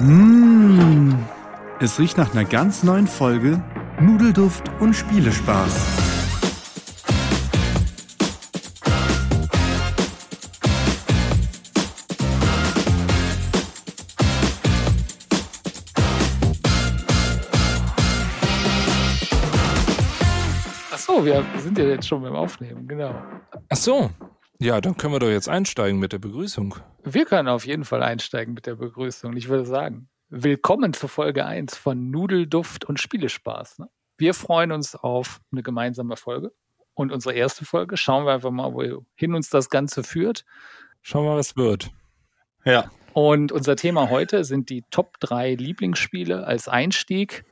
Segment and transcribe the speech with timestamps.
[0.00, 1.14] Mmh,
[1.78, 3.62] es riecht nach einer ganz neuen Folge
[4.00, 6.09] Nudelduft und Spielespaß.
[21.52, 23.14] Wir sind ja jetzt schon beim Aufnehmen, genau.
[23.68, 24.10] Ach so.
[24.58, 26.74] Ja, dann können wir doch jetzt einsteigen mit der Begrüßung.
[27.02, 29.36] Wir können auf jeden Fall einsteigen mit der Begrüßung.
[29.36, 33.78] Ich würde sagen, willkommen zur Folge 1 von Nudelduft und Spielespaß.
[33.78, 33.88] Ne?
[34.18, 36.52] Wir freuen uns auf eine gemeinsame Folge.
[36.92, 40.44] Und unsere erste Folge, schauen wir einfach mal, wohin uns das Ganze führt.
[41.00, 41.90] Schauen wir mal, was wird.
[42.64, 42.90] Ja.
[43.14, 47.44] Und unser Thema heute sind die Top 3 Lieblingsspiele als Einstieg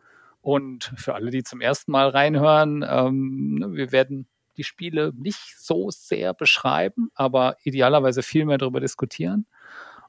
[0.48, 4.26] und für alle, die zum ersten Mal reinhören, ähm, ne, wir werden
[4.56, 9.46] die Spiele nicht so sehr beschreiben, aber idealerweise viel mehr darüber diskutieren.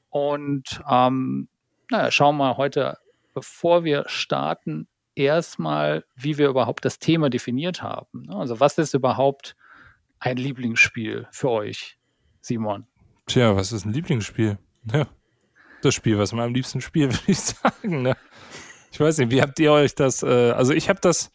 [0.08, 1.50] Und ähm,
[1.90, 2.96] naja, schauen wir mal heute,
[3.34, 8.22] bevor wir starten, erstmal, wie wir überhaupt das Thema definiert haben.
[8.22, 8.34] Ne?
[8.34, 9.56] Also was ist überhaupt
[10.20, 11.98] ein Lieblingsspiel für euch,
[12.40, 12.86] Simon?
[13.26, 14.56] Tja, was ist ein Lieblingsspiel?
[14.90, 15.06] Ja,
[15.82, 18.00] das Spiel, was man am liebsten spielt, würde ich sagen.
[18.00, 18.16] Ne?
[18.90, 20.22] Ich weiß nicht, wie habt ihr euch das?
[20.22, 21.32] Äh, also ich habe das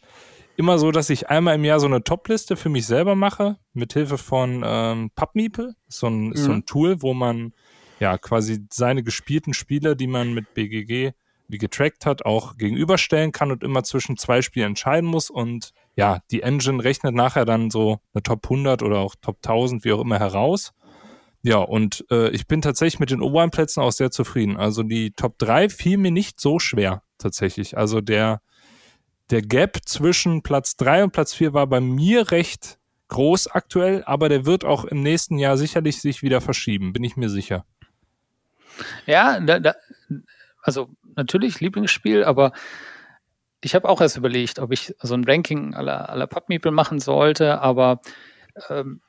[0.56, 3.92] immer so, dass ich einmal im Jahr so eine Top-Liste für mich selber mache, mit
[3.92, 5.74] Hilfe von ähm, PubMeeple.
[5.88, 6.36] So ein, mhm.
[6.36, 7.52] so ein Tool, wo man
[8.00, 11.12] ja quasi seine gespielten Spiele, die man mit BGG
[11.48, 15.30] wie getrackt hat, auch gegenüberstellen kann und immer zwischen zwei Spielen entscheiden muss.
[15.30, 19.84] Und ja, die Engine rechnet nachher dann so eine Top 100 oder auch Top 1000,
[19.84, 20.72] wie auch immer, heraus.
[21.42, 24.56] Ja, und äh, ich bin tatsächlich mit den oberen Plätzen auch sehr zufrieden.
[24.56, 27.76] Also die Top 3 fiel mir nicht so schwer tatsächlich.
[27.76, 28.40] Also der,
[29.30, 32.78] der Gap zwischen Platz 3 und Platz 4 war bei mir recht
[33.08, 37.16] groß aktuell, aber der wird auch im nächsten Jahr sicherlich sich wieder verschieben, bin ich
[37.16, 37.64] mir sicher.
[39.06, 39.74] Ja, da, da,
[40.60, 42.52] also natürlich Lieblingsspiel, aber
[43.60, 47.60] ich habe auch erst überlegt, ob ich so ein Ranking aller, aller PubMeeple machen sollte,
[47.60, 48.00] aber
[48.68, 49.00] ähm,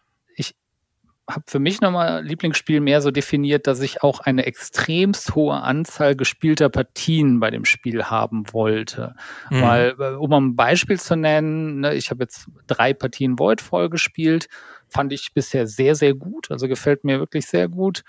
[1.29, 6.15] habe für mich nochmal Lieblingsspiel mehr so definiert, dass ich auch eine extremst hohe Anzahl
[6.15, 9.13] gespielter Partien bei dem Spiel haben wollte.
[9.49, 9.61] Mhm.
[9.61, 14.47] Weil, äh, um ein Beispiel zu nennen, ne, ich habe jetzt drei Partien Voidfall gespielt,
[14.87, 18.03] fand ich bisher sehr, sehr gut, also gefällt mir wirklich sehr gut.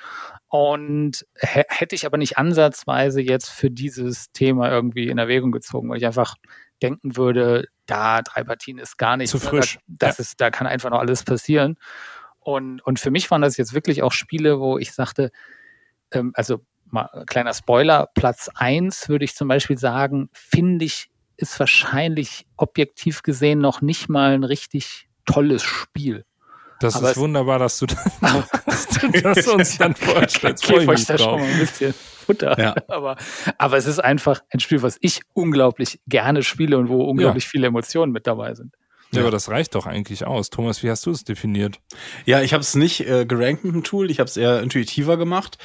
[0.46, 5.98] Und hätte ich aber nicht ansatzweise jetzt für dieses Thema irgendwie in Erwägung gezogen, weil
[5.98, 6.36] ich einfach
[6.80, 9.78] denken würde, da drei Partien ist gar nicht zu frisch.
[9.88, 10.22] Das ja.
[10.22, 11.76] ist, da kann einfach noch alles passieren.
[12.48, 15.32] Und, und für mich waren das jetzt wirklich auch Spiele, wo ich sagte,
[16.12, 21.60] ähm, also mal kleiner Spoiler, Platz eins würde ich zum Beispiel sagen, finde ich, ist
[21.60, 26.24] wahrscheinlich objektiv gesehen noch nicht mal ein richtig tolles Spiel.
[26.80, 27.86] Das Aber ist wunderbar, dass du,
[28.22, 30.64] dass du das uns dann vorstellst.
[30.70, 32.58] Ich da schon mal ein bisschen Futter.
[32.58, 32.74] Ja.
[32.88, 33.16] Aber,
[33.58, 37.50] aber es ist einfach ein Spiel, was ich unglaublich gerne spiele und wo unglaublich ja.
[37.50, 38.74] viele Emotionen mit dabei sind.
[39.12, 40.50] Ja, aber das reicht doch eigentlich aus.
[40.50, 41.80] Thomas, wie hast du es definiert?
[42.26, 45.16] Ja, ich habe es nicht äh, gerankt mit dem Tool, ich habe es eher intuitiver
[45.16, 45.56] gemacht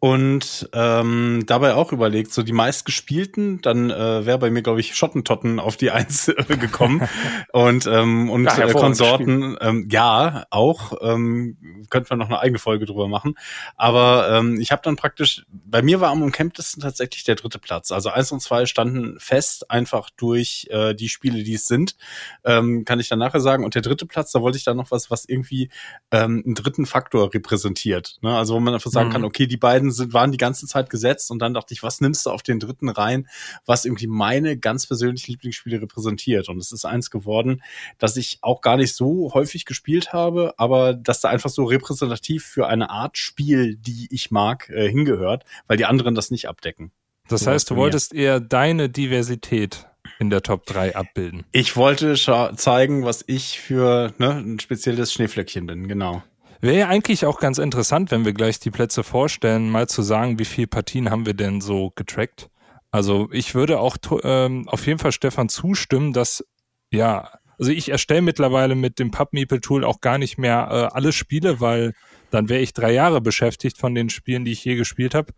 [0.00, 4.94] und ähm, dabei auch überlegt, so die meistgespielten, dann äh, wäre bei mir, glaube ich,
[4.94, 7.08] Schottentotten auf die Eins äh, gekommen.
[7.52, 12.58] Und ähm, und ja, äh, Konsorten, ähm, ja, auch, ähm, könnte man noch eine eigene
[12.58, 13.34] Folge drüber machen,
[13.76, 17.90] aber ähm, ich habe dann praktisch, bei mir war am umkämpftesten tatsächlich der dritte Platz,
[17.90, 21.96] also eins und zwei standen fest, einfach durch äh, die Spiele, die es sind,
[22.44, 23.64] ähm, kann ich dann nachher sagen.
[23.64, 25.70] Und der dritte Platz, da wollte ich dann noch was, was irgendwie
[26.10, 28.36] ähm, einen dritten Faktor repräsentiert, ne?
[28.36, 29.12] also wo man einfach sagen mhm.
[29.12, 31.82] kann, okay, die beiden beiden sind, waren die ganze Zeit gesetzt und dann dachte ich,
[31.82, 33.28] was nimmst du auf den dritten rein,
[33.66, 36.48] was irgendwie meine ganz persönlichen Lieblingsspiele repräsentiert?
[36.48, 37.62] Und es ist eins geworden,
[37.98, 42.44] dass ich auch gar nicht so häufig gespielt habe, aber dass da einfach so repräsentativ
[42.44, 46.92] für eine Art Spiel, die ich mag, äh, hingehört, weil die anderen das nicht abdecken.
[47.28, 49.86] Das heißt, du wolltest eher deine Diversität
[50.18, 51.44] in der Top 3 abbilden.
[51.52, 56.22] Ich wollte zeigen, was ich für ne, ein spezielles Schneeflöckchen bin, genau.
[56.60, 60.38] Wäre ja eigentlich auch ganz interessant, wenn wir gleich die Plätze vorstellen, mal zu sagen,
[60.40, 62.50] wie viele Partien haben wir denn so getrackt.
[62.90, 66.44] Also ich würde auch ähm, auf jeden Fall Stefan zustimmen, dass
[66.90, 71.60] ja, also ich erstelle mittlerweile mit dem PubMeeple-Tool auch gar nicht mehr äh, alle Spiele,
[71.60, 71.94] weil
[72.30, 75.32] dann wäre ich drei Jahre beschäftigt von den Spielen, die ich je gespielt habe.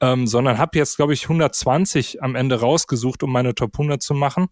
[0.00, 4.14] Ähm, sondern habe jetzt, glaube ich, 120 am Ende rausgesucht, um meine Top 100 zu
[4.14, 4.48] machen.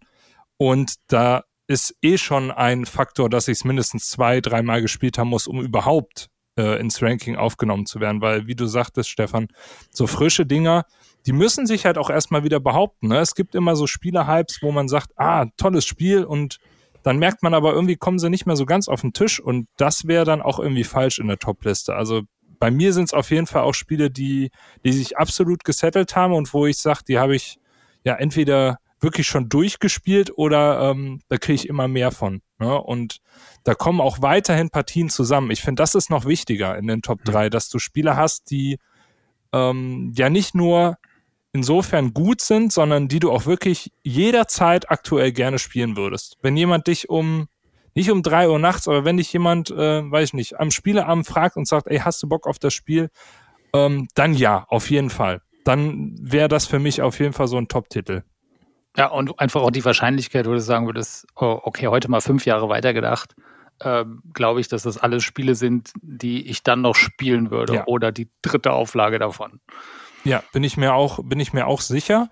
[0.57, 5.29] Und da ist eh schon ein Faktor, dass ich es mindestens zwei, dreimal gespielt haben
[5.29, 8.21] muss, um überhaupt äh, ins Ranking aufgenommen zu werden.
[8.21, 9.47] Weil, wie du sagtest, Stefan,
[9.89, 10.85] so frische Dinger,
[11.25, 13.07] die müssen sich halt auch erstmal wieder behaupten.
[13.07, 13.19] Ne?
[13.19, 16.59] Es gibt immer so Spielerhypes, wo man sagt, ah, tolles Spiel und
[17.01, 19.67] dann merkt man aber irgendwie kommen sie nicht mehr so ganz auf den Tisch und
[19.75, 21.95] das wäre dann auch irgendwie falsch in der Top-Liste.
[21.95, 22.21] Also
[22.59, 24.51] bei mir sind es auf jeden Fall auch Spiele, die,
[24.85, 27.57] die sich absolut gesettelt haben und wo ich sage, die habe ich
[28.05, 32.41] ja entweder wirklich schon durchgespielt oder ähm, da kriege ich immer mehr von.
[32.59, 32.81] Ne?
[32.81, 33.19] Und
[33.63, 35.51] da kommen auch weiterhin Partien zusammen.
[35.51, 38.79] Ich finde, das ist noch wichtiger in den Top 3, dass du Spiele hast, die
[39.51, 40.97] ähm, ja nicht nur
[41.53, 46.37] insofern gut sind, sondern die du auch wirklich jederzeit aktuell gerne spielen würdest.
[46.41, 47.47] Wenn jemand dich um
[47.95, 51.27] nicht um drei Uhr nachts, aber wenn dich jemand, äh, weiß ich nicht, am Spieleabend
[51.27, 53.11] fragt und sagt, ey, hast du Bock auf das Spiel?
[53.71, 55.41] Ähm, dann ja, auf jeden Fall.
[55.63, 58.23] Dann wäre das für mich auf jeden Fall so ein Top-Titel.
[58.95, 62.45] Ja, und einfach auch die Wahrscheinlichkeit, wo du sagen würdest, oh, okay, heute mal fünf
[62.45, 63.35] Jahre weitergedacht,
[63.81, 67.87] ähm, glaube ich, dass das alles Spiele sind, die ich dann noch spielen würde ja.
[67.87, 69.59] oder die dritte Auflage davon.
[70.23, 72.29] Ja, bin ich mir auch, bin ich mir auch sicher.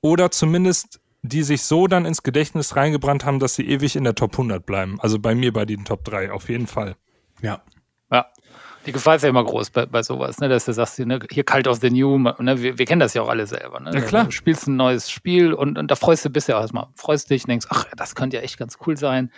[0.00, 4.14] Oder zumindest die sich so dann ins Gedächtnis reingebrannt haben, dass sie ewig in der
[4.14, 5.00] Top 100 bleiben.
[5.00, 6.96] Also bei mir bei den Top 3 auf jeden Fall.
[7.42, 7.62] Ja.
[8.86, 10.48] Die Gefahr ist ja immer groß bei, bei sowas, ne?
[10.48, 12.62] dass du sagst, ne, hier Cult of the New, ne?
[12.62, 13.80] wir, wir kennen das ja auch alle selber.
[13.80, 13.90] Ne?
[13.92, 14.24] Ja, klar.
[14.24, 17.48] Du spielst ein neues Spiel und, und da freust du bisher erstmal, freust dich und
[17.48, 19.32] denkst, ach, das könnte ja echt ganz cool sein.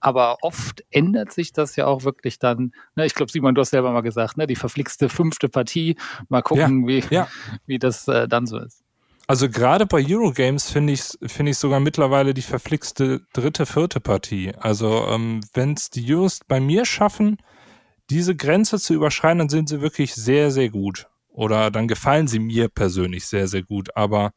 [0.00, 2.72] Aber oft ändert sich das ja auch wirklich dann.
[2.94, 3.06] Ne?
[3.06, 4.46] Ich glaube, Simon, du hast selber mal gesagt, ne?
[4.46, 5.96] die verflixte fünfte Partie.
[6.28, 7.28] Mal gucken, ja, wie, ja.
[7.66, 8.84] wie das äh, dann so ist.
[9.26, 14.52] Also gerade bei Eurogames finde ich finde ich sogar mittlerweile die verflixte dritte, vierte Partie.
[14.58, 17.38] Also ähm, wenn es die Euros bei mir schaffen,
[18.10, 21.06] diese Grenze zu überschreiten, dann sind sie wirklich sehr, sehr gut.
[21.28, 23.96] Oder dann gefallen sie mir persönlich sehr, sehr gut.
[23.96, 24.32] Aber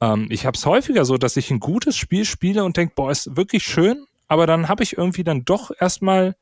[0.00, 3.10] ähm, ich habe es häufiger so, dass ich ein gutes Spiel spiele und denke, boah,
[3.10, 6.34] ist wirklich schön, aber dann habe ich irgendwie dann doch erstmal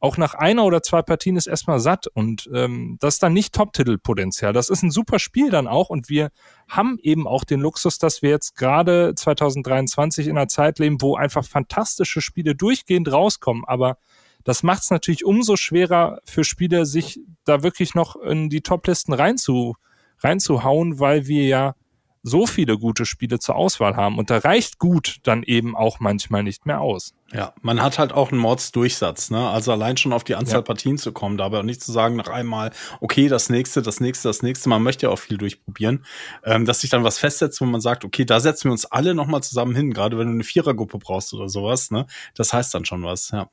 [0.00, 3.54] auch nach einer oder zwei Partien ist erstmal satt und ähm, das ist dann nicht
[3.54, 4.54] Top-Titel-Potenzial.
[4.54, 6.30] Das ist ein super Spiel dann auch und wir
[6.68, 11.16] haben eben auch den Luxus, dass wir jetzt gerade 2023 in einer Zeit leben, wo
[11.16, 13.98] einfach fantastische Spiele durchgehend rauskommen, aber
[14.44, 19.12] das macht es natürlich umso schwerer für Spieler, sich da wirklich noch in die Top-Listen
[19.12, 19.76] reinzu,
[20.18, 21.74] reinzuhauen, weil wir ja
[22.22, 24.18] so viele gute Spiele zur Auswahl haben.
[24.18, 27.14] Und da reicht gut dann eben auch manchmal nicht mehr aus.
[27.32, 29.48] Ja, man hat halt auch einen Mordsdurchsatz, ne?
[29.48, 30.62] Also allein schon auf die Anzahl ja.
[30.62, 34.28] Partien zu kommen, dabei auch nicht zu sagen nach einmal, okay, das nächste, das nächste,
[34.28, 34.68] das nächste.
[34.68, 36.04] Man möchte ja auch viel durchprobieren,
[36.44, 39.14] ähm, dass sich dann was festsetzt, wo man sagt, okay, da setzen wir uns alle
[39.14, 42.06] nochmal zusammen hin, gerade wenn du eine Vierergruppe brauchst oder sowas, ne?
[42.34, 43.48] Das heißt dann schon was, ja.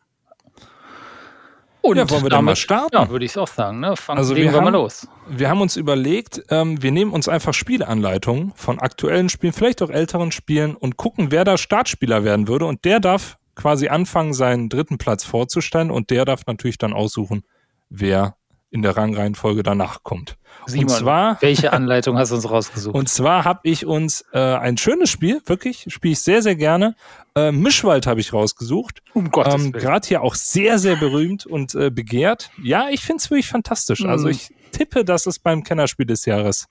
[1.81, 2.95] Und ja, wollen wir dann mal starten?
[2.95, 3.79] Ja, würde ich auch sagen.
[3.79, 3.95] Ne?
[3.95, 5.07] Fangen also wir, haben, mal los.
[5.29, 9.89] Wir haben uns überlegt, ähm, wir nehmen uns einfach Spieleanleitungen von aktuellen Spielen, vielleicht auch
[9.89, 12.65] älteren Spielen und gucken, wer da Startspieler werden würde.
[12.65, 17.44] Und der darf quasi anfangen, seinen dritten Platz vorzustellen und der darf natürlich dann aussuchen,
[17.89, 18.37] wer
[18.69, 20.37] in der Rangreihenfolge danach kommt.
[20.65, 22.95] Simon, und zwar, welche Anleitung hast du uns rausgesucht?
[22.95, 26.95] Und zwar habe ich uns äh, ein schönes Spiel, wirklich, spiele ich sehr, sehr gerne.
[27.35, 29.01] Äh, Mischwald habe ich rausgesucht.
[29.13, 32.49] Um Gottes ähm, Gerade hier auch sehr, sehr berühmt und äh, begehrt.
[32.61, 34.01] Ja, ich finde es wirklich fantastisch.
[34.01, 34.09] Mhm.
[34.09, 36.67] Also ich tippe, dass es beim Kennerspiel des Jahres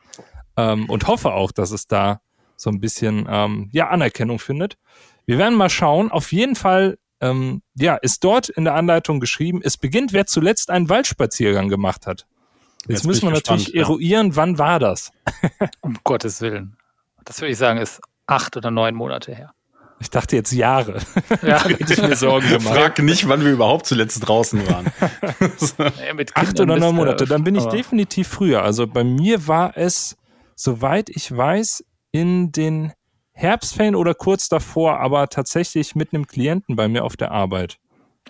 [0.56, 2.20] ähm, und hoffe auch, dass es da
[2.56, 4.76] so ein bisschen ähm, ja, Anerkennung findet.
[5.24, 6.10] Wir werden mal schauen.
[6.10, 10.70] Auf jeden Fall ähm, ja, ist dort in der Anleitung geschrieben, es beginnt, wer zuletzt
[10.70, 12.26] einen Waldspaziergang gemacht hat.
[12.82, 14.36] Jetzt, Jetzt müssen wir natürlich gespannt, eruieren, ja.
[14.36, 15.10] wann war das?
[15.80, 16.76] um Gottes Willen.
[17.24, 19.52] Das würde ich sagen, ist acht oder neun Monate her.
[19.98, 21.00] Ich dachte jetzt Jahre.
[21.42, 21.58] Ja.
[21.58, 22.76] da hätte ich mir Sorgen gemacht.
[22.76, 24.86] Frag nicht, wann wir überhaupt zuletzt draußen waren.
[25.78, 27.24] ja, Acht oder neun Monate.
[27.24, 28.62] Dann bin ich definitiv früher.
[28.62, 30.16] Also bei mir war es,
[30.54, 31.82] soweit ich weiß,
[32.12, 32.92] in den
[33.36, 37.76] Herbstferien oder kurz davor, aber tatsächlich mit einem Klienten bei mir auf der Arbeit.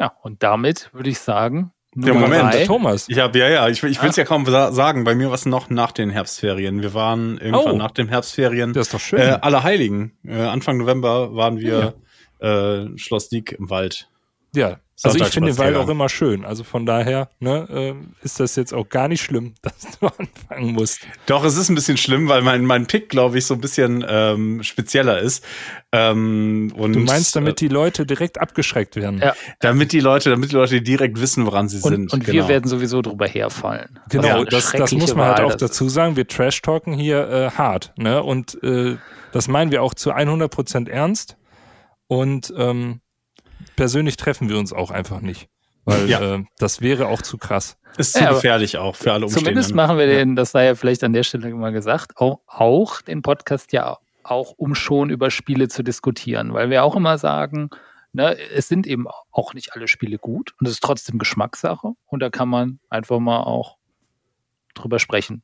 [0.00, 2.66] Ja, und damit würde ich sagen, der Moment, drei.
[2.66, 3.08] Thomas.
[3.08, 5.04] Ich habe ja, ja, ich, ich will es ja kaum sagen.
[5.04, 6.82] Bei mir war es noch nach den Herbstferien.
[6.82, 8.74] Wir waren irgendwann oh, nach den Herbstferien.
[8.74, 9.20] Das ist doch schön.
[9.20, 10.12] Äh, Allerheiligen.
[10.26, 11.94] Äh, Anfang November waren wir
[12.42, 12.82] ja.
[12.82, 14.10] äh, Schloss Diek im Wald.
[14.56, 16.46] Ja, also ich finde den Wald auch immer schön.
[16.46, 20.72] Also von daher ne, äh, ist das jetzt auch gar nicht schlimm, dass du anfangen
[20.72, 21.06] musst.
[21.26, 24.04] Doch, es ist ein bisschen schlimm, weil mein, mein Pick, glaube ich, so ein bisschen
[24.08, 25.44] ähm, spezieller ist.
[25.92, 29.18] Ähm, und, du meinst, damit die Leute direkt abgeschreckt werden?
[29.18, 29.34] Ja.
[29.60, 32.12] Damit die Leute, damit die Leute direkt wissen, woran sie und, sind.
[32.14, 32.32] Und genau.
[32.32, 34.00] wir werden sowieso drüber herfallen.
[34.08, 36.16] Genau, ja, das, das muss man halt auch dazu sagen.
[36.16, 37.92] Wir trash-talken hier äh, hart.
[37.98, 38.22] Ne?
[38.22, 38.96] Und äh,
[39.32, 41.36] das meinen wir auch zu 100 Prozent ernst.
[42.08, 43.00] Und ähm,
[43.76, 45.48] persönlich treffen wir uns auch einfach nicht.
[45.84, 46.34] Weil ja.
[46.34, 47.78] äh, das wäre auch zu krass.
[47.96, 49.50] Ist zu ja, gefährlich auch für alle Umstände.
[49.50, 53.00] Zumindest machen wir den, das sei ja vielleicht an der Stelle mal gesagt, auch, auch
[53.02, 57.70] den Podcast ja auch, um schon über Spiele zu diskutieren, weil wir auch immer sagen,
[58.12, 62.20] ne, es sind eben auch nicht alle Spiele gut und es ist trotzdem Geschmackssache und
[62.20, 63.76] da kann man einfach mal auch
[64.74, 65.42] drüber sprechen.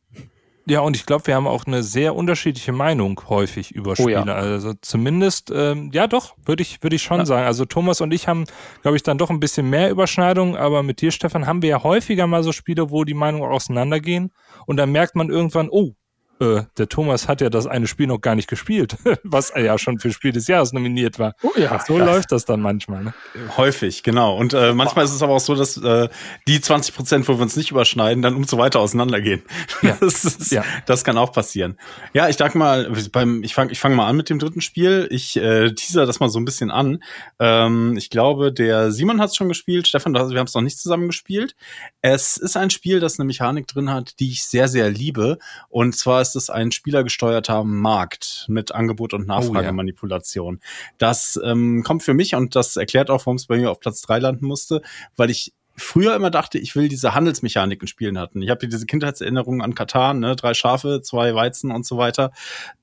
[0.67, 4.13] Ja, und ich glaube, wir haben auch eine sehr unterschiedliche Meinung häufig über Oh Spiele.
[4.13, 4.23] ja.
[4.35, 7.27] Also zumindest, ähm, ja doch, würde ich, würde ich schon Ja.
[7.27, 7.47] sagen.
[7.47, 8.45] Also Thomas und ich haben,
[8.83, 11.83] glaube ich, dann doch ein bisschen mehr Überschneidung, aber mit dir, Stefan, haben wir ja
[11.83, 14.33] häufiger mal so Spiele, wo die Meinungen auseinandergehen
[14.67, 15.93] und dann merkt man irgendwann, oh,
[16.41, 19.79] äh, der Thomas hat ja das eine Spiel noch gar nicht gespielt, was er ja
[19.79, 21.35] schon für Spiel des Jahres nominiert war.
[21.43, 21.79] Oh ja.
[21.85, 23.05] So läuft das dann manchmal.
[23.05, 23.15] Ne?
[23.57, 24.37] Häufig, genau.
[24.37, 26.09] Und äh, manchmal ist es aber auch so, dass äh,
[26.49, 29.43] die 20 Prozent, wo wir uns nicht überschneiden, dann umso weiter auseinandergehen.
[29.83, 29.97] Ja.
[30.03, 30.65] Das, ist, Ja.
[30.87, 31.79] das kann auch passieren.
[32.13, 35.07] Ja, ich sag mal, beim, ich fange ich fang mal an mit dem dritten Spiel.
[35.11, 37.03] Ich äh, teaser das mal so ein bisschen an.
[37.39, 39.87] Ähm, ich glaube, der Simon hat es schon gespielt.
[39.87, 41.55] Stefan, wir haben es noch nicht zusammen gespielt.
[42.01, 45.39] Es ist ein Spiel, das eine Mechanik drin hat, die ich sehr, sehr liebe.
[45.69, 50.61] Und zwar ist es ein spielergesteuerter Markt mit Angebot und Nachfragemanipulation.
[50.99, 54.03] Das ähm, kommt für mich und das erklärt auch, warum es bei mir auf Platz
[54.03, 54.83] drei landen musste,
[55.17, 58.43] weil ich früher immer dachte, ich will diese Handelsmechanik in Spielen hatten.
[58.43, 62.33] Ich habe diese Kindheitserinnerungen an Katan, ne, drei Schafe, zwei Weizen und so weiter.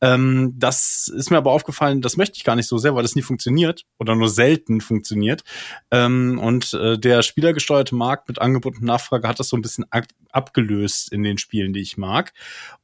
[0.01, 3.15] Ähm, das ist mir aber aufgefallen, das möchte ich gar nicht so sehr, weil das
[3.15, 5.43] nie funktioniert oder nur selten funktioniert.
[5.91, 9.85] Ähm, und äh, der spielergesteuerte Markt mit Angebot und Nachfrage hat das so ein bisschen
[9.91, 12.33] ab abgelöst in den Spielen, die ich mag.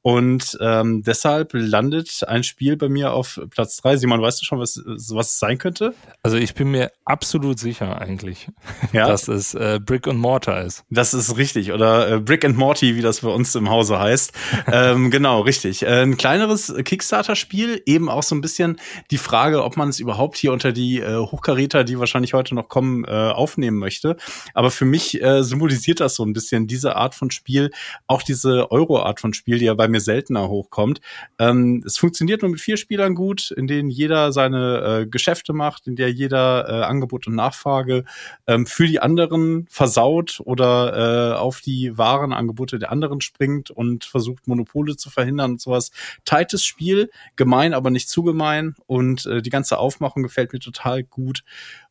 [0.01, 3.97] Und ähm, deshalb landet ein Spiel bei mir auf Platz drei.
[3.97, 5.93] Simon, weißt du schon, was, was es sein könnte?
[6.23, 8.49] Also ich bin mir absolut sicher eigentlich,
[8.93, 9.07] Ja.
[9.07, 10.83] dass es äh, Brick und Mortar ist.
[10.89, 11.71] Das ist richtig.
[11.71, 14.33] Oder äh, Brick and Morty, wie das bei uns im Hause heißt.
[14.69, 15.83] ähm, genau, richtig.
[15.83, 18.75] Äh, ein kleineres Kickstarter-Spiel, eben auch so ein bisschen
[19.09, 22.67] die Frage, ob man es überhaupt hier unter die äh, Hochkaräter, die wahrscheinlich heute noch
[22.67, 24.17] kommen, äh, aufnehmen möchte.
[24.53, 27.71] Aber für mich äh, symbolisiert das so ein bisschen diese Art von Spiel,
[28.05, 30.99] auch diese Euro-Art von Spiel, die ja bei mir seltener hochkommt.
[31.39, 35.87] Ähm, es funktioniert nur mit vier Spielern gut, in denen jeder seine äh, Geschäfte macht,
[35.87, 38.03] in der jeder äh, Angebot und Nachfrage
[38.45, 44.47] ähm, für die anderen versaut oder äh, auf die Warenangebote der anderen springt und versucht,
[44.47, 45.91] Monopole zu verhindern und sowas.
[46.25, 48.73] Tightes Spiel, gemein, aber nicht zu gemein.
[48.87, 51.43] Und äh, die ganze Aufmachung gefällt mir total gut.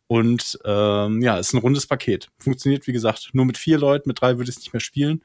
[0.09, 2.31] Und ähm, ja, ist ein rundes Paket.
[2.39, 5.23] Funktioniert, wie gesagt, nur mit vier Leuten, mit drei würde ich es nicht mehr spielen.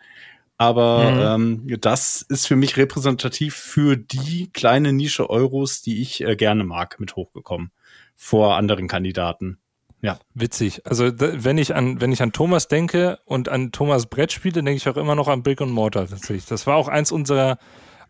[0.58, 6.36] Aber ähm, das ist für mich repräsentativ für die kleine Nische Euros, die ich äh,
[6.36, 7.72] gerne mag, mit hochgekommen
[8.16, 9.58] vor anderen Kandidaten.
[10.02, 10.18] Ja.
[10.34, 10.86] Witzig.
[10.86, 14.74] Also da, wenn ich an wenn ich an Thomas denke und an Thomas Brettspiele, denke
[14.74, 16.46] ich auch immer noch an Brick und Mortar tatsächlich.
[16.46, 17.58] Das war auch eins unserer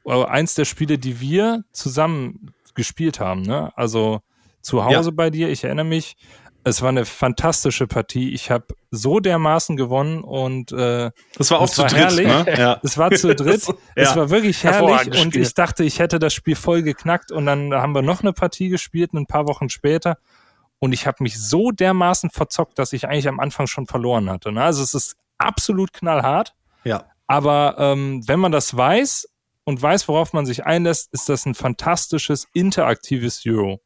[0.05, 3.41] äh, eins der Spiele, die wir zusammen gespielt haben.
[3.41, 3.71] Ne?
[3.75, 4.21] Also
[4.61, 5.15] zu Hause Ja.
[5.15, 5.49] bei dir.
[5.49, 6.15] Ich erinnere mich.
[6.65, 8.33] Es war eine fantastische Partie.
[8.33, 12.27] Ich habe so dermaßen gewonnen und äh, Das war auch Das zu war dritt, herrlich.
[12.27, 12.45] ne?
[12.57, 12.79] Ja.
[12.83, 13.63] es war zu dritt.
[13.95, 14.15] Es Ja.
[14.17, 17.95] war wirklich herrlich und ich dachte, ich hätte das Spiel voll geknackt und dann haben
[17.95, 20.17] wir noch eine Partie gespielt, ein paar Wochen später
[20.79, 24.51] und ich habe mich so dermaßen verzockt, dass ich eigentlich am Anfang schon verloren hatte.
[24.51, 24.63] Ne?
[24.63, 27.05] Also es ist absolut knallhart, ja.
[27.27, 29.29] aber ähm, wenn man das weiß
[29.63, 33.81] und weiß, worauf man sich einlässt, ist das ein fantastisches interaktives Euro.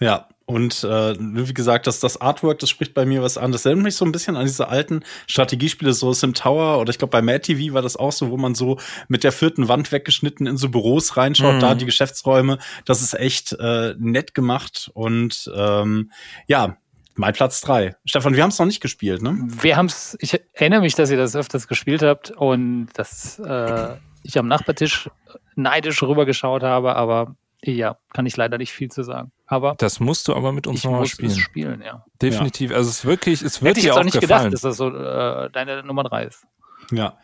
[0.00, 3.52] Ja, und äh, wie gesagt, das, das Artwork, das spricht bei mir was an.
[3.52, 6.98] Das erinnert mich so ein bisschen an diese alten Strategiespiele, so Sim Tower oder ich
[6.98, 8.78] glaube bei Mad TV war das auch so, wo man so
[9.08, 11.60] mit der vierten Wand weggeschnitten in so Büros reinschaut, Mhm.
[11.60, 12.58] da die Geschäftsräume.
[12.84, 16.10] Das ist echt äh, nett gemacht und ähm,
[16.46, 16.76] ja,
[17.14, 17.94] mein Platz drei.
[18.04, 19.36] Stefan, wir haben es noch nicht gespielt, ne?
[19.46, 23.96] Wir haben es, ich erinnere mich, dass ihr das öfters gespielt habt und dass äh,
[24.22, 25.10] ich am Nachbartisch
[25.54, 29.32] neidisch rübergeschaut habe, aber ja, kann ich leider nicht viel zu sagen.
[29.46, 31.30] Aber Das musst du aber mit uns nochmal spielen.
[31.32, 32.04] es spielen, ja.
[32.22, 32.70] Definitiv.
[32.72, 34.44] Also es ist wirklich, es wird Hätte ich dir jetzt auch auch nicht gefallen.
[34.50, 36.46] gedacht, dass das so äh, deine Nummer drei ist.
[36.90, 37.18] Ja.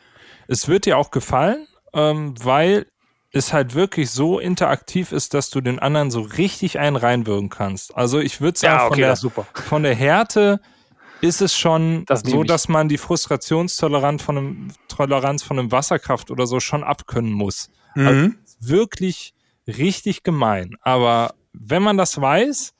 [0.48, 2.86] Es wird dir auch gefallen, ähm, weil
[3.32, 7.96] es halt wirklich so interaktiv ist, dass du den anderen so richtig einen reinwirken kannst.
[7.96, 9.46] Also ich würde sagen, Ja, von, okay, der, ist super.
[9.54, 10.60] von der Härte
[11.22, 16.30] ist es schon Das so, dass man die Frustrationstoleranz von einem Toleranz von einem Wasserkraft
[16.30, 17.70] oder so schon abkönnen muss.
[17.94, 18.38] Mhm.
[18.60, 19.34] Wirklich
[19.66, 20.76] richtig gemein.
[20.80, 22.74] Aber wenn man das weiß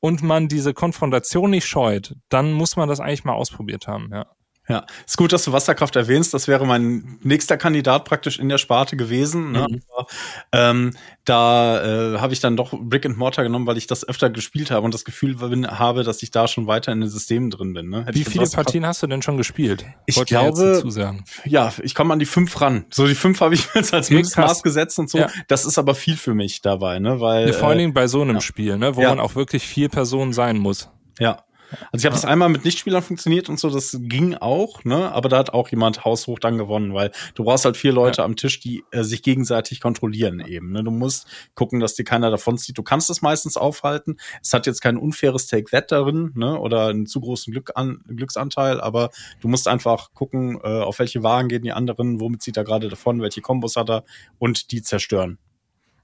[0.00, 4.26] und man diese Konfrontation nicht scheut, dann muss man das eigentlich mal ausprobiert haben, ja.
[4.66, 6.32] Ja, ist gut, dass du Wasserkraft erwähnst.
[6.32, 9.52] Das wäre mein nächster Kandidat praktisch in der Sparte gewesen.
[9.52, 9.66] Ne?
[9.68, 9.82] Mhm.
[9.94, 10.06] Aber,
[10.52, 10.90] ähm,
[11.26, 14.70] da äh, habe ich dann doch Brick and Mortar genommen, weil ich das öfter gespielt
[14.70, 17.74] habe und das Gefühl bin, habe, dass ich da schon weiter in den Systemen drin
[17.74, 17.90] bin.
[17.90, 18.06] Ne?
[18.06, 19.84] Hätte Wie viele Partien hast du denn schon gespielt?
[20.06, 21.24] Ich Wollte jetzt glaube- dazu sagen.
[21.44, 22.86] Ja, ich komme an die fünf ran.
[22.90, 25.18] So die fünf habe ich jetzt als Okay, Mindestmaß gesetzt und so.
[25.18, 25.28] Ja.
[25.48, 27.20] Das ist aber viel für mich dabei, ne?
[27.20, 28.40] Weil Ja, vor allen äh, Dingen bei so einem ja.
[28.40, 30.88] Spiel, ne, wo man auch wirklich vier Personen sein muss.
[31.18, 31.44] ja.
[31.92, 35.12] Also ich habe es einmal mit Nichtspielern funktioniert und so, das ging auch, ne?
[35.12, 38.24] Aber da hat auch jemand haushoch dann gewonnen, weil du brauchst halt vier Leute ja.
[38.24, 40.72] am Tisch, die äh, sich gegenseitig kontrollieren eben.
[40.72, 40.84] Ne?
[40.84, 42.78] Du musst gucken, dass dir keiner davon zieht.
[42.78, 44.16] Du kannst es meistens aufhalten.
[44.42, 46.58] Es hat jetzt kein unfaires Take That darin, ne?
[46.58, 51.22] Oder einen zu großen Glück an, Glücksanteil, aber du musst einfach gucken, äh, auf welche
[51.22, 54.04] Wagen gehen die anderen, womit zieht er gerade davon, welche Kombos hat er
[54.38, 55.38] und die zerstören.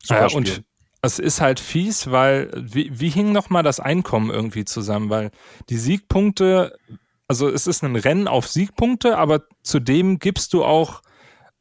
[0.02, 0.62] Super ja, und
[1.02, 5.10] es ist halt fies, weil wie, wie hing nochmal das Einkommen irgendwie zusammen?
[5.10, 5.30] Weil
[5.68, 6.76] die Siegpunkte,
[7.28, 11.02] also es ist ein Rennen auf Siegpunkte, aber zudem gibst du auch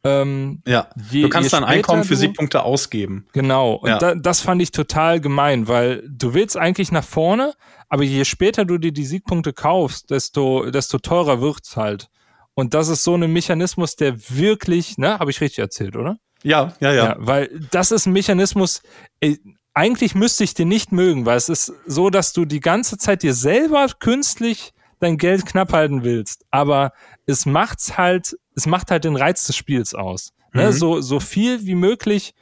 [0.04, 3.28] ähm, ja, je, du kannst dann Einkommen für Siegpunkte ausgeben.
[3.34, 3.98] Genau, und ja.
[3.98, 7.54] da, das fand ich total gemein, weil du willst eigentlich nach vorne,
[7.90, 12.10] aber je später du dir die Siegpunkte kaufst, desto, desto teurer wird's halt.
[12.54, 16.18] Und das ist so ein Mechanismus, der wirklich, ne, habe ich richtig erzählt, oder?
[16.44, 17.16] Ja, ja, ja, ja.
[17.20, 18.82] weil das ist ein Mechanismus,
[19.20, 19.40] ey,
[19.74, 23.24] eigentlich müsste ich den nicht mögen, weil es ist so, dass du die ganze Zeit
[23.24, 26.46] dir selber künstlich dein Geld knapp halten willst.
[26.52, 26.92] Aber
[27.26, 30.34] es macht's halt, es macht halt den Reiz des Spiels aus.
[30.54, 30.68] Ne?
[30.68, 30.72] Mhm.
[30.72, 32.34] So, so viel wie möglich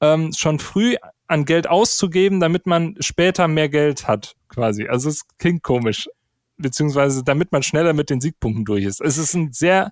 [0.00, 0.96] ähm, schon früh
[1.26, 4.86] an Geld auszugeben, damit man später mehr Geld hat, quasi.
[4.86, 6.08] Also es klingt komisch
[6.56, 9.00] beziehungsweise damit man schneller mit den Siegpunkten durch ist.
[9.00, 9.90] Es ist ein sehr,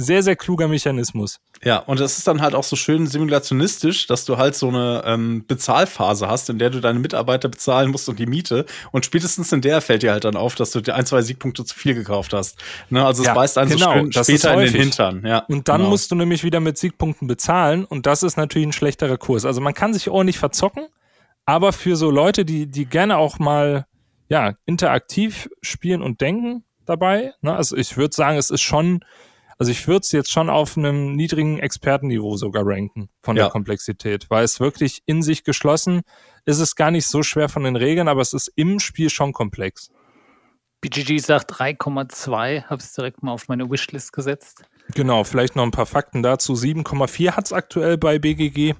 [0.00, 1.40] sehr, sehr kluger Mechanismus.
[1.62, 5.02] Ja, und es ist dann halt auch so schön simulationistisch, dass du halt so eine
[5.04, 8.64] ähm, Bezahlphase hast, in der du deine Mitarbeiter bezahlen musst und die Miete.
[8.92, 11.64] Und spätestens in der fällt dir halt dann auf, dass du dir ein, zwei Siegpunkte
[11.64, 12.58] zu viel gekauft hast.
[12.88, 13.04] Ne?
[13.04, 15.22] Also es ja, beißt einen genau, so später in den Hintern.
[15.26, 15.90] Ja, und dann genau.
[15.90, 19.44] musst du nämlich wieder mit Siegpunkten bezahlen und das ist natürlich ein schlechterer Kurs.
[19.44, 20.86] Also man kann sich ordentlich verzocken,
[21.44, 23.86] aber für so Leute, die, die gerne auch mal
[24.30, 27.32] ja, interaktiv spielen und denken dabei.
[27.42, 27.54] Ne?
[27.54, 29.04] Also ich würde sagen, es ist schon,
[29.60, 33.44] also ich würde es jetzt schon auf einem niedrigen Expertenniveau sogar ranken von ja.
[33.44, 36.00] der Komplexität, weil es wirklich in sich geschlossen
[36.46, 39.34] ist es gar nicht so schwer von den Regeln, aber es ist im Spiel schon
[39.34, 39.90] komplex.
[40.80, 44.62] BGG sagt 3,2, habe es direkt mal auf meine Wishlist gesetzt.
[44.94, 46.54] Genau, vielleicht noch ein paar Fakten dazu.
[46.54, 48.72] 7,4 hat es aktuell bei BGG.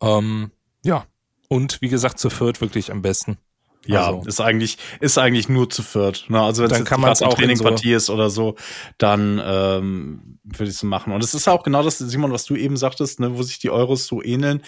[0.00, 0.52] Ähm,
[0.86, 1.04] ja,
[1.48, 3.36] und wie gesagt, zu viert wirklich am besten.
[3.86, 4.28] Ja, also.
[4.28, 6.26] ist eigentlich ist eigentlich nur zu viert.
[6.28, 6.40] Ne?
[6.40, 8.56] Also wenn es man auch Trainingpartie so ist oder so,
[8.98, 11.12] dann ähm, würde ich es machen.
[11.12, 13.70] Und es ist auch genau das, Simon, was du eben sagtest, ne, wo sich die
[13.70, 14.62] Euros so ähneln.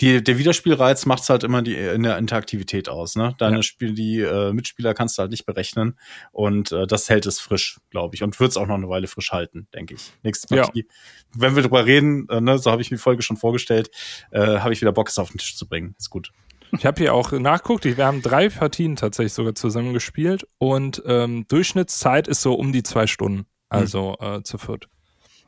[0.00, 3.16] Die, der Wiederspielreiz macht es halt immer die in der Interaktivität aus.
[3.16, 3.34] Ne?
[3.38, 3.62] Deine ja.
[3.62, 5.98] Spiel, die äh, Mitspieler kannst du halt nicht berechnen
[6.32, 9.06] und äh, das hält es frisch, glaube ich, und wird es auch noch eine Weile
[9.06, 10.12] frisch halten, denke ich.
[10.22, 10.86] Nächste Partie.
[10.86, 10.94] Ja.
[11.34, 13.90] Wenn wir drüber reden, äh, ne, so habe ich mir die Folge schon vorgestellt,
[14.30, 15.94] äh, habe ich wieder Bock, es auf den Tisch zu bringen.
[15.98, 16.32] Ist gut.
[16.78, 21.44] Ich habe hier auch nachguckt, wir haben drei Partien tatsächlich sogar zusammen gespielt und ähm,
[21.48, 24.26] Durchschnittszeit ist so um die zwei Stunden, also mhm.
[24.26, 24.88] äh, zu viert.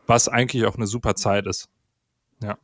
[0.07, 1.71] Was eigentlich auch eine super Zeit ist.
[2.43, 2.59] Ja.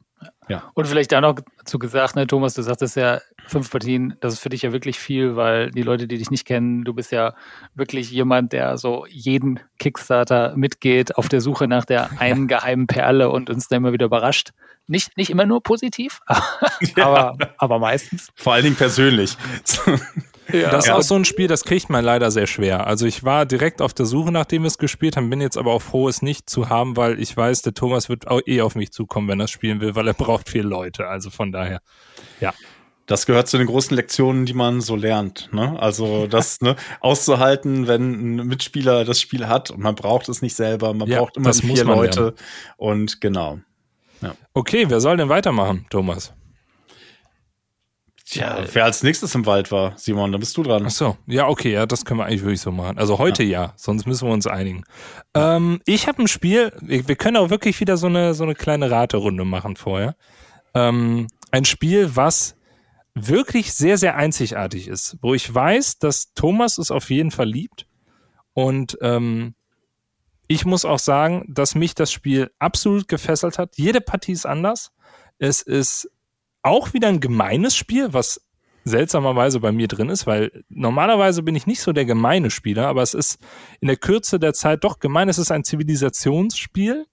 [0.49, 0.71] Ja.
[0.75, 4.41] Und vielleicht da noch dazu gesagt, ne, Thomas, du sagtest ja, fünf Partien, das ist
[4.41, 7.35] für dich ja wirklich viel, weil die Leute, die dich nicht kennen, du bist ja
[7.75, 13.31] wirklich jemand, der so jeden Kickstarter mitgeht auf der Suche nach der einen geheimen Perle
[13.31, 14.51] und uns dann immer wieder überrascht.
[14.87, 17.49] Nicht, nicht immer nur positiv, aber, ja.
[17.59, 18.31] aber meistens.
[18.35, 19.37] Vor allen Dingen persönlich.
[20.53, 20.71] Ja.
[20.71, 22.87] Das ist auch so ein Spiel, das kriegt man leider sehr schwer.
[22.87, 25.73] Also ich war direkt auf der Suche, nachdem wir es gespielt haben, bin jetzt aber
[25.73, 28.75] auch froh, es nicht zu haben, weil ich weiß, der Thomas wird auch eh auf
[28.75, 31.07] mich zukommen, wenn er es spielen will, weil er braucht viele Leute.
[31.07, 31.81] Also von daher,
[32.41, 32.53] ja.
[33.07, 35.49] Das gehört zu den großen Lektionen, die man so lernt.
[35.53, 35.77] Ne?
[35.81, 40.55] Also das ne, auszuhalten, wenn ein Mitspieler das Spiel hat und man braucht es nicht
[40.55, 42.37] selber, man ja, braucht immer vier Leute lernen.
[42.77, 43.59] und genau.
[44.23, 44.35] Ja.
[44.55, 46.33] Okay, wer soll denn weitermachen, Thomas?
[48.31, 50.85] Tja, wer als nächstes im Wald war, Simon, da bist du dran.
[50.87, 52.97] Ach so, ja, okay, ja, das können wir eigentlich wirklich so machen.
[52.97, 54.85] Also heute ja, ja sonst müssen wir uns einigen.
[55.35, 58.89] Ähm, ich habe ein Spiel, wir können auch wirklich wieder so eine, so eine kleine
[58.89, 60.15] Raterunde machen vorher.
[60.75, 62.55] Ähm, ein Spiel, was
[63.15, 67.89] wirklich sehr, sehr einzigartig ist, wo ich weiß, dass Thomas es auf jeden Fall liebt.
[68.55, 69.57] Und ähm,
[70.47, 73.77] ich muss auch sagen, dass mich das Spiel absolut gefesselt hat.
[73.77, 74.93] Jede Partie ist anders.
[75.39, 76.09] Es ist
[76.63, 78.41] auch wieder ein gemeines Spiel, was
[78.85, 83.03] seltsamerweise bei mir drin ist, weil normalerweise bin ich nicht so der gemeine Spieler, aber
[83.03, 83.39] es ist
[83.81, 85.29] in der Kürze der Zeit doch gemein.
[85.29, 87.07] Es ist ein Zivilisationsspiel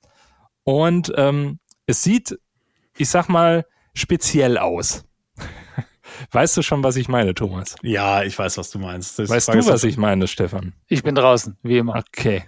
[0.63, 2.37] und ähm, es sieht,
[2.97, 5.05] ich sag mal, speziell aus.
[6.31, 7.75] Weißt du schon, was ich meine, Thomas?
[7.83, 9.19] Ja, ich weiß, was du meinst.
[9.19, 10.73] Das weißt du, was ich meine, Stefan?
[10.87, 11.95] Ich bin draußen, wie immer.
[11.95, 12.45] Okay.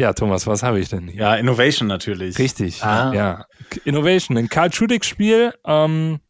[0.00, 1.20] Ja, Thomas, was habe ich denn hier?
[1.20, 2.38] Ja, Innovation natürlich.
[2.38, 2.82] Richtig.
[2.82, 3.12] Ah.
[3.12, 3.44] Ja.
[3.84, 5.52] Innovation, ein Karl Schudig-Spiel.
[5.66, 6.20] Ähm,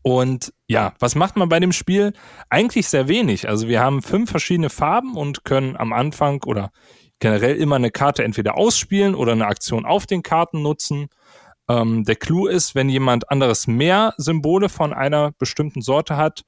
[0.00, 2.14] und ja, was macht man bei dem Spiel?
[2.48, 3.46] Eigentlich sehr wenig.
[3.46, 6.70] Also wir haben fünf verschiedene Farben und können am Anfang oder
[7.18, 11.08] generell immer eine Karte entweder ausspielen oder eine Aktion auf den Karten nutzen.
[11.68, 16.46] Ähm, der Clou ist, wenn jemand anderes mehr Symbole von einer bestimmten Sorte hat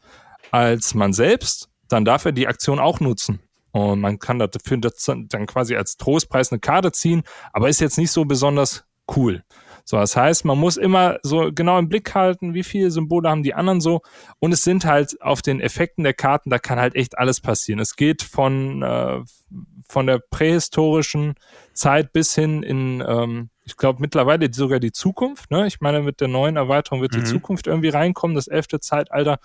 [0.52, 3.40] als man selbst, dann darf er die Aktion auch nutzen.
[3.72, 8.10] Und man kann dafür dann quasi als Trostpreis eine Karte ziehen, aber ist jetzt nicht
[8.10, 8.84] so besonders
[9.16, 9.44] cool.
[9.84, 13.42] So, das heißt, man muss immer so genau im Blick halten, wie viele Symbole haben
[13.42, 14.02] die anderen so.
[14.38, 17.80] Und es sind halt auf den Effekten der Karten, da kann halt echt alles passieren.
[17.80, 19.20] Es geht von, äh,
[19.88, 21.34] von der prähistorischen
[21.72, 25.50] Zeit bis hin in, ähm, ich glaube, mittlerweile sogar die Zukunft.
[25.50, 25.66] Ne?
[25.66, 27.18] Ich meine, mit der neuen Erweiterung wird mhm.
[27.18, 29.38] die Zukunft irgendwie reinkommen, das elfte Zeitalter.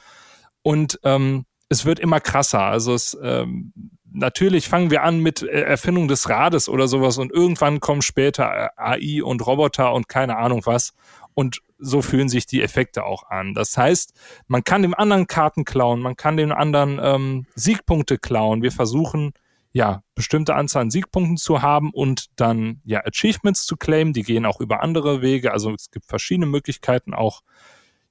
[0.61, 2.61] Und ähm, es wird immer krasser.
[2.61, 3.73] Also es ähm,
[4.15, 8.71] natürlich fangen wir an mit äh, Erfindung des Rades oder sowas und irgendwann kommen später
[8.77, 10.93] äh, AI und Roboter und keine Ahnung was.
[11.33, 13.53] Und so fühlen sich die Effekte auch an.
[13.53, 14.13] Das heißt,
[14.47, 18.61] man kann dem anderen Karten klauen, man kann dem anderen ähm, Siegpunkte klauen.
[18.61, 19.33] Wir versuchen
[19.73, 24.13] ja bestimmte Anzahl an Siegpunkten zu haben und dann ja Achievements zu claimen.
[24.13, 25.51] Die gehen auch über andere Wege.
[25.51, 27.41] Also es gibt verschiedene Möglichkeiten auch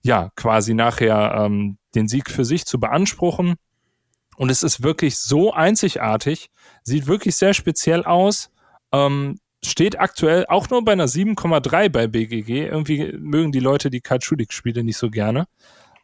[0.03, 3.55] ja quasi nachher ähm, den Sieg für sich zu beanspruchen.
[4.37, 6.51] Und es ist wirklich so einzigartig,
[6.83, 8.51] sieht wirklich sehr speziell aus.
[8.92, 12.66] Ähm, steht aktuell auch nur bei einer 7,3 bei BGG.
[12.66, 15.47] Irgendwie mögen die Leute die Katschudik-Spiele nicht so gerne.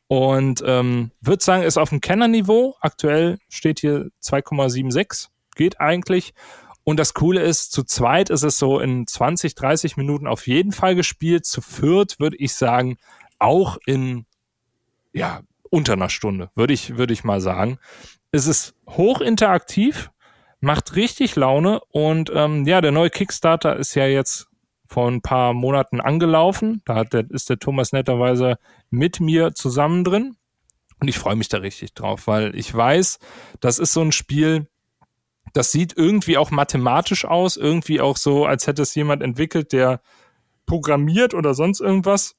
[0.09, 2.77] Und ähm, würde sagen, ist auf dem Kenner-Niveau.
[2.81, 5.29] Aktuell steht hier 2,76.
[5.55, 6.33] Geht eigentlich.
[6.83, 10.73] Und das Coole ist, zu zweit ist es so in 20, 30 Minuten auf jeden
[10.73, 11.45] Fall gespielt.
[11.45, 12.97] Zu viert würde ich sagen,
[13.39, 14.27] auch in
[15.13, 17.79] ja, unter einer Stunde, würde ich, würde ich mal sagen
[18.33, 20.11] es ist hochinteraktiv,
[20.61, 24.47] macht richtig Laune und ähm, ja, der neue Kickstarter ist ja jetzt
[24.87, 26.83] vor ein paar Monaten angelaufen.
[26.85, 28.59] Da hat der, ist der Thomas netterweise
[28.91, 30.37] mit mir zusammen drin.
[31.01, 33.19] Und ich freue mich da richtig drauf, weil ich weiß,
[33.61, 34.67] das ist so ein Spiel,
[35.53, 40.01] das sieht irgendwie auch mathematisch aus, irgendwie auch so, als hätte es jemand entwickelt, der
[40.67, 42.37] programmiert oder sonst irgendwas.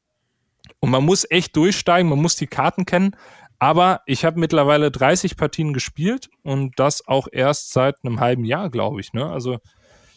[0.79, 3.15] Und man muss echt durchsteigen, man muss die Karten kennen.
[3.61, 8.71] Aber ich habe mittlerweile 30 Partien gespielt und das auch erst seit einem halben Jahr,
[8.71, 9.13] glaube ich.
[9.13, 9.23] Ne?
[9.29, 9.59] Also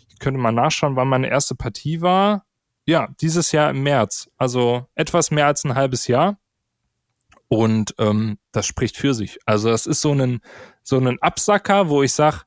[0.08, 2.46] ich könnte mal nachschauen, wann meine erste Partie war.
[2.86, 4.30] Ja, dieses Jahr im März.
[4.38, 6.38] Also etwas mehr als ein halbes Jahr.
[7.48, 9.38] Und ähm, das spricht für sich.
[9.44, 10.40] Also das ist so ein,
[10.82, 12.44] so ein Absacker, wo ich sage,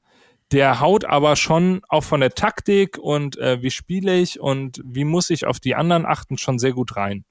[0.51, 5.03] der haut aber schon auch von der Taktik und äh, wie spiele ich und wie
[5.03, 7.23] muss ich auf die anderen achten schon sehr gut rein.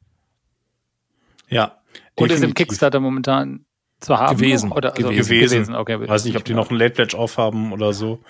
[1.48, 1.80] Ja,
[2.24, 3.66] und ist im Kickstarter momentan
[4.00, 4.36] zu haben?
[4.36, 4.72] Gewesen.
[4.72, 5.28] Oder, also gewesen.
[5.28, 5.74] gewesen.
[5.74, 8.20] Okay, Weiß nicht, ob die noch einen Late Pledge aufhaben oder so.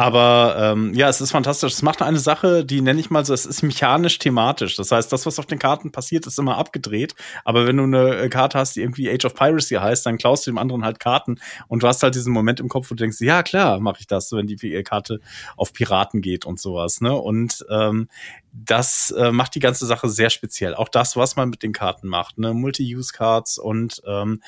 [0.00, 1.72] Aber ähm, ja, es ist fantastisch.
[1.72, 4.76] Es macht eine Sache, die nenne ich mal so, es ist mechanisch thematisch.
[4.76, 7.16] Das heißt, das, was auf den Karten passiert, ist immer abgedreht.
[7.44, 10.46] Aber wenn du eine äh, Karte hast, die irgendwie Age of Piracy heißt, dann klaust
[10.46, 13.02] du dem anderen halt Karten und du hast halt diesen Moment im Kopf, wo du
[13.02, 15.18] denkst, ja klar, mache ich das, wenn die Karte
[15.56, 17.00] auf Piraten geht und sowas.
[17.00, 17.12] Ne?
[17.12, 18.06] Und ähm,
[18.52, 20.74] das äh, macht die ganze Sache sehr speziell.
[20.74, 22.54] Auch das, was man mit den Karten macht, ne?
[22.54, 24.42] Multi-Use-Cards und ähm,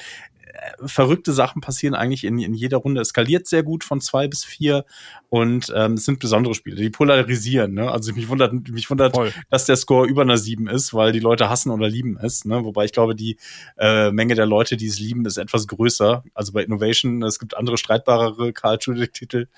[0.84, 3.00] verrückte Sachen passieren eigentlich in, in jeder Runde.
[3.00, 4.84] Es skaliert sehr gut von zwei bis vier
[5.28, 7.74] und ähm, es sind besondere Spiele, die polarisieren.
[7.74, 7.90] Ne?
[7.90, 9.32] Also mich wundert, mich wundert, Voll.
[9.50, 12.44] dass der Score über einer sieben ist, weil die Leute hassen oder lieben es.
[12.44, 12.64] Ne?
[12.64, 13.36] Wobei ich glaube, die
[13.78, 16.24] äh, Menge der Leute, die es lieben, ist etwas größer.
[16.34, 19.48] Also bei Innovation, es gibt andere streitbarere Karl Schudig-Titel.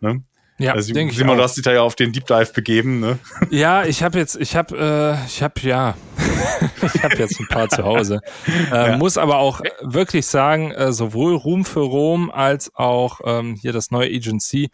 [0.00, 0.22] Ne?
[0.58, 3.18] Ja, also, denke Simon, du hast dich da ja auf den Deep Dive begeben, ne?
[3.50, 5.96] Ja, ich habe jetzt, ich habe, äh, ich habe ja,
[6.82, 8.20] ich habe jetzt ein paar zu Hause.
[8.46, 8.96] Äh, ja.
[8.96, 13.92] Muss aber auch wirklich sagen, äh, sowohl Ruhm für Rom als auch ähm, hier das
[13.92, 14.70] neue Agency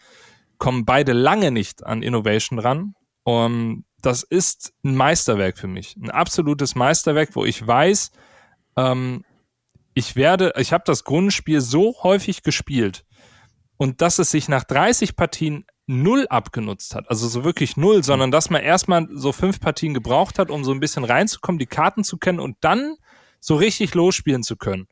[0.56, 2.94] kommen beide lange nicht an Innovation ran.
[3.24, 8.10] Um, das ist ein Meisterwerk für mich, ein absolutes Meisterwerk, wo ich weiß,
[8.76, 9.24] ähm,
[9.94, 13.04] ich werde, ich habe das Grundspiel so häufig gespielt
[13.76, 18.30] und dass es sich nach 30 Partien null abgenutzt hat, also so wirklich null, sondern
[18.30, 22.04] dass man erstmal so fünf Partien gebraucht hat, um so ein bisschen reinzukommen, die Karten
[22.04, 22.96] zu kennen und dann
[23.40, 24.88] so richtig losspielen zu können.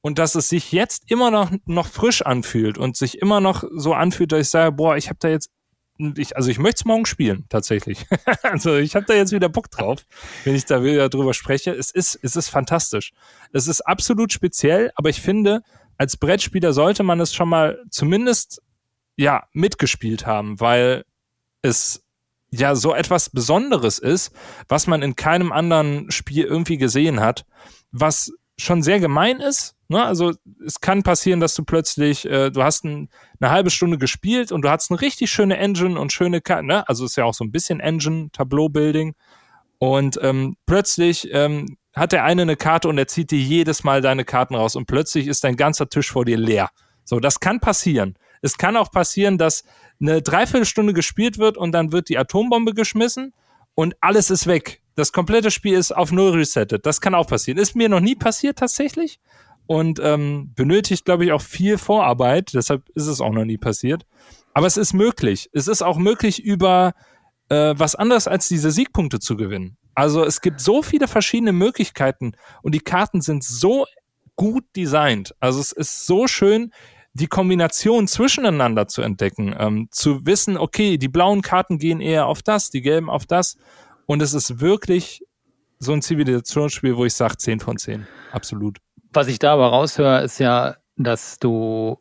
[0.00, 3.92] Und dass es sich jetzt immer noch, noch frisch anfühlt und sich immer noch so
[3.92, 5.50] anfühlt, dass ich sage, boah, ich habe da jetzt,
[6.16, 8.06] ich, also ich möchte es morgen spielen, tatsächlich.
[8.42, 10.06] also ich habe da jetzt wieder Bock drauf,
[10.44, 11.72] wenn ich da wieder drüber spreche.
[11.72, 13.12] Es ist, es ist fantastisch.
[13.52, 15.60] Es ist absolut speziell, aber ich finde,
[15.98, 18.62] als Brettspieler sollte man es schon mal zumindest
[19.20, 21.04] ja, mitgespielt haben, weil
[21.60, 22.02] es
[22.50, 24.32] ja so etwas Besonderes ist,
[24.66, 27.44] was man in keinem anderen Spiel irgendwie gesehen hat,
[27.92, 29.74] was schon sehr gemein ist.
[29.88, 30.02] Ne?
[30.02, 30.32] Also
[30.64, 34.62] es kann passieren, dass du plötzlich, äh, du hast ein, eine halbe Stunde gespielt und
[34.62, 36.88] du hast eine richtig schöne Engine und schöne Karten, ne?
[36.88, 39.14] also ist ja auch so ein bisschen Engine, Tableau-Building.
[39.76, 44.00] Und ähm, plötzlich ähm, hat der eine eine Karte und er zieht dir jedes Mal
[44.00, 46.70] deine Karten raus und plötzlich ist dein ganzer Tisch vor dir leer.
[47.04, 48.14] So, das kann passieren.
[48.42, 49.64] Es kann auch passieren, dass
[50.00, 53.34] eine Dreiviertelstunde gespielt wird und dann wird die Atombombe geschmissen
[53.74, 54.82] und alles ist weg.
[54.94, 56.84] Das komplette Spiel ist auf Null resettet.
[56.86, 57.58] Das kann auch passieren.
[57.58, 59.20] Ist mir noch nie passiert tatsächlich.
[59.70, 62.54] und ähm, benötigt, glaube ich, auch viel Vorarbeit.
[62.54, 64.04] Deshalb ist es auch noch nie passiert.
[64.52, 65.48] Aber es ist möglich.
[65.52, 66.92] Es ist auch möglich, über
[67.50, 69.76] äh, was anderes als diese Siegpunkte zu gewinnen.
[69.94, 73.86] Also es gibt so viele verschiedene Möglichkeiten und die Karten sind so
[74.34, 75.36] gut designt.
[75.38, 76.72] Also es ist so schön,
[77.12, 82.42] die Kombination zwischeneinander zu entdecken, ähm, zu wissen, okay, die blauen Karten gehen eher auf
[82.42, 83.56] das, die gelben auf das.
[84.06, 85.24] Und es ist wirklich
[85.78, 88.06] so ein Zivilisationsspiel, wo ich sage 10 von 10.
[88.32, 88.78] Absolut.
[89.12, 91.98] Was ich da aber raushöre, ist ja, dass du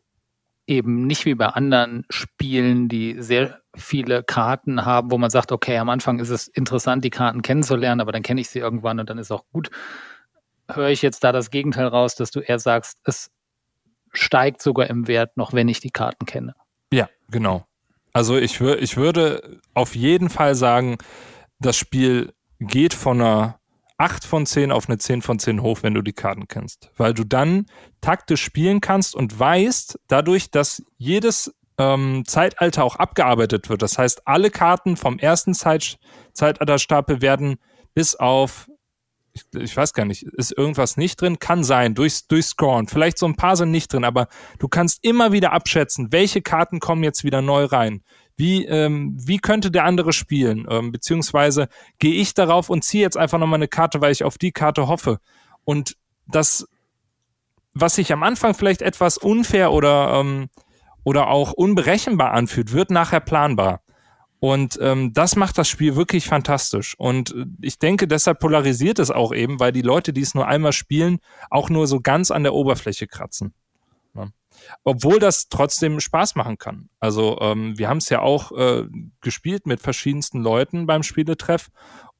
[0.67, 5.77] eben nicht wie bei anderen Spielen, die sehr viele Karten haben, wo man sagt, okay,
[5.77, 9.09] am Anfang ist es interessant, die Karten kennenzulernen, aber dann kenne ich sie irgendwann und
[9.09, 9.71] dann ist auch gut.
[10.69, 13.31] Höre ich jetzt da das Gegenteil raus, dass du eher sagst, es
[14.11, 16.55] steigt sogar im Wert, noch wenn ich die Karten kenne.
[16.91, 17.65] Ja, genau.
[18.13, 20.97] Also ich, wür ich würde auf jeden Fall sagen,
[21.59, 23.59] das Spiel geht von einer
[23.97, 26.89] 8 von 10 auf eine 10 von 10 hoch, wenn du die Karten kennst.
[26.97, 27.65] Weil du dann
[28.01, 33.81] taktisch spielen kannst und weißt, dadurch, dass jedes ähm, Zeitalter auch abgearbeitet wird.
[33.81, 35.99] Das heißt, alle Karten vom ersten Zeit
[36.33, 37.57] Zeitalterstapel werden
[37.93, 38.69] bis auf
[39.53, 41.39] ich, ich, weiß gar nicht, ist irgendwas nicht drin?
[41.39, 42.87] Kann sein, durch, durch Scorn.
[42.87, 44.27] Vielleicht so ein paar sind nicht drin, aber
[44.59, 48.03] du kannst immer wieder abschätzen, welche Karten kommen jetzt wieder neu rein.
[48.37, 50.65] Wie, ähm, wie könnte der andere spielen?
[50.69, 51.67] Ähm, beziehungsweise
[51.99, 54.87] gehe ich darauf und ziehe jetzt einfach nochmal eine Karte, weil ich auf die Karte
[54.87, 55.19] hoffe.
[55.65, 56.65] Und das,
[57.73, 60.49] was sich am Anfang vielleicht etwas unfair oder, ähm,
[61.03, 63.81] oder auch unberechenbar anfühlt, wird nachher planbar.
[64.39, 66.95] Und ähm, das macht das Spiel wirklich fantastisch.
[66.97, 70.47] Und äh, ich denke, deshalb polarisiert es auch eben, weil die Leute, die es nur
[70.47, 73.53] einmal spielen, auch nur so ganz an der Oberfläche kratzen.
[74.15, 74.29] Ja.
[74.83, 76.89] Obwohl das trotzdem Spaß machen kann.
[76.99, 78.85] Also ähm, wir haben es ja auch äh,
[79.19, 81.69] gespielt mit verschiedensten Leuten beim Spieletreff.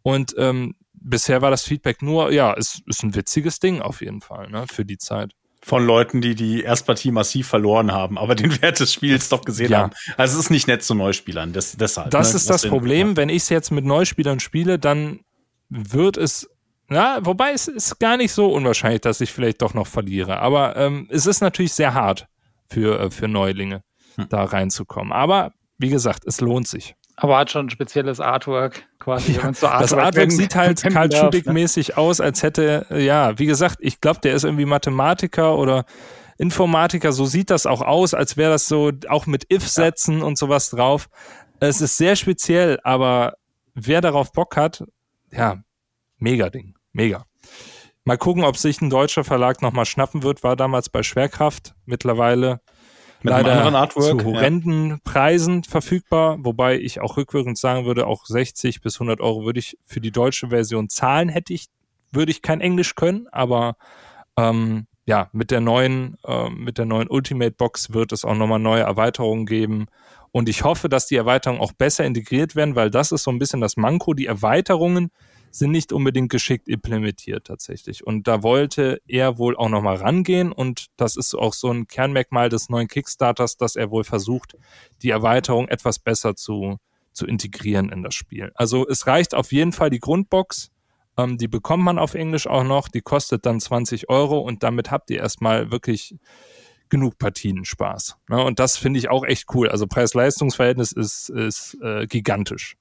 [0.02, 4.22] Und ähm, bisher war das Feedback nur, ja, es ist ein witziges Ding auf jeden
[4.22, 5.34] Fall, ne, für die Zeit
[5.70, 9.72] von Leuten, die die Erstpartie massiv verloren haben, aber den Wert des Spiels doch gesehen
[9.72, 9.80] ja.
[9.80, 9.92] haben.
[10.18, 12.10] Also es ist nicht nett zu Neuspielern, das, deshalb.
[12.10, 12.38] Das ne?
[12.38, 13.18] ist das, das Problem, ja.
[13.18, 15.20] wenn ich es jetzt mit Neuspielern spiele, dann
[15.70, 16.50] wird es,
[16.88, 20.40] na, wobei es ist gar nicht so unwahrscheinlich, dass ich vielleicht doch noch verliere.
[20.40, 22.28] Aber ähm, es ist natürlich sehr hart
[22.68, 23.84] für, äh, für Neulinge,
[24.16, 24.28] hm.
[24.28, 25.14] da reinzukommen.
[25.14, 26.96] Aber wie gesagt, es lohnt sich.
[27.22, 29.34] Aber hat schon ein spezielles Artwork quasi.
[29.34, 33.78] Ja, so Artwork das Artwork sieht halt Karl Schudig-mäßig aus, als hätte, ja, wie gesagt,
[33.82, 35.84] ich glaube, der ist irgendwie Mathematiker oder
[36.38, 40.24] Informatiker, so sieht das auch aus, als wäre das so auch mit If-Sätzen ja.
[40.24, 41.10] und sowas drauf.
[41.60, 43.34] Es ist sehr speziell, aber
[43.74, 44.86] wer darauf Bock hat,
[45.34, 45.58] ja,
[46.18, 47.26] mega Ding, mega.
[48.06, 51.76] Mal gucken, ob sich ein deutscher Verlag nochmal schnappen wird, war damals bei Schwerkraft.
[51.86, 52.62] Mittlerweile
[53.22, 54.98] mit leider einem anderen Artwork, zu horrenden ja.
[55.04, 59.78] Preisen verfügbar, wobei ich auch rückwirkend sagen würde, auch 60 bis 100 Euro würde ich
[59.86, 61.68] für die deutsche Version zahlen, hätte ich,
[62.12, 63.76] würde ich kein Englisch können, aber
[64.38, 68.60] ähm, ja, mit der neuen, äh, mit der neuen Ultimate Box wird es auch nochmal
[68.60, 69.88] neue Erweiterungen geben.
[70.32, 73.40] Und ich hoffe, dass die Erweiterungen auch besser integriert werden, weil das ist so ein
[73.40, 74.14] bisschen das Manko.
[74.14, 75.10] Die Erweiterungen
[75.52, 78.06] sind nicht unbedingt geschickt implementiert tatsächlich.
[78.06, 82.50] Und da wollte er wohl auch nochmal rangehen und das ist auch so ein Kernmerkmal
[82.50, 84.56] des neuen Kickstarters, dass er wohl versucht,
[85.02, 86.78] die Erweiterung etwas besser zu,
[87.12, 88.52] zu integrieren in das Spiel.
[88.56, 90.72] Also es reicht auf jeden Fall die Grundbox,
[91.18, 94.92] ähm, die bekommt man auf Englisch auch noch, die kostet dann 20 Euro und damit
[94.92, 96.16] habt ihr erstmal wirklich
[96.90, 98.18] genug Partien Spaß.
[98.30, 98.44] Ne?
[98.44, 99.70] Und das finde ich auch echt cool.
[99.70, 102.76] Also Preis-Leistungs-Verhältnis ist, ist äh, gigantisch.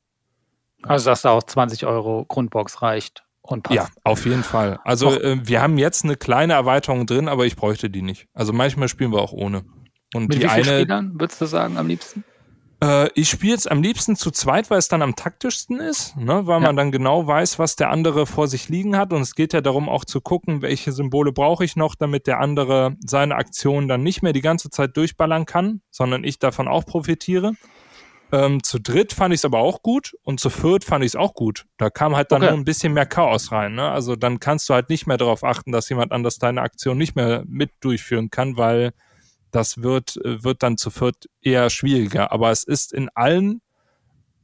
[0.83, 3.77] Also dass da auch 20 Euro Grundbox reicht und passt.
[3.77, 4.79] Ja, auf jeden Fall.
[4.85, 8.29] Also äh, wir haben jetzt eine kleine Erweiterung drin, aber ich bräuchte die nicht.
[8.35, 9.65] Also manchmal spielen wir auch ohne.
[10.15, 12.25] Und Mit die wie vielen eine, Spielern würdest du sagen am liebsten?
[12.83, 16.47] Äh, ich spiele jetzt am liebsten zu zweit, weil es dann am taktischsten ist, ne?
[16.47, 16.67] weil ja.
[16.67, 19.13] man dann genau weiß, was der andere vor sich liegen hat.
[19.13, 22.41] Und es geht ja darum, auch zu gucken, welche Symbole brauche ich noch, damit der
[22.41, 26.87] andere seine Aktion dann nicht mehr die ganze Zeit durchballern kann, sondern ich davon auch
[26.87, 27.55] profitiere.
[28.31, 31.17] Ähm, zu dritt fand ich es aber auch gut und zu viert fand ich es
[31.17, 31.65] auch gut.
[31.79, 32.51] Da kam halt dann okay.
[32.51, 33.75] nur ein bisschen mehr Chaos rein.
[33.75, 33.89] Ne?
[33.89, 37.17] Also dann kannst du halt nicht mehr darauf achten, dass jemand anders deine Aktion nicht
[37.17, 38.93] mehr mit durchführen kann, weil
[39.51, 42.31] das wird, äh, wird dann zu viert eher schwieriger.
[42.31, 43.63] Aber es ist in allen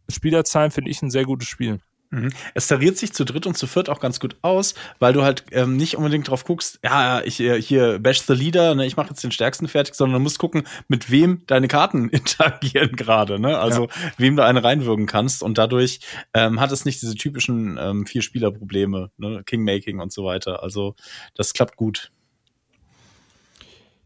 [0.08, 1.80] Spielerzahlen, finde ich, ein sehr gutes Spiel.
[2.14, 2.31] Mhm.
[2.55, 5.44] Es tariert sich zu dritt und zu viert auch ganz gut aus, weil du halt
[5.50, 9.09] ähm, nicht unbedingt drauf guckst, ja, ich äh, hier bash the leader, ne, ich mache
[9.09, 13.59] jetzt den stärksten fertig, sondern du musst gucken, mit wem deine Karten interagieren gerade, ne?
[13.59, 14.12] Also ja.
[14.16, 16.00] wem du eine reinwürgen kannst und dadurch
[16.35, 19.42] ähm, hat es nicht diese typischen ähm, vier Spieler Probleme, ne?
[19.44, 20.62] Kingmaking und so weiter.
[20.62, 20.94] Also
[21.35, 22.12] das klappt gut.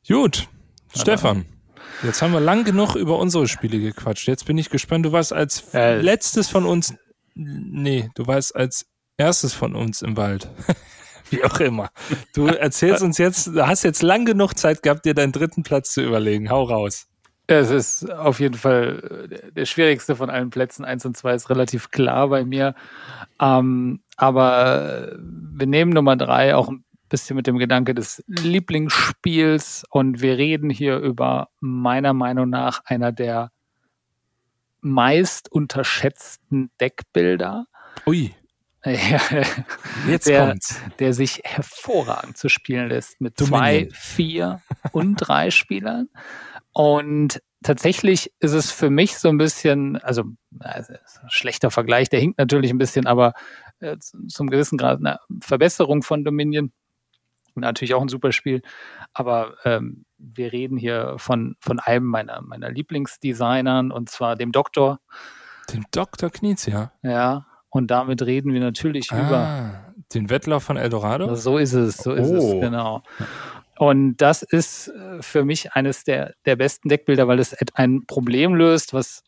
[0.07, 0.49] Gut,
[0.97, 1.44] Stefan.
[2.03, 4.29] Jetzt haben wir lang genug über unsere Spiele gequatscht.
[4.29, 5.05] Jetzt bin ich gespannt.
[5.05, 6.94] Du warst als äh, letztes von uns
[7.38, 10.51] Nee, du warst als erstes von uns im Wald.
[11.31, 11.90] Wie auch immer.
[12.35, 15.92] Du erzählst uns jetzt, du hast jetzt lang genug Zeit gehabt, dir deinen dritten Platz
[15.92, 16.51] zu überlegen.
[16.51, 17.07] Hau raus.
[17.46, 20.85] Es ist auf jeden Fall äh, der schwierigste von allen Plätzen.
[20.85, 22.74] Eins und zwei ist relativ klar bei mir.
[23.40, 30.20] Ähm, aber wir nehmen Nummer drei auch ein bisschen mit dem Gedanke des Lieblingsspiels und
[30.20, 33.51] wir reden hier über meiner Meinung nach einer der
[34.80, 37.66] meist unterschätzten Deckbilder.
[38.06, 38.34] Ui.
[40.06, 40.80] Jetzt der, kommt's.
[40.98, 43.60] der sich hervorragend zu spielen lässt mit Dominion.
[43.60, 44.62] zwei, vier
[44.92, 46.08] und drei Spielern.
[46.72, 50.24] Und tatsächlich ist es für mich so ein bisschen, also,
[50.60, 53.34] also ein schlechter Vergleich, der hinkt natürlich ein bisschen, aber
[53.80, 56.72] äh, zum gewissen Grad eine Verbesserung von Dominion.
[57.56, 58.62] Natürlich auch ein super Spiel,
[59.12, 65.00] aber ähm, wir reden hier von, von einem meiner, meiner Lieblingsdesignern und zwar dem Doktor.
[65.72, 66.92] Dem Doktor Knietz, ja.
[67.02, 71.35] Ja, und damit reden wir natürlich ah, über den Wettlauf von Eldorado.
[71.35, 72.37] So ist es, so ist oh.
[72.37, 73.02] es, genau.
[73.78, 78.54] Und das ist äh, für mich eines der, der besten Deckbilder, weil es ein Problem
[78.54, 79.22] löst, was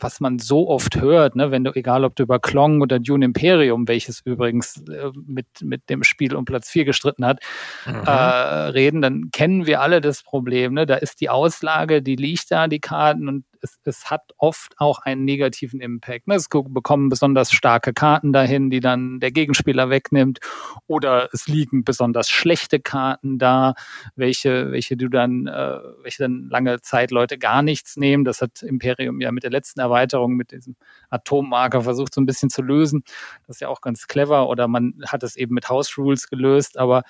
[0.00, 3.24] was man so oft hört, ne, wenn du, egal ob du über Klong oder Dune
[3.24, 7.40] Imperium, welches übrigens äh, mit, mit dem Spiel um Platz 4 gestritten hat,
[7.86, 8.02] mhm.
[8.06, 10.74] äh, reden, dann kennen wir alle das Problem.
[10.74, 10.86] Ne?
[10.86, 15.00] Da ist die Auslage, die liegt da, die Karten, und es, es hat oft auch
[15.00, 16.28] einen negativen Impact.
[16.28, 16.34] Ne?
[16.34, 20.40] Es bekommen besonders starke Karten dahin, die dann der Gegenspieler wegnimmt,
[20.86, 23.74] oder es liegen besonders schlechte Karten da,
[24.16, 28.24] welche, welche du dann, äh, welche dann lange Zeit Leute gar nichts nehmen.
[28.24, 30.76] Das hat Imperium ja mit der letzten Erweiterung, mit diesem
[31.10, 33.02] Atommarker versucht so ein bisschen zu lösen.
[33.46, 34.48] Das ist ja auch ganz clever.
[34.48, 37.02] Oder man hat es eben mit House Rules gelöst, aber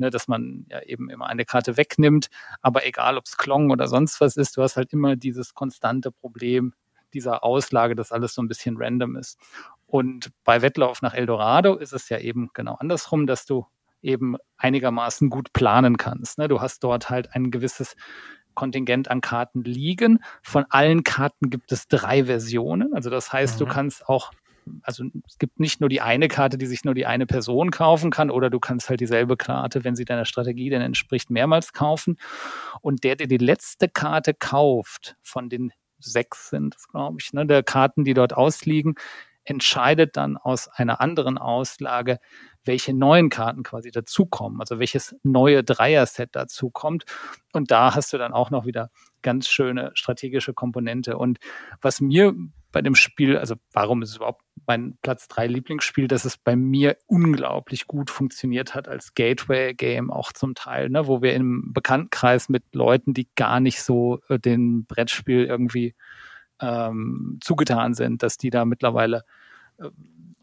[0.00, 2.28] ne, dass man ja eben immer eine Karte wegnimmt.
[2.60, 6.10] Aber egal, ob es Klong oder sonst was ist, du hast halt immer dieses konstante
[6.10, 6.74] Problem
[7.14, 9.38] dieser Auslage, dass alles so ein bisschen random ist.
[9.86, 13.66] Und bei Wettlauf nach Eldorado ist es ja eben genau andersrum, dass du
[14.02, 16.38] eben einigermaßen gut planen kannst.
[16.38, 16.48] Ne?
[16.48, 17.96] Du hast dort halt ein gewisses
[18.54, 20.20] Kontingent an Karten liegen.
[20.42, 22.94] Von allen Karten gibt es drei Versionen.
[22.94, 23.64] Also das heißt, mhm.
[23.64, 24.32] du kannst auch
[24.82, 28.10] also es gibt nicht nur die eine Karte, die sich nur die eine Person kaufen
[28.10, 32.18] kann, oder du kannst halt dieselbe Karte, wenn sie deiner Strategie denn entspricht, mehrmals kaufen.
[32.80, 37.46] Und der, der die letzte Karte kauft, von den sechs sind es, glaube ich, ne,
[37.46, 38.94] der Karten, die dort ausliegen,
[39.50, 42.20] entscheidet dann aus einer anderen Auslage,
[42.64, 47.04] welche neuen Karten quasi dazukommen, also welches neue Dreier-Set dazukommt.
[47.52, 48.90] Und da hast du dann auch noch wieder
[49.22, 51.18] ganz schöne strategische Komponente.
[51.18, 51.38] Und
[51.80, 52.32] was mir
[52.70, 56.54] bei dem Spiel, also warum ist es überhaupt mein Platz 3 Lieblingsspiel, dass es bei
[56.54, 62.48] mir unglaublich gut funktioniert hat als Gateway-Game auch zum Teil, ne, wo wir im Bekanntenkreis
[62.48, 65.96] mit Leuten, die gar nicht so äh, den Brettspiel irgendwie
[66.60, 69.24] ähm, zugetan sind, dass die da mittlerweile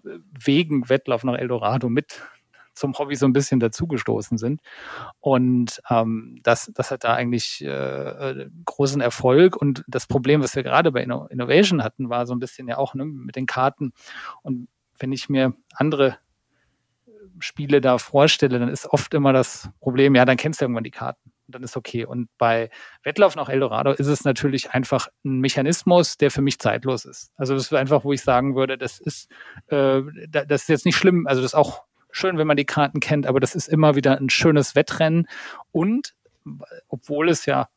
[0.03, 2.21] wegen Wettlauf nach Eldorado mit
[2.73, 4.61] zum Hobby so ein bisschen dazugestoßen sind.
[5.19, 9.55] Und ähm, das, das hat da eigentlich äh, äh, großen Erfolg.
[9.55, 12.77] Und das Problem, was wir gerade bei Inno Innovation hatten, war so ein bisschen ja
[12.77, 13.93] auch ne, mit den Karten.
[14.43, 14.67] Und
[14.99, 16.19] wenn ich mir andere
[17.39, 20.91] Spiele da vorstelle, dann ist oft immer das Problem, ja, dann kennst du irgendwann die
[20.91, 22.05] Karten und dann ist okay.
[22.05, 22.69] Und bei
[23.03, 27.31] Wettlauf nach Eldorado ist es natürlich einfach ein Mechanismus, der für mich zeitlos ist.
[27.37, 29.29] Also das ist einfach, wo ich sagen würde, das ist,
[29.67, 32.99] äh, das ist jetzt nicht schlimm, also das ist auch schön, wenn man die Karten
[32.99, 35.27] kennt, aber das ist immer wieder ein schönes Wettrennen.
[35.71, 36.15] Und
[36.87, 37.69] obwohl es ja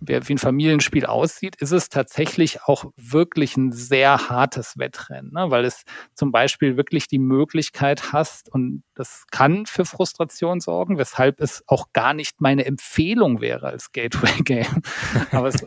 [0.00, 5.50] wie ein Familienspiel aussieht, ist es tatsächlich auch wirklich ein sehr hartes Wettrennen, ne?
[5.50, 5.84] weil es
[6.14, 11.92] zum Beispiel wirklich die Möglichkeit hast und das kann für Frustration sorgen, weshalb es auch
[11.92, 14.82] gar nicht meine Empfehlung wäre als Gateway-Game.
[15.32, 15.64] Aber es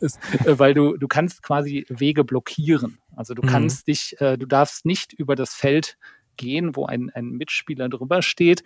[0.00, 2.98] ist, weil du, du kannst quasi Wege blockieren.
[3.14, 3.46] Also du mhm.
[3.46, 5.96] kannst dich, äh, du darfst nicht über das Feld
[6.36, 8.62] gehen, wo ein, ein Mitspieler drüber steht.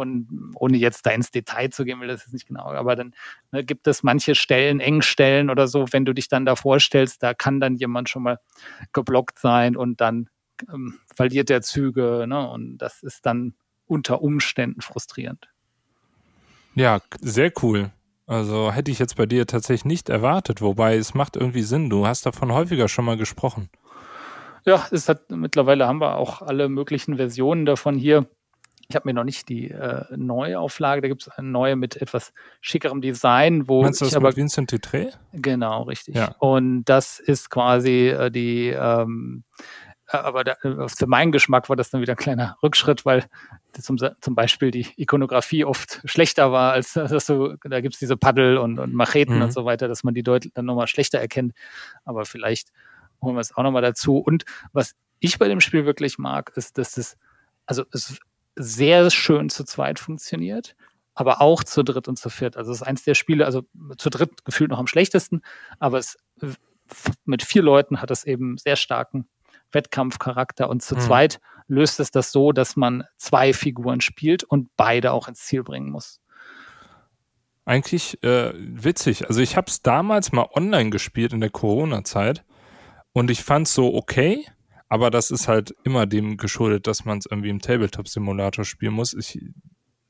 [0.00, 3.14] Und ohne jetzt da ins Detail zu gehen, will das jetzt nicht genau, aber dann
[3.52, 7.34] ne, gibt es manche Stellen, Engstellen oder so, wenn du dich dann da vorstellst, da
[7.34, 8.38] kann dann jemand schon mal
[8.92, 10.28] geblockt sein und dann
[10.72, 12.24] ähm, verliert der Züge.
[12.26, 12.48] Ne?
[12.48, 13.54] Und das ist dann
[13.86, 15.48] unter Umständen frustrierend.
[16.74, 17.90] Ja, sehr cool.
[18.26, 21.90] Also hätte ich jetzt bei dir tatsächlich nicht erwartet, wobei es macht irgendwie Sinn.
[21.90, 23.68] Du hast davon häufiger schon mal gesprochen.
[24.64, 28.28] Ja, es hat mittlerweile haben wir auch alle möglichen Versionen davon hier.
[28.90, 32.32] Ich habe mir noch nicht die äh, Neuauflage, da gibt es eine neue mit etwas
[32.60, 35.12] schickerem Design, wo Meinst du das aber, Vincent Titré?
[35.32, 36.16] Genau, richtig.
[36.16, 36.34] Ja.
[36.40, 39.44] Und das ist quasi äh, die ähm,
[40.08, 40.56] äh, aber da,
[40.88, 43.26] für meinen Geschmack war das dann wieder ein kleiner Rückschritt, weil
[43.80, 48.58] zum, zum Beispiel die Ikonografie oft schlechter war, als dass du, da gibt's diese Paddel
[48.58, 49.42] und, und Macheten mhm.
[49.42, 51.52] und so weiter, dass man die deutlich dann nochmal schlechter erkennt.
[52.04, 52.70] Aber vielleicht
[53.22, 54.18] holen wir es auch nochmal dazu.
[54.18, 57.16] Und was ich bei dem Spiel wirklich mag, ist, dass es,
[57.66, 58.18] also es,
[58.60, 60.76] sehr schön zu zweit funktioniert,
[61.14, 62.56] aber auch zu dritt und zu viert.
[62.56, 63.62] Also es ist eins der Spiele, also
[63.96, 65.42] zu dritt gefühlt noch am schlechtesten,
[65.78, 66.16] aber es
[67.24, 69.28] mit vier Leuten hat es eben sehr starken
[69.72, 71.02] Wettkampfcharakter und zu hm.
[71.02, 75.62] zweit löst es das so, dass man zwei Figuren spielt und beide auch ins Ziel
[75.62, 76.20] bringen muss.
[77.64, 79.28] Eigentlich äh, witzig.
[79.28, 82.44] Also ich habe es damals mal online gespielt in der Corona-Zeit
[83.12, 84.44] und ich fand es so okay,
[84.90, 89.14] aber das ist halt immer dem geschuldet, dass man es irgendwie im Tabletop-Simulator spielen muss.
[89.14, 89.40] Ich,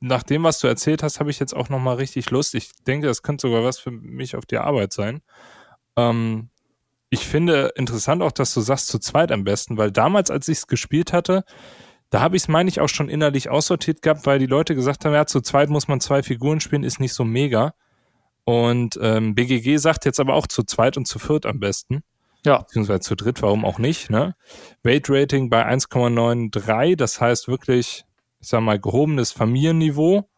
[0.00, 2.54] nach dem, was du erzählt hast, habe ich jetzt auch nochmal richtig Lust.
[2.54, 5.20] Ich denke, das könnte sogar was für mich auf die Arbeit sein.
[5.96, 6.48] Ähm,
[7.10, 10.58] ich finde interessant auch, dass du sagst, zu zweit am besten, weil damals, als ich
[10.58, 11.44] es gespielt hatte,
[12.08, 15.04] da habe ich es, meine ich, auch schon innerlich aussortiert gehabt, weil die Leute gesagt
[15.04, 17.74] haben, ja, zu zweit muss man zwei Figuren spielen, ist nicht so mega.
[18.44, 22.02] Und ähm, BGG sagt jetzt aber auch zu zweit und zu viert am besten.
[22.44, 22.58] Ja.
[22.58, 24.34] Beziehungsweise zu dritt, warum auch nicht, ne?
[24.82, 28.04] Weight Rating bei 1,93, das heißt wirklich,
[28.40, 30.28] ich sag mal, gehobenes Familienniveau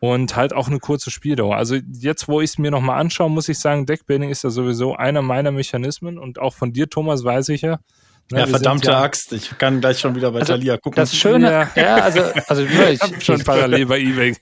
[0.00, 1.56] und halt auch eine kurze Spieldauer.
[1.56, 4.94] Also jetzt, wo ich es mir nochmal anschaue, muss ich sagen, Deckbuilding ist ja sowieso
[4.94, 7.78] einer meiner Mechanismen und auch von dir, Thomas, weiß ich ja,
[8.30, 9.32] Ne, ja, verdammte ja, Axt.
[9.32, 10.96] Ich kann gleich schon wieder bei also, Thalia gucken.
[10.96, 14.34] Das Schöne, ja, also, also ich, ich schon parallel bei eBay.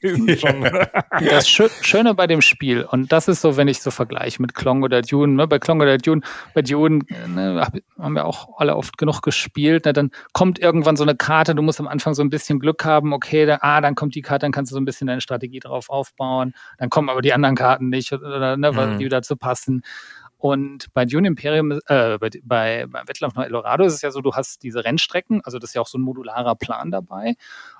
[1.29, 4.85] das Schöne bei dem Spiel, und das ist so, wenn ich so vergleiche mit Klong
[4.85, 6.21] oder Dune, ne, bei Klong oder Dune,
[6.55, 7.67] bei Dune ne,
[7.99, 11.63] haben wir auch alle oft genug gespielt, ne, dann kommt irgendwann so eine Karte, du
[11.63, 14.45] musst am Anfang so ein bisschen Glück haben, okay, da, ah, dann kommt die Karte,
[14.45, 17.57] dann kannst du so ein bisschen deine Strategie drauf aufbauen, dann kommen aber die anderen
[17.57, 18.99] Karten nicht, oder, ne, mhm.
[18.99, 19.83] die dazu passen.
[20.41, 24.33] Und bei Dune Imperium, äh, bei, bei, Wettlauf nach Eldorado ist es ja so, du
[24.33, 27.35] hast diese Rennstrecken, also das ist ja auch so ein modularer Plan dabei.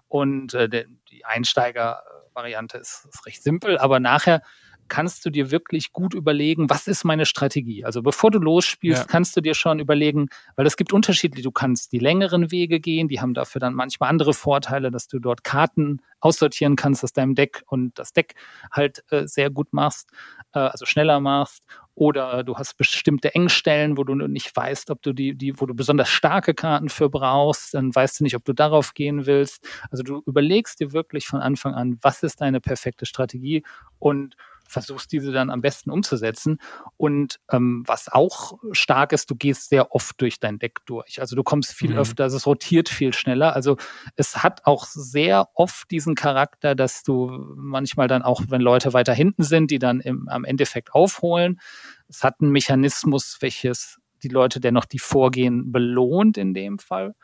[0.09, 4.43] Und äh, die Einsteiger-Variante ist, ist recht simpel, aber nachher
[4.91, 7.85] kannst du dir wirklich gut überlegen, was ist meine Strategie?
[7.85, 9.07] Also bevor du losspielst, ja.
[9.07, 13.09] kannst du dir schon überlegen, weil es gibt unterschiedliche, du kannst die längeren Wege gehen,
[13.09, 17.35] die haben dafür dann manchmal andere Vorteile, dass du dort Karten aussortieren kannst aus deinem
[17.35, 18.35] Deck und das Deck
[18.71, 20.11] halt äh, sehr gut machst,
[20.53, 21.65] äh, also schneller machst.
[21.95, 25.75] Oder du hast bestimmte Engstellen, wo du nicht weißt, ob du die, die, wo du
[25.75, 29.67] besonders starke Karten für brauchst, dann weißt du nicht, ob du darauf gehen willst.
[29.91, 33.63] Also du überlegst dir wirklich von Anfang an, was ist deine perfekte Strategie
[33.99, 34.35] und
[34.71, 36.59] versuchst diese dann am besten umzusetzen.
[36.97, 41.21] Und ähm, was auch stark ist, du gehst sehr oft durch dein Deck durch.
[41.21, 41.99] Also du kommst viel mhm.
[41.99, 43.55] öfter, also es rotiert viel schneller.
[43.55, 43.77] Also
[44.17, 49.13] es hat auch sehr oft diesen Charakter, dass du manchmal dann auch, wenn Leute weiter
[49.13, 51.61] hinten sind, die dann im, am Endeffekt aufholen.
[52.09, 57.15] Es hat einen Mechanismus, welches die Leute, der noch die Vorgehen belohnt in dem Fall.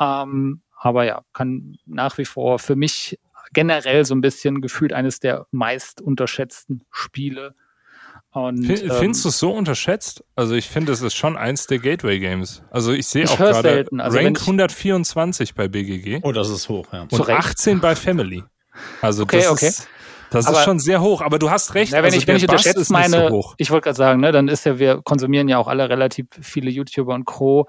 [0.00, 3.18] Ähm, aber ja, kann nach wie vor für mich
[3.52, 7.54] generell so ein bisschen gefühlt eines der meist unterschätzten Spiele.
[8.30, 10.22] Und, findest ähm, du es so unterschätzt?
[10.34, 12.62] Also ich finde, es ist schon eins der Gateway Games.
[12.70, 16.20] Also ich sehe auch gerade also Rank 124 bei BGG.
[16.22, 17.02] Oh, das ist hoch, ja.
[17.02, 17.38] Und Zurecht.
[17.38, 18.44] 18 bei Family.
[19.00, 19.68] Also okay, das okay.
[19.68, 19.88] ist
[20.30, 21.92] das aber, ist schon sehr hoch, aber du hast recht.
[21.92, 24.48] Ja, wenn also ich, wenn ich unterschätze meine, so ich wollte gerade sagen, ne, dann
[24.48, 27.66] ist ja, wir konsumieren ja auch alle relativ viele YouTuber und Co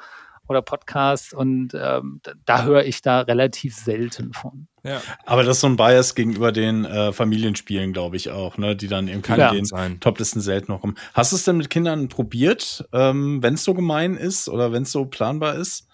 [0.49, 4.67] oder Podcasts und ähm, da höre ich da relativ selten von.
[4.88, 5.01] Ja.
[5.25, 8.88] Aber das ist so ein Bias gegenüber den äh, Familienspielen, glaube ich auch, ne, die
[8.88, 9.51] dann irgendwie ja.
[9.51, 10.95] in den Toplisten selten noch kommen.
[11.13, 14.83] Hast du es denn mit Kindern probiert, ähm, wenn es so gemein ist oder wenn
[14.83, 15.88] es so planbar ist?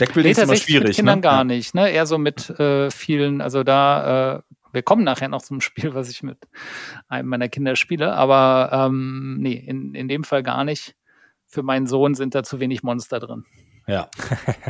[0.00, 0.88] Deckbuilding nee, ist immer schwierig.
[0.88, 1.22] Mit Kindern ne?
[1.22, 1.90] gar nicht, ne?
[1.90, 4.42] Eher so mit äh, vielen, also da, äh,
[4.72, 6.38] wir kommen nachher noch zum Spiel, was ich mit
[7.08, 10.94] einem meiner Kinder spiele, aber ähm, nee, in, in dem Fall gar nicht.
[11.46, 13.44] Für meinen Sohn sind da zu wenig Monster drin.
[13.90, 14.08] Ja.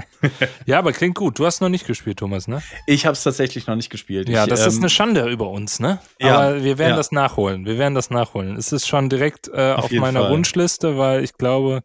[0.66, 1.38] ja, aber klingt gut.
[1.38, 2.62] Du hast noch nicht gespielt, Thomas, ne?
[2.86, 4.28] Ich habe es tatsächlich noch nicht gespielt.
[4.28, 6.00] Ja, ich, das ähm, ist eine Schande über uns, ne?
[6.18, 6.96] Ja, aber wir werden ja.
[6.96, 7.66] das nachholen.
[7.66, 8.56] Wir werden das nachholen.
[8.56, 10.30] Es ist schon direkt äh, auf, auf meiner Fall.
[10.30, 11.82] Wunschliste, weil ich glaube,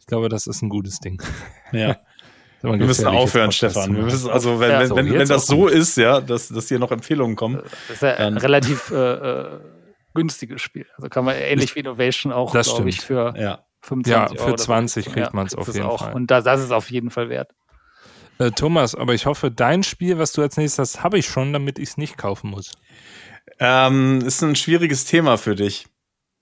[0.00, 1.22] ich glaube, das ist ein gutes Ding.
[1.72, 1.98] Ja.
[2.62, 3.94] Wir müssen aufhören, Stefan.
[3.94, 6.66] Wir müssen, also wenn, ja, so, wenn, wenn, wenn das so ist, ja, dass, dass
[6.66, 7.62] hier noch Empfehlungen kommen.
[7.62, 9.60] Das ist ja ein relativ äh, äh,
[10.14, 10.86] günstiges Spiel.
[10.96, 13.60] Also kann man ähnlich wie Innovation auch, glaube ich, für ja.
[13.86, 16.04] 25 Ja, für 20 kriegt ja, man es auf jeden auch.
[16.04, 16.14] Fall.
[16.14, 17.52] Und das, das ist auf jeden Fall wert.
[18.38, 21.52] Äh, Thomas, aber ich hoffe, dein Spiel, was du als nächstes hast, habe ich schon,
[21.52, 22.72] damit ich es nicht kaufen muss.
[23.58, 25.86] Ähm, ist ein schwieriges Thema für dich.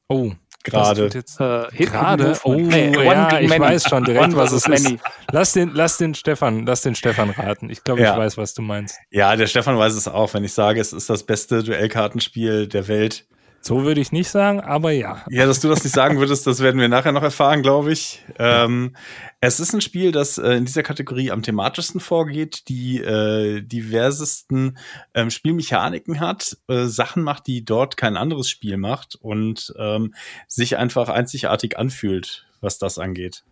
[0.08, 0.32] Oh.
[0.64, 1.04] Gerade.
[1.08, 2.38] Äh, Gerade?
[2.44, 3.60] Oh, nee, ja, ich many.
[3.60, 4.96] weiß schon direkt, was es ist.
[5.30, 7.68] Lass den, lass den Stefan, lass den Stefan raten.
[7.68, 8.12] Ich glaube, ja.
[8.12, 8.98] ich weiß, was du meinst.
[9.10, 12.88] Ja, der Stefan weiß es auch, wenn ich sage, es ist das beste Duellkartenspiel der
[12.88, 13.26] Welt.
[13.66, 15.24] So würde ich nicht sagen, aber ja.
[15.30, 18.22] Ja, dass du das nicht sagen würdest, das werden wir nachher noch erfahren, glaube ich.
[18.38, 18.94] Ähm,
[19.40, 24.76] es ist ein Spiel, das äh, in dieser Kategorie am thematischsten vorgeht, die äh, diversesten
[25.14, 30.12] ähm, Spielmechaniken hat, äh, Sachen macht, die dort kein anderes Spiel macht und ähm,
[30.46, 33.44] sich einfach einzigartig anfühlt, was das angeht.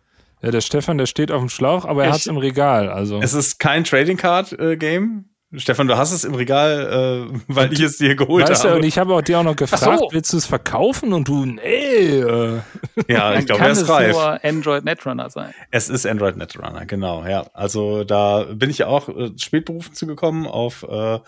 [0.43, 2.87] Ja, der Stefan, der steht auf dem Schlauch, aber er hat es im Regal.
[2.87, 7.39] Also es ist kein Trading Card äh, Game, Stefan, du hast es im Regal, äh,
[7.47, 8.73] weil ich es dir geholt weißt habe.
[8.73, 10.07] Du, und ich habe auch dir auch noch gefragt, so.
[10.11, 11.13] willst du es verkaufen?
[11.13, 11.61] Und du, nee.
[11.61, 12.61] Äh.
[13.07, 14.13] Ja, ich glaube, kann er ist es reif.
[14.13, 15.53] nur Android Netrunner sein.
[15.69, 17.45] Es ist Android Netrunner, genau, ja.
[17.53, 21.19] Also da bin ich ja auch äh, spät berufen zugekommen auf äh,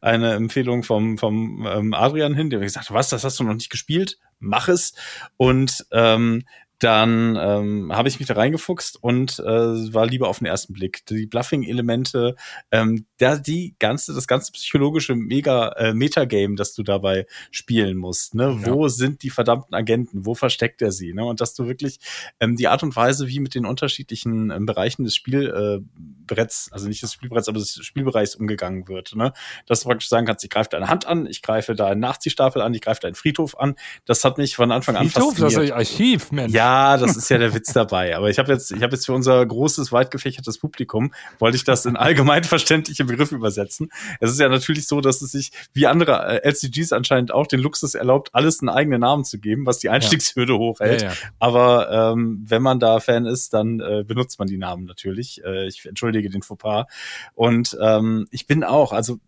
[0.00, 3.44] eine Empfehlung vom, vom ähm, Adrian hin, der mir gesagt hat, was, das hast du
[3.44, 4.18] noch nicht gespielt?
[4.38, 4.94] Mach es.
[5.36, 6.44] Und ähm,
[6.80, 11.06] dann ähm, habe ich mich da reingefuchst und äh, war lieber auf den ersten Blick.
[11.06, 12.34] Die Bluffing-Elemente,
[12.72, 18.34] ähm, da die ganze, das ganze psychologische Mega äh, Metagame, das du dabei spielen musst.
[18.34, 18.58] Ne?
[18.60, 18.66] Ja.
[18.66, 20.26] Wo sind die verdammten Agenten?
[20.26, 21.14] Wo versteckt er sie?
[21.14, 21.24] Ne?
[21.24, 22.00] Und dass du wirklich
[22.40, 27.02] ähm, die Art und Weise, wie mit den unterschiedlichen ähm, Bereichen des Spielbretts, also nicht
[27.02, 29.14] des Spielbretts, aber des Spielbereichs umgegangen wird.
[29.14, 29.32] Ne?
[29.66, 32.74] Dass du praktisch sagen kannst, ich greife deine Hand an, ich greife deinen Nachziehstapel an,
[32.74, 33.76] ich greife deinen Friedhof an.
[34.06, 35.76] Das hat mich von Anfang an Friedhof, das ist fasziniert.
[35.76, 36.52] Archiv, Mensch.
[36.52, 36.63] Ja,
[36.96, 38.16] das ist ja der Witz dabei.
[38.16, 41.64] Aber ich habe jetzt, ich habe jetzt für unser großes, weit gefächertes Publikum, wollte ich
[41.64, 43.90] das in allgemein verständliche Begriffe übersetzen.
[44.20, 47.60] Es ist ja natürlich so, dass es sich, wie andere äh, LCGs anscheinend auch, den
[47.60, 51.02] Luxus erlaubt, alles einen eigenen Namen zu geben, was die Einstiegshürde hochhält.
[51.02, 51.14] Ja, ja.
[51.38, 55.42] Aber ähm, wenn man da Fan ist, dann äh, benutzt man die Namen natürlich.
[55.44, 56.86] Äh, ich entschuldige den Fauxpas.
[57.34, 59.18] Und ähm, ich bin auch, also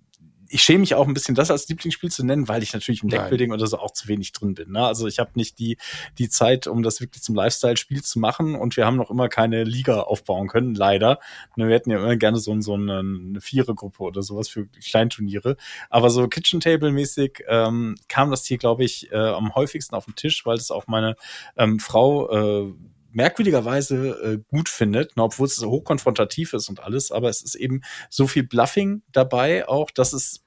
[0.49, 3.09] ich schäme mich auch ein bisschen, das als Lieblingsspiel zu nennen, weil ich natürlich im.
[3.09, 4.73] Deckbuilding oder so auch zu wenig drin bin.
[4.73, 4.85] Ne?
[4.85, 5.77] Also ich habe nicht die,
[6.19, 9.65] die Zeit, um das wirklich zum Lifestyle-Spiel zu machen und wir haben noch immer keine
[9.65, 11.19] Liga aufbauen können, leider.
[11.57, 15.57] Ne, Wir hätten ja immer gerne so, so eine, eine Vierergruppe oder sowas für Kleinturniere.
[15.91, 20.15] Aber so Kitchen Table-mäßig ähm, kam das hier, glaube ich, äh, am häufigsten auf den
[20.15, 21.17] Tisch, weil es auch meine
[21.57, 22.73] ähm, Frau äh,
[23.17, 27.55] merkwürdigerweise äh, gut findet, ne, obwohl es so hochkonfrontativ ist und alles, aber es ist
[27.55, 30.45] eben so viel Bluffing dabei auch, dass es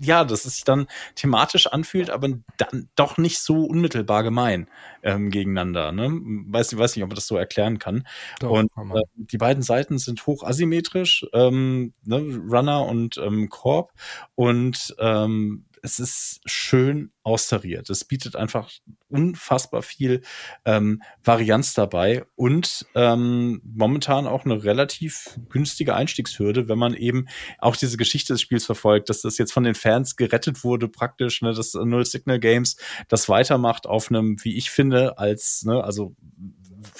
[0.00, 0.86] ja, dass es sich dann
[1.16, 4.70] thematisch anfühlt, aber dann doch nicht so unmittelbar gemein
[5.02, 5.90] ähm, gegeneinander.
[5.90, 6.08] Ne?
[6.46, 8.06] Weiß, weiß nicht, ob man das so erklären kann.
[8.38, 13.92] Doch, und äh, die beiden Seiten sind hoch asymmetrisch, ähm, ne, Runner und ähm, Korb
[14.36, 17.90] und ähm, es ist schön austariert.
[17.90, 18.70] Es bietet einfach
[19.10, 20.22] unfassbar viel
[20.64, 27.26] ähm, Varianz dabei und ähm, momentan auch eine relativ günstige Einstiegshürde, wenn man eben
[27.58, 31.42] auch diese Geschichte des Spiels verfolgt, dass das jetzt von den Fans gerettet wurde praktisch,
[31.42, 32.76] ne, dass Null Signal Games
[33.08, 36.16] das weitermacht auf einem, wie ich finde, als, ne, also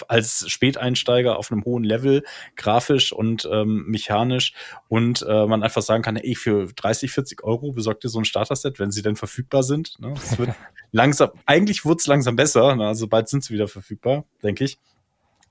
[0.09, 2.23] als Späteinsteiger auf einem hohen Level,
[2.57, 4.55] grafisch und ähm, mechanisch
[4.89, 8.25] und äh, man einfach sagen kann, ey, für 30, 40 Euro besorgt ihr so ein
[8.25, 9.99] Starter-Set, wenn sie denn verfügbar sind.
[9.99, 10.15] Ne?
[10.17, 10.51] Es wird
[10.93, 12.87] langsam, eigentlich wird's langsam besser, ne?
[12.87, 14.79] also bald sind sie wieder verfügbar, denke ich.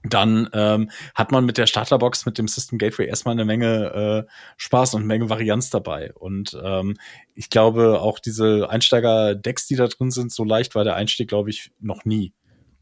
[0.03, 4.31] Dann ähm, hat man mit der Starterbox, mit dem System Gateway erstmal eine Menge äh,
[4.57, 6.11] Spaß und eine Menge Varianz dabei.
[6.13, 6.97] Und ähm,
[7.35, 11.51] ich glaube, auch diese Einsteiger-Decks, die da drin sind, so leicht war der Einstieg, glaube
[11.51, 12.33] ich, noch nie.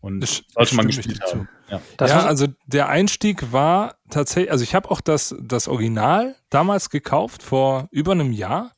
[0.01, 1.47] Und Das sollte man stimme ich gespielt haben.
[1.69, 1.81] Ja.
[1.97, 6.89] Das ja, also der Einstieg war tatsächlich, also ich habe auch das, das Original damals
[6.89, 8.73] gekauft vor über einem Jahr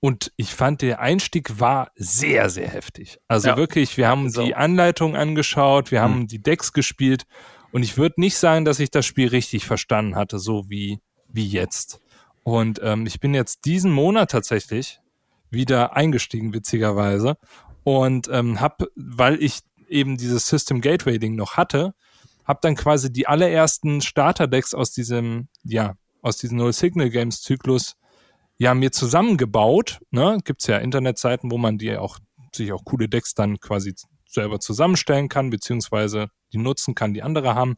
[0.00, 3.18] und ich fand der Einstieg war sehr, sehr heftig.
[3.28, 3.56] Also Ja.
[3.56, 4.44] wirklich, wir haben So.
[4.44, 6.26] die Anleitung angeschaut, wir haben Hm.
[6.28, 7.24] die Decks gespielt
[7.72, 11.46] und ich würde nicht sagen, dass ich das Spiel richtig verstanden hatte, so wie, wie
[11.48, 12.00] jetzt.
[12.44, 15.00] Und ähm, ich bin jetzt diesen Monat tatsächlich
[15.50, 17.36] wieder eingestiegen, witzigerweise.
[17.84, 19.60] Und ähm, hab, weil ich
[19.92, 21.94] eben dieses System Gateway Ding noch hatte,
[22.44, 27.96] hab dann quasi die allerersten Starterdecks aus diesem, ja, aus diesem Null Signal Games Zyklus
[28.58, 30.00] ja mir zusammengebaut.
[30.10, 30.38] Ne?
[30.44, 32.18] Gibt's ja Internetseiten, wo man die auch
[32.54, 33.94] sich auch coole Decks dann quasi
[34.28, 37.76] selber zusammenstellen kann, beziehungsweise die nutzen kann, die andere haben.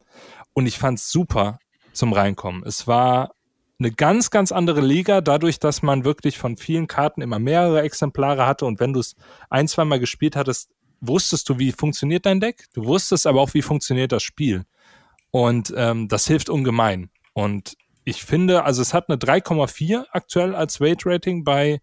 [0.53, 1.59] Und ich fand's super
[1.93, 2.63] zum Reinkommen.
[2.65, 3.31] Es war
[3.79, 8.45] eine ganz, ganz andere Liga, dadurch, dass man wirklich von vielen Karten immer mehrere Exemplare
[8.45, 9.15] hatte und wenn du es
[9.49, 10.69] ein, zweimal gespielt hattest,
[11.07, 12.65] wusstest du, wie funktioniert dein Deck.
[12.73, 14.65] Du wusstest aber auch, wie funktioniert das Spiel.
[15.31, 17.09] Und ähm, das hilft ungemein.
[17.33, 21.81] Und ich finde, also es hat eine 3,4 aktuell als Weight Rating bei,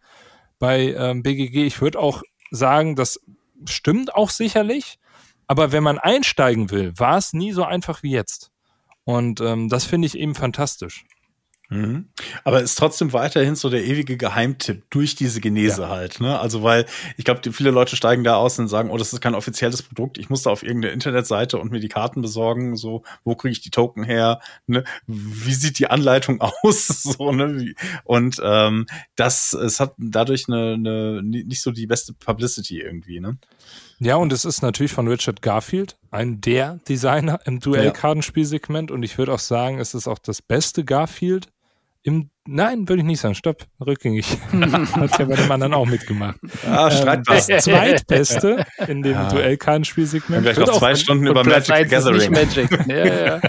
[0.58, 1.66] bei ähm, BGG.
[1.66, 3.20] Ich würde auch sagen, das
[3.66, 4.98] stimmt auch sicherlich.
[5.46, 8.50] Aber wenn man einsteigen will, war es nie so einfach wie jetzt.
[9.04, 11.04] Und ähm, das finde ich eben fantastisch.
[11.72, 12.08] Mhm.
[12.44, 15.88] Aber ist trotzdem weiterhin so der ewige Geheimtipp durch diese Genese Ja.
[15.88, 16.20] halt.
[16.20, 16.38] Ne?
[16.38, 19.34] Also weil ich glaube, viele Leute steigen da aus und sagen, oh, das ist kein
[19.34, 20.18] offizielles Produkt.
[20.18, 22.76] Ich muss da auf irgendeine Internetseite und mir die Karten besorgen.
[22.76, 24.40] So, wo kriege ich die Token her?
[24.66, 24.84] Ne?
[25.06, 26.86] Wie sieht die Anleitung aus?
[26.86, 27.74] so, ne?
[28.04, 33.20] Und ähm, das, es hat dadurch eine, eine nicht so die beste Publicity irgendwie.
[33.20, 33.38] Ne?
[33.98, 38.90] Ja, und es ist natürlich von Richard Garfield, ein der Designer im Duellkartenspielsegment.
[38.90, 41.48] Und ich würde auch sagen, es ist auch das beste Garfield
[42.02, 42.30] im.
[42.46, 43.34] Nein, würde ich nicht sagen.
[43.36, 44.26] Stopp, rückgängig.
[44.52, 46.38] Hat ja bei dem anderen auch mitgemacht.
[46.68, 47.36] Ah, Ähm, streitbar.
[47.36, 49.28] das zweitbeste in dem Ja.
[49.28, 50.44] Duellkartenspielsegment.
[50.44, 52.32] Wird noch zwei Stunden über Magic Gathering.
[52.32, 52.68] Magic.
[52.88, 53.40] Ja, ja.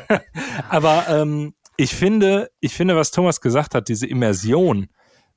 [0.70, 4.90] Aber ähm, ich finde, ich finde, was Thomas gesagt hat, diese Immersion,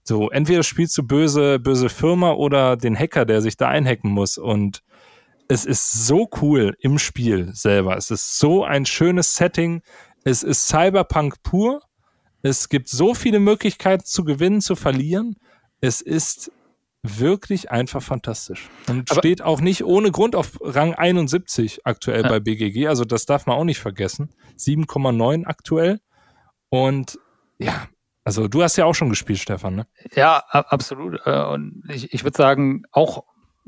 [0.02, 4.36] So, entweder spielst du böse, böse Firma oder den Hacker, der sich da einhacken muss.
[4.36, 4.82] Und
[5.48, 7.96] es ist so cool im Spiel selber.
[7.96, 9.80] Es ist so ein schönes Setting.
[10.24, 11.80] Es ist Cyberpunk pur.
[12.46, 15.36] Es gibt so viele Möglichkeiten zu gewinnen, zu verlieren.
[15.80, 16.52] Es ist
[17.02, 18.68] wirklich einfach fantastisch.
[18.88, 22.28] Und Aber steht auch nicht ohne Grund auf Rang 71 aktuell ja.
[22.28, 22.86] bei BGG.
[22.86, 24.30] Also das darf man auch nicht vergessen.
[24.58, 26.00] 7,9 aktuell.
[26.68, 27.18] Und
[27.58, 27.88] ja,
[28.22, 29.86] also du hast ja auch schon gespielt, Stefan, ne?
[30.14, 31.20] Ja, absolut.
[31.26, 33.24] Äh, und ich, ich würde sagen, auch,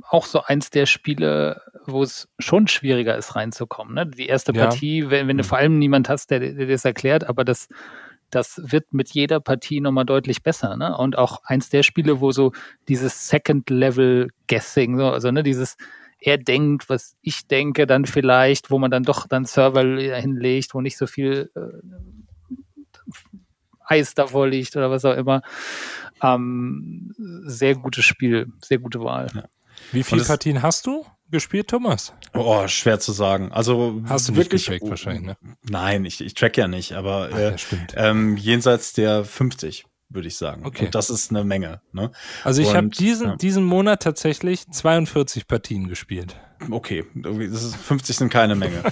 [0.08, 3.94] auch so eins der Spiele, wo es schon schwieriger ist, reinzukommen.
[3.94, 4.06] Ne?
[4.06, 4.66] Die erste ja.
[4.66, 5.48] Partie, wenn, wenn du mhm.
[5.48, 7.68] vor allem niemand hast, der, der das erklärt, aber das,
[8.30, 10.76] das wird mit jeder Partie nochmal deutlich besser.
[10.76, 10.96] Ne?
[10.96, 12.52] Und auch eins der Spiele, wo so
[12.88, 15.76] dieses Second-Level-Guessing, so, also ne, dieses
[16.20, 20.80] er denkt, was ich denke, dann vielleicht, wo man dann doch dann Server hinlegt, wo
[20.80, 21.60] nicht so viel äh,
[23.84, 25.42] Eis davor liegt oder was auch immer.
[26.20, 27.14] Ähm,
[27.44, 29.28] sehr gutes Spiel, sehr gute Wahl.
[29.34, 29.44] Ja.
[29.92, 32.12] Wie viele Partien hast du gespielt, Thomas?
[32.34, 33.52] Oh, schwer zu sagen.
[33.52, 35.36] Also hast du wirklich nicht wahrscheinlich, ne?
[35.62, 37.54] Nein, ich, ich track ja nicht, aber Ach, ja,
[37.96, 40.64] ähm, jenseits der 50 würde ich sagen.
[40.64, 40.86] Okay.
[40.86, 41.82] Und das ist eine Menge.
[41.92, 42.10] Ne?
[42.42, 43.36] Also ich habe diesen, ja.
[43.36, 46.36] diesen Monat tatsächlich 42 Partien gespielt.
[46.70, 48.82] Okay, das ist, 50 sind keine Menge.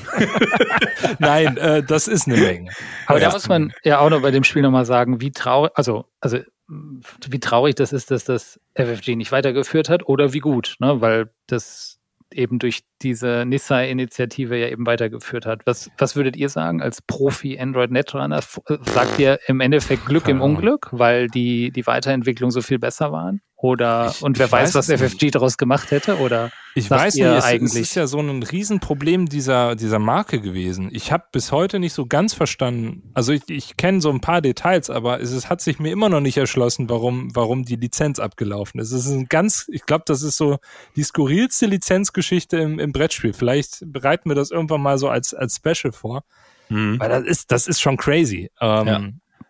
[1.18, 2.70] Nein, äh, das ist eine Menge.
[3.06, 3.28] Aber ja.
[3.28, 6.38] da muss man ja auch noch bei dem Spiel nochmal sagen, wie traurig, also, also
[6.68, 11.00] wie traurig das ist, dass das FFG nicht weitergeführt hat oder wie gut, ne?
[11.00, 11.95] weil das
[12.32, 15.62] eben durch diese Nissa-Initiative ja eben weitergeführt hat.
[15.66, 18.40] Was, was würdet ihr sagen als Profi Android Netrunner?
[18.42, 23.40] Sagt ihr im Endeffekt Glück im Unglück, weil die, die Weiterentwicklung so viel besser waren?
[23.58, 26.18] Oder ich, und wer weiß, weiß, was FFG daraus gemacht hätte?
[26.18, 27.72] Oder ich weiß nicht, es, eigentlich?
[27.72, 30.90] es ist ja so ein Riesenproblem dieser, dieser Marke gewesen.
[30.92, 34.42] Ich habe bis heute nicht so ganz verstanden, also ich, ich kenne so ein paar
[34.42, 38.18] Details, aber es, es, hat sich mir immer noch nicht erschlossen, warum, warum die Lizenz
[38.18, 38.92] abgelaufen ist.
[38.92, 40.58] Es ist ein ganz, ich glaube, das ist so
[40.94, 43.32] die skurrilste Lizenzgeschichte im, im Brettspiel.
[43.32, 46.24] Vielleicht bereiten wir das irgendwann mal so als, als Special vor.
[46.68, 47.00] Mhm.
[47.00, 48.50] Weil das ist, das ist schon crazy.
[48.60, 49.00] Ähm, ja.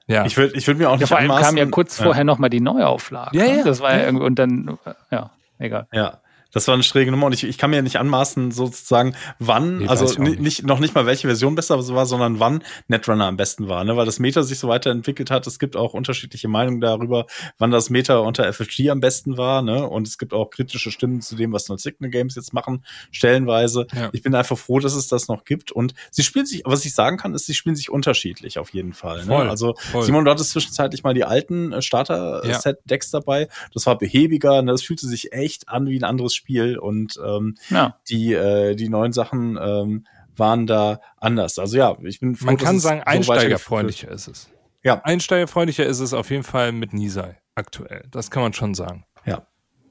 [0.09, 0.25] Ja.
[0.25, 2.25] Ich würde ich würd mir auch ja, nicht Vor allem kam ja kurz vorher ja.
[2.25, 3.37] nochmal die Neuauflage.
[3.37, 3.59] Ja, ne?
[3.59, 3.65] ja.
[3.65, 4.79] Das war ja, ja irgendwie, und dann,
[5.11, 5.87] ja, egal.
[5.93, 6.21] Ja.
[6.57, 9.89] Das war eine schräge Nummer und ich, ich kann mir nicht anmaßen, sozusagen, wann, nee,
[9.89, 10.41] also nicht.
[10.41, 10.63] nicht.
[10.65, 13.95] noch nicht mal welche Version besser war, sondern wann Netrunner am besten war, ne?
[13.99, 15.47] weil das Meta sich so weiterentwickelt hat.
[15.47, 17.27] Es gibt auch unterschiedliche Meinungen darüber,
[17.59, 19.87] wann das Meta unter FFG am besten war, ne?
[19.87, 23.87] Und es gibt auch kritische Stimmen zu dem, was Non-Signal Games jetzt machen, stellenweise.
[23.95, 24.09] Ja.
[24.15, 25.73] Ich bin einfach froh, dass es das noch gibt.
[25.73, 28.95] Und sie spielen sich, was ich sagen kann, ist, sie spielen sich unterschiedlich auf jeden
[28.95, 29.19] Fall.
[29.19, 29.27] Ne?
[29.27, 30.05] Voll, also voll.
[30.05, 33.21] Simon, du hattest zwischenzeitlich mal die alten äh, Starter-Set-Decks ja.
[33.21, 33.49] dabei.
[33.75, 34.73] Das war behäbiger, ne?
[34.73, 36.46] das fühlte sich echt an wie ein anderes Spiel.
[36.47, 37.99] Spiel und ähm, ja.
[38.09, 41.59] die, äh, die neuen Sachen ähm, waren da anders.
[41.59, 44.49] Also ja, ich bin froh, Man kann sagen, so einsteigerfreundlicher ist es.
[44.85, 45.03] Ja.
[45.03, 48.05] Einsteigerfreundlicher ist es auf jeden Fall mit Nisei aktuell.
[48.13, 49.05] Das kann man schon sagen.
[49.25, 49.45] Ja.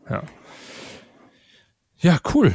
[0.09, 0.23] Ja.
[1.97, 2.53] Ja, cool.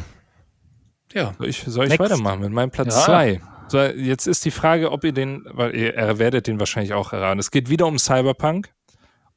[1.12, 1.34] Ja.
[1.36, 3.32] Soll ich, soll ich weitermachen mit meinem Platz 2?
[3.32, 3.66] Ja.
[3.68, 7.12] So, jetzt ist die Frage, ob ihr den, weil ihr, ihr werdet den wahrscheinlich auch
[7.12, 7.38] erraten.
[7.38, 8.72] Es geht wieder um Cyberpunk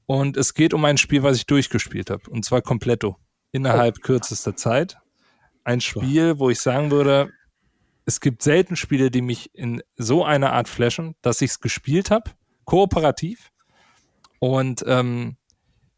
[0.06, 2.30] und es geht um ein Spiel, was ich durchgespielt habe.
[2.30, 3.18] Und zwar Completto
[3.54, 4.98] innerhalb kürzester Zeit.
[5.64, 7.32] Ein Spiel, wo ich sagen würde,
[8.06, 12.12] es gibt selten Spiele, die mich in so einer Art flashen, dass ich es gespielt
[12.12, 12.32] habe,
[12.66, 13.52] kooperativ.
[14.40, 15.38] Und ähm,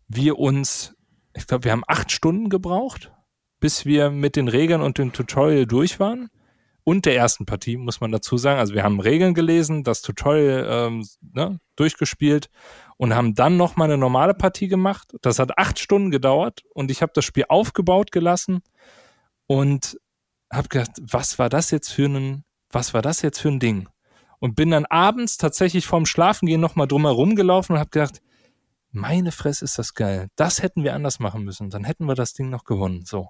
[0.07, 0.95] wir uns,
[1.33, 3.11] ich glaube, wir haben acht Stunden gebraucht,
[3.59, 6.29] bis wir mit den Regeln und dem Tutorial durch waren.
[6.83, 8.59] Und der ersten Partie, muss man dazu sagen.
[8.59, 12.51] Also wir haben Regeln gelesen, das Tutorial ähm, ne, durchgespielt
[12.97, 15.15] und haben dann noch mal eine normale Partie gemacht.
[15.21, 18.61] Das hat acht Stunden gedauert und ich habe das Spiel aufgebaut gelassen
[19.47, 19.99] und
[20.51, 23.89] habe gedacht, was war das jetzt für ein, was war das jetzt für ein Ding?
[24.39, 28.21] Und bin dann abends tatsächlich vorm Schlafengehen noch mal drumherum gelaufen und habe gedacht,
[28.91, 30.29] meine Fresse ist das geil.
[30.35, 31.69] Das hätten wir anders machen müssen.
[31.69, 33.03] Dann hätten wir das Ding noch gewonnen.
[33.05, 33.29] So.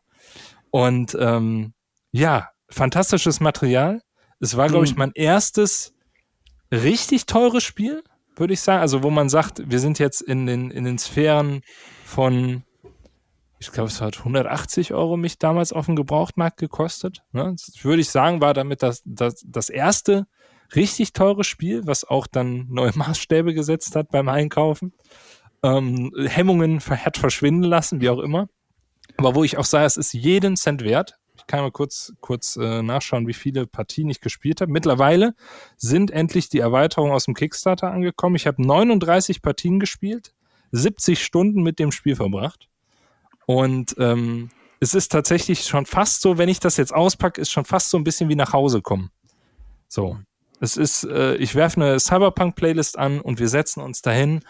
[0.69, 1.73] Und ähm,
[2.11, 4.01] ja, fantastisches Material.
[4.39, 4.99] Es war, glaube ich, mhm.
[4.99, 5.93] mein erstes
[6.71, 8.03] richtig teures Spiel
[8.35, 8.81] würde ich sagen.
[8.81, 11.61] Also wo man sagt, wir sind jetzt in den, in den Sphären
[12.03, 12.63] von,
[13.59, 17.23] ich glaube, es hat 180 Euro mich damals auf dem Gebrauchtmarkt gekostet.
[17.31, 17.55] Ne?
[17.81, 20.27] Würde ich sagen, war damit das, das, das erste
[20.75, 24.93] richtig teure Spiel, was auch dann neue Maßstäbe gesetzt hat beim Einkaufen.
[25.63, 28.47] Ähm, Hemmungen hat verschwinden lassen, wie auch immer.
[29.17, 31.17] Aber wo ich auch sage, es ist jeden Cent wert.
[31.47, 34.71] Kann mal kurz, kurz äh, nachschauen, wie viele Partien ich gespielt habe.
[34.71, 35.35] Mittlerweile
[35.77, 38.35] sind endlich die Erweiterungen aus dem Kickstarter angekommen.
[38.35, 40.33] Ich habe 39 Partien gespielt,
[40.71, 42.67] 70 Stunden mit dem Spiel verbracht.
[43.45, 47.65] Und ähm, es ist tatsächlich schon fast so, wenn ich das jetzt auspacke, ist schon
[47.65, 49.11] fast so ein bisschen wie nach Hause kommen.
[49.87, 50.17] So.
[50.59, 54.41] Es ist, äh, ich werfe eine Cyberpunk-Playlist an und wir setzen uns dahin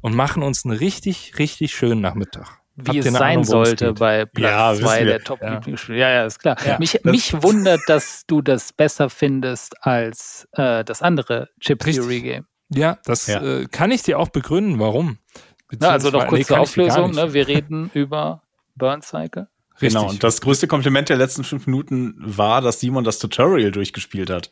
[0.00, 2.57] und machen uns einen richtig, richtig schönen Nachmittag.
[2.80, 5.54] Wie es sein Ahnung, sollte bei Platz 2 ja, der top ja.
[5.54, 6.56] lieblingsspiele Ja, ja, ist klar.
[6.64, 12.20] Ja, mich, mich wundert, dass du das besser findest als äh, das andere Chip Theory
[12.20, 12.46] Game.
[12.68, 15.18] Ja, das Äh, kann ich dir auch begründen, warum.
[15.78, 17.10] Na, also noch kurz nee, zur Auflösung.
[17.12, 17.34] Ne?
[17.34, 18.42] Wir reden über
[18.76, 19.48] Burn Cycle.
[19.80, 20.00] Richtig.
[20.00, 24.28] Genau, und das größte Kompliment der letzten fünf Minuten war, dass Simon das Tutorial durchgespielt
[24.28, 24.50] hat.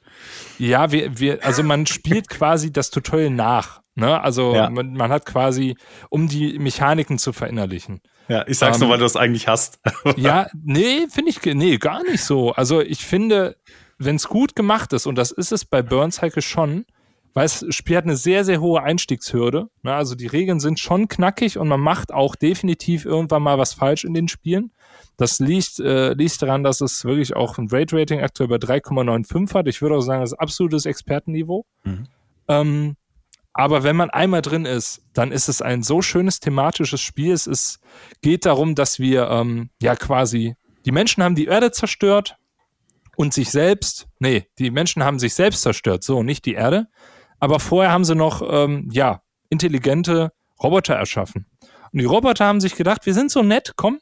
[0.59, 3.81] Ja, wir, wir, also man spielt quasi das Tutorial nach.
[3.97, 4.21] Ne?
[4.21, 4.71] Also ja.
[4.71, 5.77] man, man, hat quasi,
[6.11, 8.03] um die Mechaniken zu verinnerlichen.
[8.29, 9.79] Ja, ich sag's ähm, nur, weil du das eigentlich hast.
[10.17, 12.53] ja, nee, finde ich, nee, gar nicht so.
[12.53, 13.57] Also ich finde,
[13.99, 16.87] wenn es gut gemacht ist, und das ist es bei Burn Cycle schon,
[17.35, 19.69] weil das Spiel hat eine sehr, sehr hohe Einstiegshürde.
[19.83, 19.95] Ne?
[19.95, 24.05] Also die Regeln sind schon knackig und man macht auch definitiv irgendwann mal was falsch
[24.05, 24.73] in den Spielen.
[25.19, 29.69] Das liegt, äh, liegt daran, dass es wirklich auch ein Rate-Rating aktuell bei 3,95 hat.
[29.69, 31.67] Ich würde auch sagen, das ist absolutes Expertenniveau.
[31.85, 32.07] Mhm.
[32.49, 32.97] Ähm,
[33.59, 37.33] aber wenn man einmal drin ist, dann ist es ein so schönes thematisches Spiel.
[37.33, 37.79] Es ist,
[38.21, 42.37] geht darum, dass wir ähm, ja quasi, die Menschen haben die Erde zerstört
[43.17, 46.89] und sich selbst, nee, die Menschen haben sich selbst zerstört, so, nicht die Erde.
[47.39, 50.33] Aber vorher haben sie noch, ähm, ja, intelligente
[50.63, 51.47] Roboter erschaffen.
[51.93, 54.01] Und die Roboter haben sich gedacht, wir sind so nett, komm,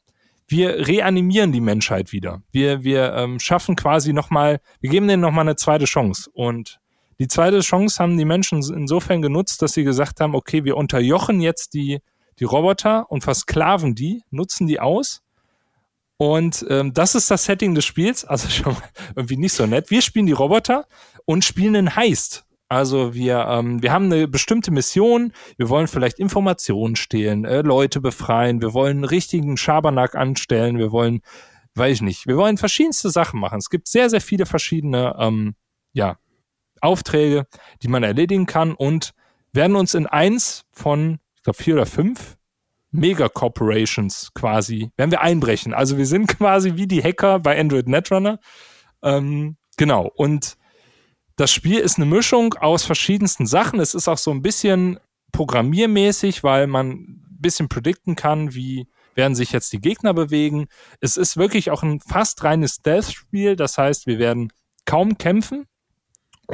[0.49, 2.43] wir reanimieren die Menschheit wieder.
[2.51, 6.29] Wir, wir ähm, schaffen quasi nochmal, wir geben denen nochmal eine zweite Chance.
[6.33, 6.81] Und
[7.19, 11.41] die zweite Chance haben die Menschen insofern genutzt, dass sie gesagt haben, okay, wir unterjochen
[11.41, 12.01] jetzt die,
[12.39, 15.23] die Roboter und versklaven die, nutzen die aus.
[16.17, 18.77] Und ähm, das ist das Setting des Spiels, also schon
[19.15, 19.91] irgendwie nicht so nett.
[19.91, 20.87] Wir spielen die Roboter
[21.25, 22.45] und spielen einen Heist.
[22.69, 28.01] Also wir, ähm, wir haben eine bestimmte Mission, wir wollen vielleicht Informationen stehlen, äh, Leute
[28.01, 31.21] befreien, wir wollen einen richtigen Schabernack anstellen, wir wollen,
[31.75, 33.59] weiß ich nicht, wir wollen verschiedenste Sachen machen.
[33.59, 35.55] Es gibt sehr, sehr viele verschiedene ähm,
[35.93, 36.17] ja,
[36.85, 37.47] Aufträge,
[37.83, 39.13] die man erledigen kann und
[39.53, 42.37] werden uns in eins von, ich glaube, vier oder fünf
[42.91, 45.75] Mega-Corporations quasi, werden wir einbrechen.
[45.75, 48.39] Also wir sind quasi wie die Hacker bei Android Netrunner.
[49.03, 50.11] Ähm, genau.
[50.15, 50.57] Und
[51.37, 53.81] das Spiel ist eine Mischung aus verschiedensten Sachen.
[53.81, 55.01] Es ist auch so ein bisschen
[55.33, 60.67] programmiermäßig, weil man ein bisschen predikten kann, wie werden sich jetzt die Gegner bewegen.
[61.01, 63.57] Es ist wirklich auch ein fast reines Stealth-Spiel.
[63.57, 64.53] Das heißt, wir werden
[64.85, 65.67] kaum kämpfen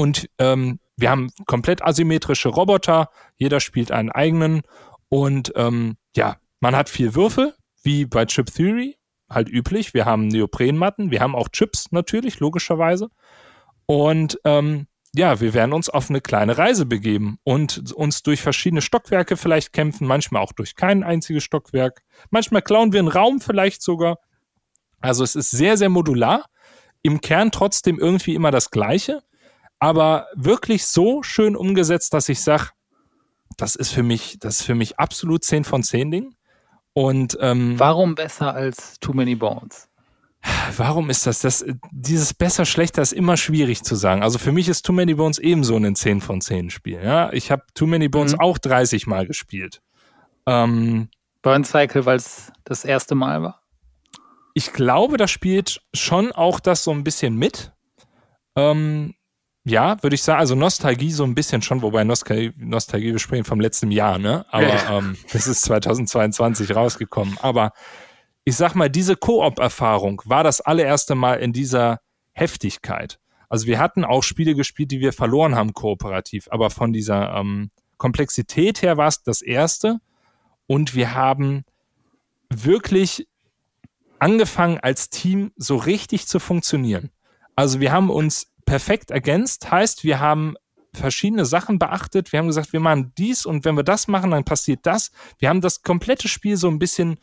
[0.00, 3.10] und ähm, wir haben komplett asymmetrische Roboter.
[3.36, 4.62] Jeder spielt einen eigenen
[5.10, 8.96] und ähm, ja, man hat vier Würfel, wie bei Chip Theory,
[9.28, 9.92] halt üblich.
[9.92, 13.10] Wir haben Neoprenmatten, wir haben auch Chips natürlich, logischerweise.
[13.84, 18.80] Und ähm, ja, wir werden uns auf eine kleine Reise begeben und uns durch verschiedene
[18.80, 22.00] Stockwerke vielleicht kämpfen, manchmal auch durch kein einziges Stockwerk.
[22.30, 24.16] Manchmal klauen wir einen Raum vielleicht sogar.
[25.02, 26.46] Also es ist sehr, sehr modular.
[27.02, 29.22] Im Kern trotzdem irgendwie immer das Gleiche,
[29.80, 32.68] aber wirklich so schön umgesetzt, dass ich sage,
[33.56, 36.34] das ist für mich, das ist für mich absolut 10 von 10 Ding.
[36.92, 39.88] Und ähm, warum besser als Too Many Bones?
[40.76, 41.40] Warum ist das?
[41.40, 41.64] das?
[41.90, 44.22] Dieses besser, schlechter ist immer schwierig zu sagen.
[44.22, 47.00] Also für mich ist Too Many Bones ebenso ein 10 von 10 Spiel.
[47.02, 47.32] Ja?
[47.32, 48.40] Ich habe Too Many Bones mhm.
[48.40, 49.82] auch 30 Mal gespielt.
[50.46, 51.08] Ähm,
[51.42, 53.62] Burn Cycle, weil es das erste Mal war?
[54.54, 57.72] Ich glaube, da spielt schon auch das so ein bisschen mit.
[58.56, 59.14] Ähm,
[59.64, 63.44] ja, würde ich sagen, also Nostalgie so ein bisschen schon, wobei Nostalgie, Nostalgie wir sprechen
[63.44, 64.46] vom letzten Jahr, ne?
[64.50, 64.98] Aber ja.
[64.98, 67.36] ähm, das ist 2022 rausgekommen.
[67.40, 67.72] Aber
[68.44, 72.00] ich sag mal, diese Koop-Erfahrung war das allererste Mal in dieser
[72.32, 73.18] Heftigkeit.
[73.48, 77.70] Also wir hatten auch Spiele gespielt, die wir verloren haben kooperativ, aber von dieser ähm,
[77.98, 79.98] Komplexität her war es das erste.
[80.66, 81.64] Und wir haben
[82.48, 83.26] wirklich
[84.20, 87.10] angefangen als Team so richtig zu funktionieren.
[87.56, 89.72] Also wir haben uns perfekt ergänzt.
[89.72, 90.54] Heißt, wir haben
[90.94, 92.30] verschiedene Sachen beachtet.
[92.30, 95.10] Wir haben gesagt, wir machen dies und wenn wir das machen, dann passiert das.
[95.40, 97.18] Wir haben das komplette Spiel so ein bisschen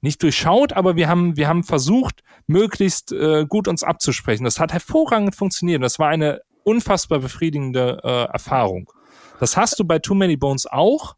[0.00, 4.44] nicht durchschaut, aber wir haben, wir haben versucht, möglichst äh, gut uns abzusprechen.
[4.44, 5.82] Das hat hervorragend funktioniert.
[5.82, 8.90] Das war eine unfassbar befriedigende äh, Erfahrung.
[9.38, 11.14] Das hast du bei Too Many Bones auch,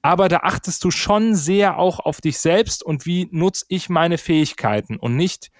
[0.00, 4.16] aber da achtest du schon sehr auch auf dich selbst und wie nutze ich meine
[4.16, 5.50] Fähigkeiten und nicht,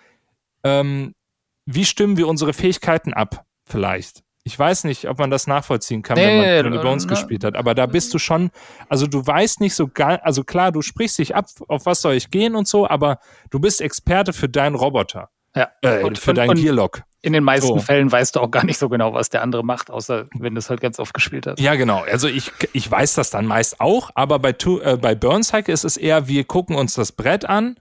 [0.65, 1.15] ähm,
[1.67, 4.23] wie stimmen wir unsere Fähigkeiten ab vielleicht.
[4.43, 7.45] Ich weiß nicht, ob man das nachvollziehen kann, nee, wenn man Tony Bones ne, gespielt
[7.45, 8.51] hat, aber da bist du schon,
[8.89, 12.15] also du weißt nicht so gar, also klar, du sprichst dich ab, auf was soll
[12.15, 13.19] ich gehen und so, aber
[13.51, 15.29] du bist Experte für deinen Roboter.
[15.55, 15.69] Ja.
[15.83, 17.03] Äh, und, für deinen Gearlock.
[17.23, 17.79] In den meisten so.
[17.79, 20.59] Fällen weißt du auch gar nicht so genau, was der andere macht, außer wenn du
[20.59, 21.61] es halt ganz oft gespielt hast.
[21.61, 22.03] Ja, genau.
[22.11, 24.51] Also ich, ich weiß das dann meist auch, aber bei,
[24.83, 27.77] äh, bei Burn Cycle ist es eher, wir gucken uns das Brett an,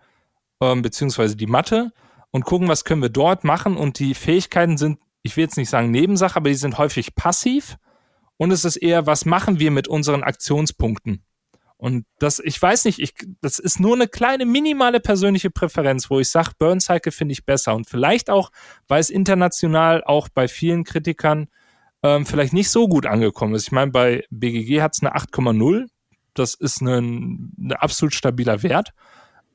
[0.62, 1.94] ähm, beziehungsweise die Matte
[2.32, 5.70] und gucken, was können wir dort machen und die Fähigkeiten sind ich will jetzt nicht
[5.70, 7.78] sagen Nebensache, aber die sind häufig passiv
[8.38, 11.24] und es ist eher, was machen wir mit unseren Aktionspunkten?
[11.80, 16.20] Und das, ich weiß nicht, ich, das ist nur eine kleine, minimale persönliche Präferenz, wo
[16.20, 17.74] ich sage, Burn Cycle finde ich besser.
[17.74, 18.52] Und vielleicht auch,
[18.90, 21.48] weil es international auch bei vielen Kritikern
[22.04, 23.68] ähm, vielleicht nicht so gut angekommen ist.
[23.68, 25.88] Ich meine, bei BGG hat es eine 8,0.
[26.34, 28.92] Das ist ein, absolut stabiler Wert.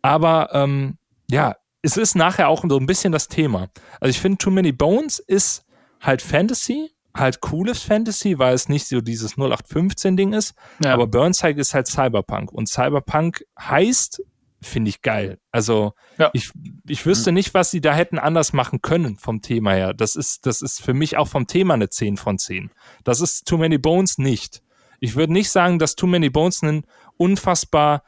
[0.00, 0.96] Aber ähm,
[1.30, 3.68] ja, es ist nachher auch so ein bisschen das Thema.
[4.00, 5.66] Also ich finde, Too Many Bones ist
[6.00, 10.54] halt Fantasy, halt cooles Fantasy, weil es nicht so dieses 0815-Ding ist.
[10.82, 10.94] Ja.
[10.94, 12.50] Aber Burnside ist halt Cyberpunk.
[12.52, 14.22] Und Cyberpunk heißt,
[14.62, 15.38] finde ich geil.
[15.52, 16.30] Also ja.
[16.32, 16.50] ich,
[16.88, 17.34] ich wüsste mhm.
[17.34, 19.92] nicht, was sie da hätten anders machen können vom Thema her.
[19.92, 22.70] Das ist, das ist für mich auch vom Thema eine 10 von 10.
[23.04, 24.62] Das ist Too Many Bones nicht.
[25.00, 26.86] Ich würde nicht sagen, dass Too Many Bones ein
[27.18, 28.04] unfassbar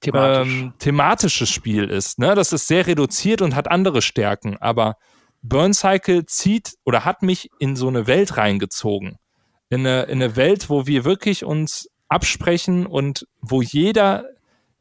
[0.00, 0.52] Thematisch.
[0.52, 2.18] ähm, thematisches Spiel ist.
[2.18, 2.34] Ne?
[2.34, 4.96] Das ist sehr reduziert und hat andere Stärken, aber
[5.42, 9.18] Burn Cycle zieht oder hat mich in so eine Welt reingezogen.
[9.68, 14.26] In eine, in eine Welt, wo wir wirklich uns absprechen und wo jeder,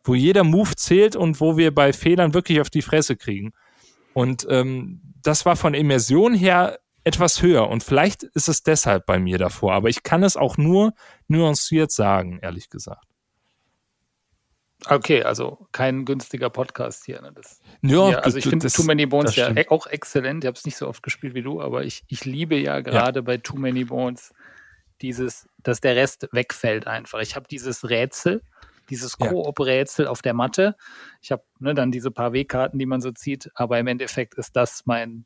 [0.03, 3.53] wo jeder Move zählt und wo wir bei Fehlern wirklich auf die Fresse kriegen.
[4.13, 9.17] Und ähm, das war von Immersion her etwas höher und vielleicht ist es deshalb bei
[9.17, 10.93] mir davor, aber ich kann es auch nur
[11.27, 13.05] nuanciert sagen, ehrlich gesagt.
[14.87, 17.21] Okay, also kein günstiger Podcast hier.
[17.21, 17.31] Ne?
[17.33, 20.43] Das, ja, hier, also ich finde Too Many Bones ja e- auch exzellent.
[20.43, 23.19] Ich habe es nicht so oft gespielt wie du, aber ich, ich liebe ja gerade
[23.19, 23.23] ja.
[23.23, 24.33] bei Too Many Bones
[25.01, 27.19] dieses, dass der Rest wegfällt einfach.
[27.19, 28.41] Ich habe dieses Rätsel,
[28.89, 30.75] dieses Koop-Rätsel auf der Matte.
[31.21, 34.55] Ich habe ne, dann diese paar W-Karten, die man so zieht, aber im Endeffekt ist
[34.55, 35.25] das mein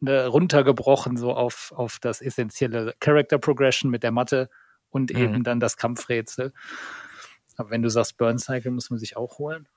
[0.00, 4.48] ne, runtergebrochen so auf, auf das essentielle Character Progression mit der Matte
[4.90, 5.18] und mhm.
[5.18, 6.52] eben dann das Kampfrätsel.
[7.58, 9.68] Aber wenn du sagst, Burn Cycle muss man sich auch holen?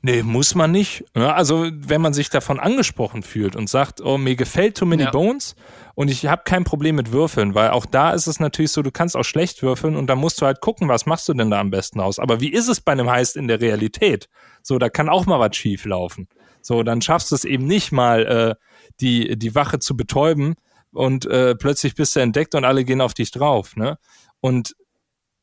[0.00, 1.04] Nee, muss man nicht.
[1.14, 5.10] Also, wenn man sich davon angesprochen fühlt und sagt, oh, mir gefällt Too Many ja.
[5.10, 5.54] Bones
[5.94, 8.90] und ich habe kein Problem mit Würfeln, weil auch da ist es natürlich so, du
[8.90, 11.60] kannst auch schlecht würfeln und da musst du halt gucken, was machst du denn da
[11.60, 12.18] am besten aus.
[12.18, 14.28] Aber wie ist es bei einem Heist in der Realität?
[14.62, 16.28] So, da kann auch mal was schief laufen.
[16.62, 18.54] So, dann schaffst du es eben nicht mal, äh,
[19.00, 20.54] die, die Wache zu betäuben
[20.92, 23.76] und äh, plötzlich bist du entdeckt und alle gehen auf dich drauf.
[23.76, 23.98] Ne?
[24.40, 24.74] Und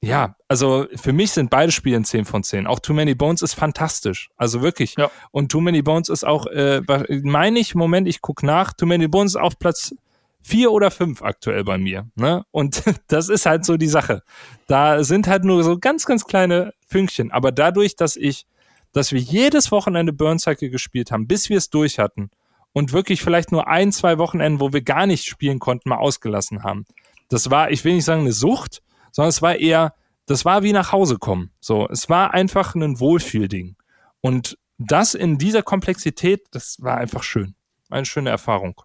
[0.04, 2.68] ja, also für mich sind beide Spiele ein 10 von 10.
[2.68, 4.30] Auch Too Many Bones ist fantastisch.
[4.36, 4.96] Also wirklich.
[4.98, 5.10] Ja.
[5.32, 6.82] Und Too Many Bones ist auch, äh,
[7.24, 9.96] meine ich, Moment, ich guck nach, Too Many Bones ist auf Platz
[10.42, 12.10] vier oder fünf aktuell bei mir.
[12.16, 12.44] Ne?
[12.52, 14.24] Und das ist halt so die Sache.
[14.68, 17.32] Da sind halt nur so ganz, ganz kleine Fünkchen.
[17.32, 18.46] Aber dadurch, dass ich,
[18.92, 22.30] dass wir jedes Wochenende Burn Cycle gespielt haben, bis wir es durch hatten
[22.74, 26.64] und wirklich vielleicht nur ein, zwei Wochenenden, wo wir gar nicht spielen konnten, mal ausgelassen
[26.64, 26.86] haben.
[27.30, 28.82] Das war, ich will nicht sagen eine Sucht,
[29.14, 29.94] sondern es war eher,
[30.26, 31.52] das war wie nach Hause kommen.
[31.62, 33.78] So, es war einfach ein Wohlfühlding.
[34.20, 37.56] Und das in dieser Komplexität, das war einfach schön.
[37.90, 38.82] Eine schöne Erfahrung.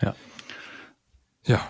[0.00, 0.14] Ja.
[1.44, 1.68] Ja.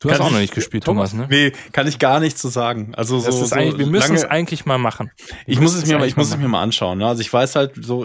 [0.00, 1.26] Du kann hast auch noch nicht gespielt, Thomas, ne?
[1.30, 2.94] Nee, kann ich gar nichts zu sagen.
[2.94, 5.10] Also so, so wir müssen es eigentlich mal machen.
[5.46, 6.98] Ich muss es mir mal, ich muss es mir mal anschauen.
[6.98, 7.06] Ne?
[7.06, 8.04] Also ich weiß halt so,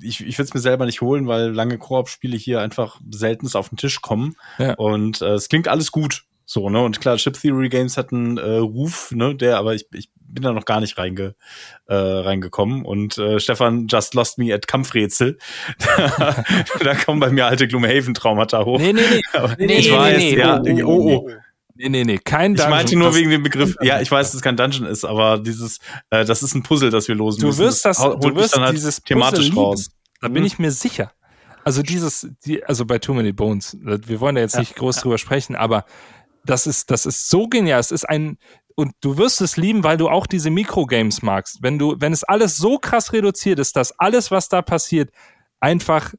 [0.00, 3.70] ich, ich will es mir selber nicht holen, weil lange Koop-Spiele hier einfach selten auf
[3.70, 4.36] den Tisch kommen.
[4.58, 4.74] Ja.
[4.74, 6.24] Und äh, es klingt alles gut.
[6.52, 6.82] So, ne?
[6.82, 10.42] Und klar, Chip Theory Games hat einen äh, Ruf, ne, der, aber ich, ich bin
[10.42, 11.36] da noch gar nicht reinge,
[11.86, 12.84] äh, reingekommen.
[12.84, 15.38] Und äh, Stefan just lost me at Kampfrätsel.
[15.86, 18.80] da kommen bei mir alte Gloomhaven-Traumata hoch.
[18.80, 19.20] Nee, nee, nee.
[19.64, 20.60] nee ich nee, weiß, nee, ja.
[20.60, 21.28] Oh, oh.
[21.28, 21.30] oh.
[21.76, 22.66] Nee, nee, nee, kein Dungeon.
[22.66, 25.38] Ich meinte nur wegen dem Begriff, ja, ich weiß, dass es kein Dungeon ist, aber
[25.38, 25.78] dieses,
[26.10, 27.60] äh, das ist ein Puzzle, das wir losen du müssen.
[27.60, 29.92] Wirst das, das du wirst halt dieses thematisch raus.
[30.20, 30.46] Da bin mhm.
[30.48, 31.12] ich mir sicher.
[31.62, 34.96] Also dieses, die, also bei Too Many Bones, wir wollen da jetzt ja, nicht groß
[34.96, 35.02] ja.
[35.02, 35.84] drüber sprechen, aber
[36.44, 37.80] das ist, das ist so genial.
[37.80, 38.38] Es ist ein,
[38.74, 41.62] und du wirst es lieben, weil du auch diese Mikrogames magst.
[41.62, 45.10] Wenn du, wenn es alles so krass reduziert ist, dass alles, was da passiert,
[45.60, 46.14] einfach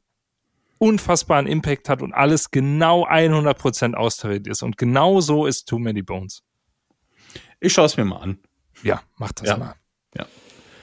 [0.78, 4.62] unfassbaren Impact hat und alles genau 100% austariert ist.
[4.62, 6.42] Und genau so ist Too Many Bones.
[7.60, 8.38] Ich schaue es mir mal an.
[8.82, 9.56] Ja, mach das ja.
[9.56, 9.74] mal.
[10.16, 10.26] Ja.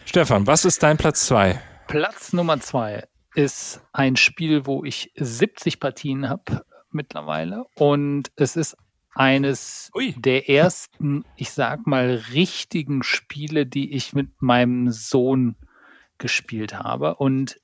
[0.06, 1.62] Stefan, was ist dein Platz 2?
[1.88, 7.66] Platz Nummer 2 ist ein Spiel, wo ich 70 Partien habe mittlerweile.
[7.76, 8.78] Und es ist
[9.20, 10.16] eines Ui.
[10.18, 15.58] der ersten, ich sag mal, richtigen Spiele, die ich mit meinem Sohn
[16.20, 17.16] gespielt habe.
[17.16, 17.60] Und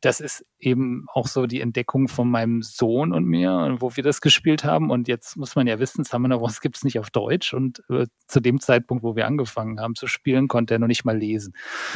[0.02, 4.22] das ist eben auch so die Entdeckung von meinem Sohn und mir, wo wir das
[4.22, 4.89] gespielt haben.
[4.89, 7.54] Und jetzt muss man ja wissen, Summoner Wars gibt es nicht auf Deutsch.
[7.54, 11.06] Und äh, zu dem Zeitpunkt, wo wir angefangen haben zu spielen, konnte er noch nicht
[11.06, 11.54] mal lesen.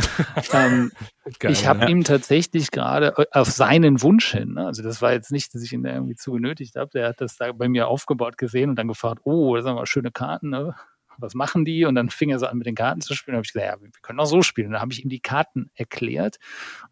[0.54, 0.92] ähm,
[1.40, 1.90] Geil, ich habe ja.
[1.90, 4.66] ihm tatsächlich gerade äh, auf seinen Wunsch hin, ne?
[4.66, 7.22] also das war jetzt nicht, dass ich ihn da irgendwie zu genötigt habe, der hat
[7.22, 10.50] das da bei mir aufgebaut gesehen und dann gefragt, oh, das sind aber schöne Karten,
[10.50, 10.76] ne?
[11.22, 11.86] Was machen die?
[11.86, 13.34] Und dann fing er so an, mit den Karten zu spielen.
[13.34, 14.68] Da habe ich gesagt, ja, wir können auch so spielen.
[14.68, 16.38] Und dann habe ich ihm die Karten erklärt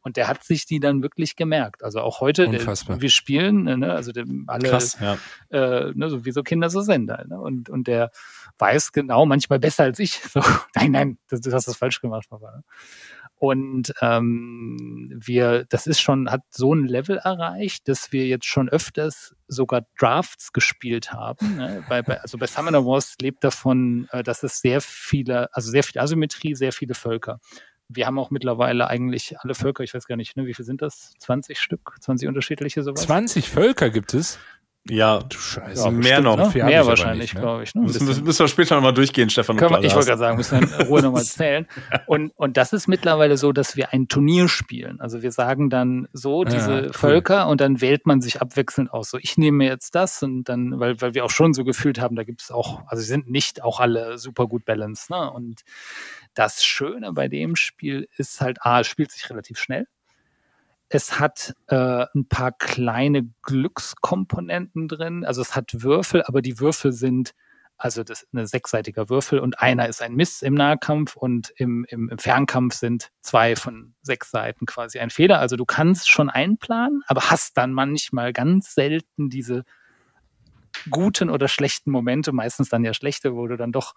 [0.01, 1.83] und der hat sich die dann wirklich gemerkt.
[1.83, 3.01] Also auch heute, der, Unfassbar.
[3.01, 3.93] wir spielen, ne?
[3.93, 5.17] also der, alle, Krass, ja.
[5.49, 7.07] äh, ne, so wie so Kinder so sind.
[7.07, 7.39] Ne?
[7.39, 8.11] und, und der
[8.57, 10.21] weiß genau, manchmal besser als ich.
[10.37, 10.41] So,
[10.75, 12.57] nein, nein, das, du hast das falsch gemacht, Papa.
[12.57, 12.63] Ne?
[13.39, 18.67] Und ähm, wir, das ist schon, hat so ein Level erreicht, dass wir jetzt schon
[18.67, 21.55] öfters sogar Drafts gespielt haben.
[21.55, 21.83] Ne?
[21.87, 25.83] Bei, bei, also bei Summoner Wars lebt davon, äh, dass es sehr viele, also sehr
[25.83, 27.39] viel Asymmetrie, sehr viele Völker.
[27.89, 30.81] Wir haben auch mittlerweile eigentlich alle Völker, ich weiß gar nicht, ne, wie viel sind
[30.81, 31.13] das?
[31.19, 31.95] 20 Stück?
[32.01, 33.03] 20 unterschiedliche sowas?
[33.03, 34.39] 20 Völker gibt es.
[34.89, 35.91] Ja, Du Scheiße.
[35.91, 36.53] mehr noch.
[36.53, 36.63] Ne?
[36.65, 37.39] Mehr wahrscheinlich, ne?
[37.41, 37.75] glaube ich.
[37.75, 37.81] Ne?
[37.81, 39.57] Müssen, müssen wir später nochmal durchgehen, Stefan.
[39.57, 41.67] Können wir, ich wollte gerade sagen, müssen wir in Ruhe nochmal zählen.
[42.07, 44.99] Und, und das ist mittlerweile so, dass wir ein Turnier spielen.
[45.01, 46.93] Also wir sagen dann so, Ja, diese cool.
[46.93, 49.09] Völker und dann wählt man sich abwechselnd aus.
[49.09, 51.99] So, ich nehme mir jetzt das und dann, weil, weil wir auch schon so gefühlt
[51.99, 55.09] haben, da gibt es auch, also sie sind nicht auch alle super gut balanced.
[55.09, 55.29] Ne?
[55.31, 55.61] Und
[56.33, 59.87] das Schöne bei dem Spiel ist halt, A, es spielt sich relativ schnell.
[60.89, 65.25] Es hat äh, ein paar kleine Glückskomponenten drin.
[65.25, 67.33] Also es hat Würfel, aber die Würfel sind,
[67.77, 71.85] also das ist ein sechsseitiger Würfel und einer ist ein Miss im Nahkampf und im,
[71.89, 75.39] im, im Fernkampf sind zwei von sechs Seiten quasi ein Fehler.
[75.39, 79.65] Also du kannst schon einplanen, aber hast dann manchmal ganz selten diese
[80.89, 83.93] guten oder schlechten Momente, meistens dann ja schlechte, wo du dann doch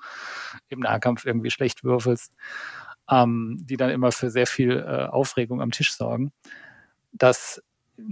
[0.68, 2.32] im Nahkampf irgendwie schlecht würfelst,
[3.08, 6.32] ähm, die dann immer für sehr viel äh, Aufregung am Tisch sorgen.
[7.12, 7.62] Das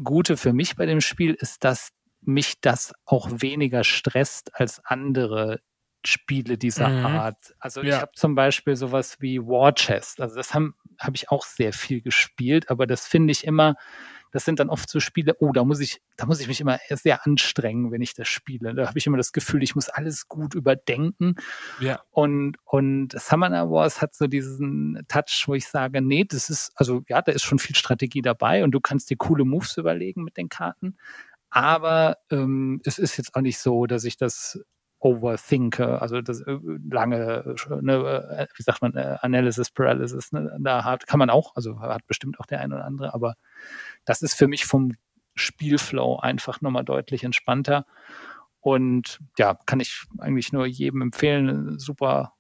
[0.05, 1.90] Gute für mich bei dem Spiel ist, dass
[2.20, 5.61] mich das auch weniger stresst als andere
[6.05, 7.05] Spiele dieser Mhm.
[7.05, 7.55] Art.
[7.59, 8.03] Also ich Ja.
[8.03, 10.20] habe zum Beispiel sowas wie War Chest.
[10.20, 13.76] Also das habe hab ich auch sehr viel gespielt, aber das finde ich immer,
[14.32, 16.78] das sind dann oft so Spiele, oh, da muss ich, da muss ich mich immer
[16.90, 18.74] sehr anstrengen, wenn ich das spiele.
[18.74, 21.36] Da habe ich immer das Gefühl, ich muss alles gut überdenken.
[21.80, 22.00] Ja.
[22.10, 27.02] Und, und Summoner Wars hat so diesen Touch, wo ich sage, nee, das ist, also
[27.08, 30.36] ja, da ist schon viel Strategie dabei und du kannst dir coole Moves überlegen mit
[30.36, 30.96] den Karten.
[31.50, 34.60] Aber ähm, es ist jetzt auch nicht so, dass ich das
[35.00, 36.58] overthinke, also das äh,
[36.90, 41.54] lange, ne, äh, wie sagt man, äh, Analysis Paralysis, ne, da hat, kann man auch,
[41.54, 43.34] also hat bestimmt auch der eine oder andere, aber
[44.09, 44.94] das ist für mich vom
[45.34, 47.86] Spielflow einfach nochmal deutlich entspannter.
[48.61, 51.78] Und ja, kann ich eigentlich nur jedem empfehlen.
[51.78, 52.34] Super,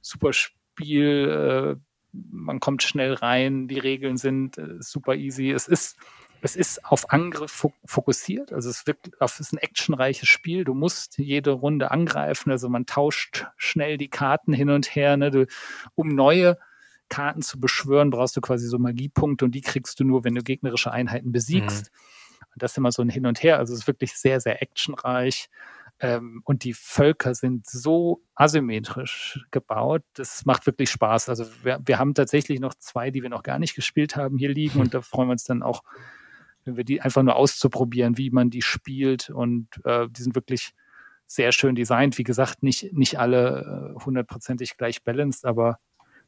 [0.00, 1.76] super Spiel.
[1.76, 1.80] Äh,
[2.12, 3.68] man kommt schnell rein.
[3.68, 5.50] Die Regeln sind äh, super easy.
[5.50, 5.96] Es ist,
[6.40, 8.52] es ist auf Angriff fo fokussiert.
[8.52, 10.64] Also es, wirkt, es ist ein actionreiches Spiel.
[10.64, 12.50] Du musst jede Runde angreifen.
[12.50, 15.16] Also man tauscht schnell die Karten hin und her.
[15.16, 15.46] Ne?
[15.94, 16.58] Um neue
[17.12, 20.42] Karten zu beschwören, brauchst du quasi so Magiepunkte und die kriegst du nur, wenn du
[20.42, 21.90] gegnerische Einheiten besiegst.
[22.54, 23.58] Und das ist immer so ein Hin und Her.
[23.58, 25.50] Also es ist wirklich sehr, sehr actionreich.
[26.00, 30.02] Ähm, und die Völker sind so asymmetrisch gebaut.
[30.14, 31.28] Das macht wirklich Spaß.
[31.28, 34.48] Also wir, wir haben tatsächlich noch zwei, die wir noch gar nicht gespielt haben, hier
[34.48, 34.80] liegen.
[34.80, 35.82] Und da freuen wir uns dann auch,
[36.64, 39.28] wenn wir die einfach nur auszuprobieren, wie man die spielt.
[39.28, 40.72] Und äh, die sind wirklich
[41.26, 42.16] sehr schön designt.
[42.16, 45.78] Wie gesagt, nicht, nicht alle äh, hundertprozentig gleich balanced, aber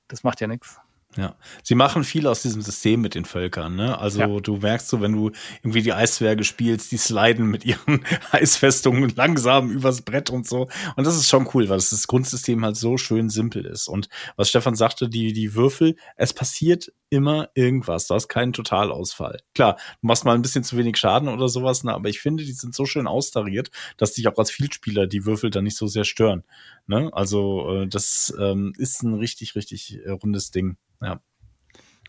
[0.09, 0.81] das macht ja nichts.
[1.17, 3.99] Ja, sie machen viel aus diesem System mit den Völkern, ne?
[3.99, 4.41] Also Ja.
[4.41, 5.31] du merkst so, wenn du
[5.63, 10.69] irgendwie die Eiswerke spielst, die sliden mit ihren Eisfestungen langsam übers Brett und so.
[10.97, 13.87] Und das ist schon cool, weil das Grundsystem halt so schön simpel ist.
[13.89, 18.09] Und was Stefan sagte, die, die Würfel, es passiert immer irgendwas.
[18.09, 19.39] Du hast keinen Totalausfall.
[19.55, 21.95] Klar, du machst mal ein bisschen zu wenig Schaden oder sowas, ne?
[21.95, 25.51] aber ich finde, die sind so schön austariert, dass dich auch als Vielspieler die Würfel
[25.51, 26.43] dann nicht so sehr stören.
[26.89, 27.11] Ne?
[27.13, 30.77] Also äh, das ähm, ist ein richtig, richtig äh, rundes Ding.
[31.03, 31.21] Ja.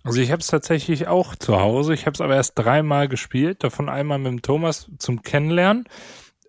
[0.03, 1.93] Also ich habe es tatsächlich auch zu Hause.
[1.93, 5.85] Ich habe es aber erst dreimal gespielt, davon einmal mit dem Thomas zum Kennenlernen.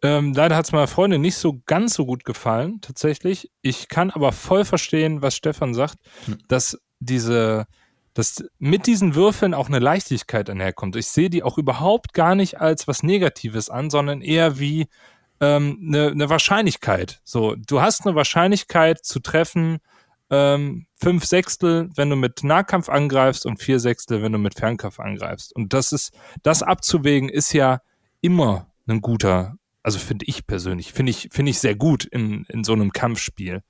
[0.03, 3.51] Ähm, leider hat es meiner Freundin nicht so ganz so gut gefallen, tatsächlich.
[3.63, 6.39] Ich kann aber voll verstehen, was Stefan sagt, hm.
[6.49, 7.67] dass diese,
[8.13, 10.97] dass mit diesen Würfeln auch eine Leichtigkeit einherkommt.
[10.97, 14.89] Ich sehe die auch überhaupt gar nicht als was Negatives an, sondern eher wie
[15.41, 17.21] ähm, eine, eine Wahrscheinlichkeit.
[17.25, 19.79] So, du hast eine Wahrscheinlichkeit zu treffen,
[20.31, 24.99] ähm, fünf Sechstel, wenn du mit Nahkampf angreifst und vier Sechstel, wenn du mit Fernkampf
[25.01, 25.55] angreifst.
[25.55, 26.13] Und das ist,
[26.43, 27.81] das abzuwägen, ist ja
[28.21, 32.65] immer ein guter, also finde ich persönlich, finde ich, finde ich sehr gut in, in
[32.65, 33.63] so einem Kampfspiel.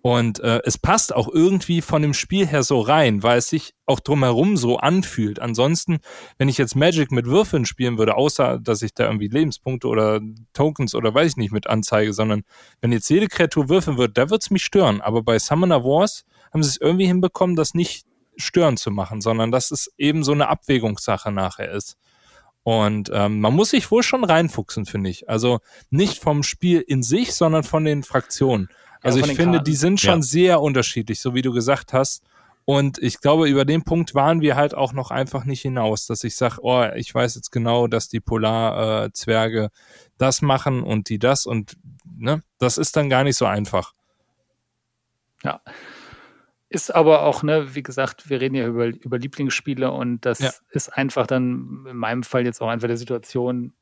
[0.00, 3.74] Und äh, es passt auch irgendwie von dem Spiel her so rein, weil es sich
[3.84, 5.40] auch drumherum so anfühlt.
[5.40, 5.98] Ansonsten,
[6.38, 10.20] wenn ich jetzt Magic mit Würfeln spielen würde, außer dass ich da irgendwie Lebenspunkte oder
[10.52, 12.42] Tokens oder weiß ich nicht mit anzeige, sondern
[12.80, 15.00] wenn jetzt jede Kreatur würfeln würde, da würde es mich stören.
[15.00, 19.50] Aber bei Summoner Wars haben sie es irgendwie hinbekommen, das nicht stören zu machen, sondern
[19.50, 21.96] dass es eben so eine Abwägungssache nachher ist.
[22.62, 25.28] Und ähm, man muss sich wohl schon reinfuchsen, finde ich.
[25.28, 28.68] Also nicht vom Spiel in sich, sondern von den Fraktionen.
[29.02, 29.64] Also ja, ich finde, Karten.
[29.64, 30.22] die sind schon ja.
[30.22, 32.22] sehr unterschiedlich, so wie du gesagt hast.
[32.64, 36.22] Und ich glaube, über den Punkt waren wir halt auch noch einfach nicht hinaus, dass
[36.22, 39.68] ich sage, oh, ich weiß jetzt genau, dass die Polarzwerge äh,
[40.18, 43.94] das machen und die das und ne, das ist dann gar nicht so einfach.
[45.42, 45.62] Ja.
[46.68, 50.50] Ist aber auch, ne, wie gesagt, wir reden ja über, über Lieblingsspiele und das ja.
[50.70, 53.72] ist einfach dann in meinem Fall jetzt auch einfach der Situation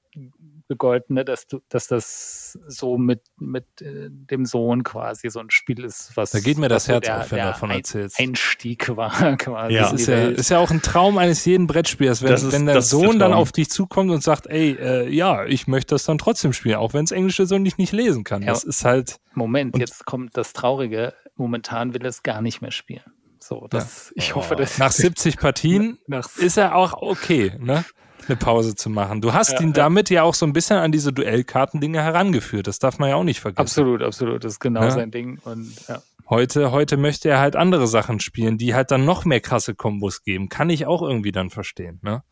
[0.68, 5.50] begolten, ne, dass du, dass das so mit, mit äh, dem Sohn quasi so ein
[5.50, 6.32] Spiel ist, was.
[6.32, 8.18] Da geht mir das Herz der, auf, wenn du davon erzählst.
[8.18, 9.74] Einstieg war quasi.
[9.74, 9.82] Ja.
[9.82, 12.82] Das ist ja, ist ja auch ein Traum eines jeden Brettspielers, wenn, ist, wenn der
[12.82, 16.18] Sohn der dann auf dich zukommt und sagt, ey, äh, ja, ich möchte das dann
[16.18, 18.42] trotzdem spielen, auch wenn es englische Sohn nicht, nicht lesen kann.
[18.42, 18.48] Ja.
[18.48, 19.20] Das ist halt.
[19.34, 21.14] Moment, jetzt kommt das Traurige.
[21.36, 23.04] Momentan will er es gar nicht mehr spielen.
[23.38, 24.22] So, das, ja.
[24.22, 24.58] ich hoffe, oh.
[24.58, 24.78] dass.
[24.78, 25.98] Nach 70 Partien
[26.38, 27.84] ist er auch okay, ne?
[28.28, 29.20] Eine Pause zu machen.
[29.20, 32.66] Du hast ja, ihn damit ja auch so ein bisschen an diese Duellkarten-Dinge herangeführt.
[32.66, 33.60] Das darf man ja auch nicht vergessen.
[33.60, 34.44] Absolut, absolut.
[34.44, 34.90] Das ist genau ja.
[34.90, 35.38] sein Ding.
[35.44, 36.02] Und ja.
[36.28, 40.24] Heute, heute möchte er halt andere Sachen spielen, die halt dann noch mehr krasse Kombos
[40.24, 40.48] geben.
[40.48, 42.24] Kann ich auch irgendwie dann verstehen, ne?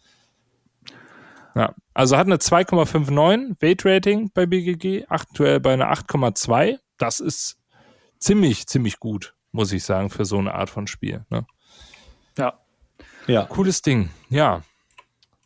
[1.55, 6.78] Ja, also hat eine 2,59 Weight Rating bei BGG, aktuell bei einer 8,2.
[6.99, 7.59] Das ist
[8.18, 11.24] ziemlich, ziemlich gut, muss ich sagen, für so eine Art von Spiel.
[11.30, 11.47] Ne?
[12.36, 12.59] Ja.
[13.28, 13.45] Ja.
[13.45, 14.62] Cooles Ding, ja.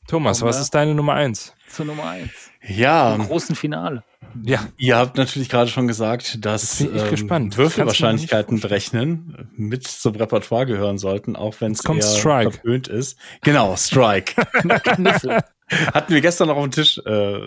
[0.09, 1.54] Thomas, was ist deine Nummer eins?
[1.68, 2.30] Zur Nummer eins.
[2.66, 3.14] Ja.
[3.14, 4.02] Im großen Finale.
[4.42, 4.66] Ja.
[4.78, 11.36] Ihr habt natürlich gerade schon gesagt, dass ähm, Würfelwahrscheinlichkeiten berechnen mit zum Repertoire gehören sollten,
[11.36, 12.52] auch wenn es eher Strike.
[12.52, 13.18] verpönt ist.
[13.42, 14.34] Genau, Strike.
[15.93, 17.01] Hatten wir gestern noch auf dem Tisch.
[17.05, 17.41] Äh,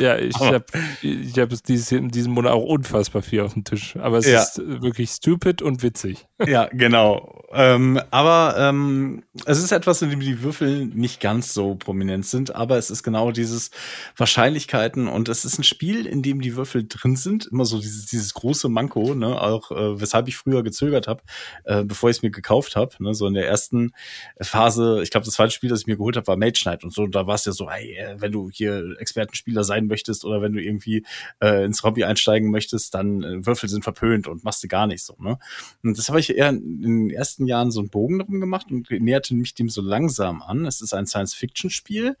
[0.00, 0.64] ja, ich habe
[1.02, 3.96] ich hab dieses, in diesem Monat auch unfassbar viel auf dem Tisch.
[3.96, 4.42] Aber es ja.
[4.42, 6.26] ist wirklich stupid und witzig.
[6.46, 7.42] Ja, genau.
[7.52, 12.54] Ähm, aber ähm, es ist etwas, in dem die Würfel nicht ganz so prominent sind,
[12.54, 13.70] aber es ist genau dieses
[14.16, 17.46] Wahrscheinlichkeiten und es ist ein Spiel, in dem die Würfel drin sind.
[17.46, 19.40] Immer so dieses, dieses große Manko, ne?
[19.40, 21.22] auch äh, weshalb ich früher gezögert habe,
[21.64, 23.02] äh, bevor ich es mir gekauft habe.
[23.02, 23.14] Ne?
[23.14, 23.92] So in der ersten
[24.40, 26.92] Phase, ich glaube, das zweite Spiel, das ich mir geholt habe, war Mage Knight und
[26.92, 27.06] so.
[27.06, 30.52] Da war es ja so, ey, äh, wenn du hier Expertenspieler sein möchtest oder wenn
[30.52, 31.04] du irgendwie
[31.40, 35.04] äh, ins Hobby einsteigen möchtest, dann äh, Würfel sind verpönt und machst du gar nicht
[35.04, 35.16] so.
[35.18, 35.38] Ne?
[35.82, 38.90] Und das habe ich eher in den ersten Jahren so einen Bogen drum gemacht und
[38.90, 40.66] näherte mich dem so langsam an.
[40.66, 42.16] Es ist ein Science-Fiction-Spiel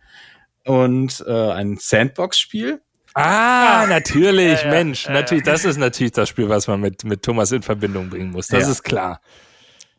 [0.64, 2.80] und äh, ein Sandbox-Spiel.
[3.14, 7.04] Ah, natürlich, ja, ja, Mensch, ja, natürlich, das ist natürlich das Spiel, was man mit,
[7.04, 8.48] mit Thomas in Verbindung bringen muss.
[8.48, 9.20] Das ist klar.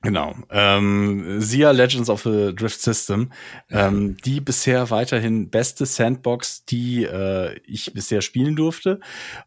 [0.05, 0.35] Genau.
[0.51, 3.31] Ähm, SIA Legends of the Drift System,
[3.71, 8.99] ähm, die bisher weiterhin beste Sandbox, die äh, ich bisher spielen durfte.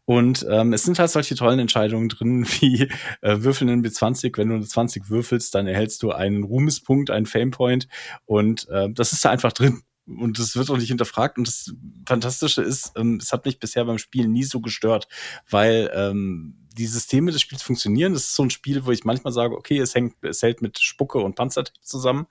[0.03, 2.89] Und ähm, es sind halt solche tollen Entscheidungen drin, wie
[3.21, 4.37] äh, Würfeln in B20.
[4.37, 7.87] Wenn du eine 20 würfelst, dann erhältst du einen Ruhmespunkt, einen Famepoint.
[8.25, 9.83] Und äh, das ist da einfach drin
[10.17, 11.37] und das wird auch nicht hinterfragt.
[11.37, 11.73] Und das
[12.05, 15.07] Fantastische ist, ähm, es hat mich bisher beim Spielen nie so gestört,
[15.49, 18.13] weil ähm, die Systeme des Spiels funktionieren.
[18.13, 20.79] Das ist so ein Spiel, wo ich manchmal sage, okay, es hängt, es hält mit
[20.79, 22.27] Spucke und Panzertape zusammen,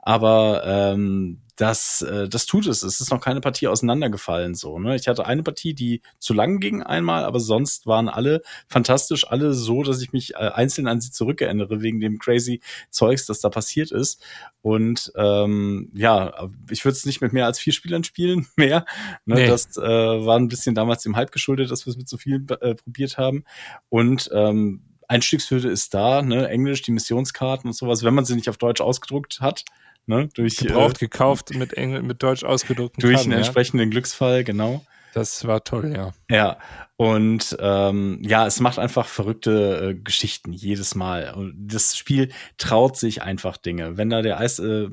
[0.00, 2.82] aber ähm, das, äh, das tut es.
[2.82, 4.78] Es ist noch keine Partie auseinandergefallen so.
[4.78, 4.96] Ne?
[4.96, 9.52] Ich hatte eine Partie, die zu lang ging einmal, aber sonst waren alle fantastisch, alle
[9.52, 12.60] so, dass ich mich äh, einzeln an sie zurückerinnere wegen dem crazy
[12.90, 14.22] Zeugs, das da passiert ist.
[14.62, 18.86] Und ähm, ja, ich würde es nicht mit mehr als vier Spielern spielen mehr.
[19.26, 19.34] Ne?
[19.34, 19.46] Nee.
[19.46, 22.48] Das äh, war ein bisschen damals dem Hype geschuldet, dass wir es mit so vielen
[22.48, 23.44] äh, probiert haben.
[23.92, 26.48] Und ähm, Einstiegshürde ist da, ne?
[26.48, 29.66] Englisch, die Missionskarten und sowas, wenn man sie nicht auf Deutsch ausgedruckt hat.
[30.06, 30.30] Ne?
[30.32, 33.02] Durch, Gebraucht, äh, gekauft, mit, Engl mit Deutsch ausgedruckt.
[33.02, 33.46] Durch Karten, einen ja?
[33.46, 34.82] entsprechenden Glücksfall, genau.
[35.12, 36.12] Das war toll, ja.
[36.30, 36.56] Ja,
[36.96, 41.34] und ähm, ja, es macht einfach verrückte äh, Geschichten jedes Mal.
[41.34, 43.98] Und das Spiel traut sich einfach Dinge.
[43.98, 44.88] Wenn da der Eis, äh,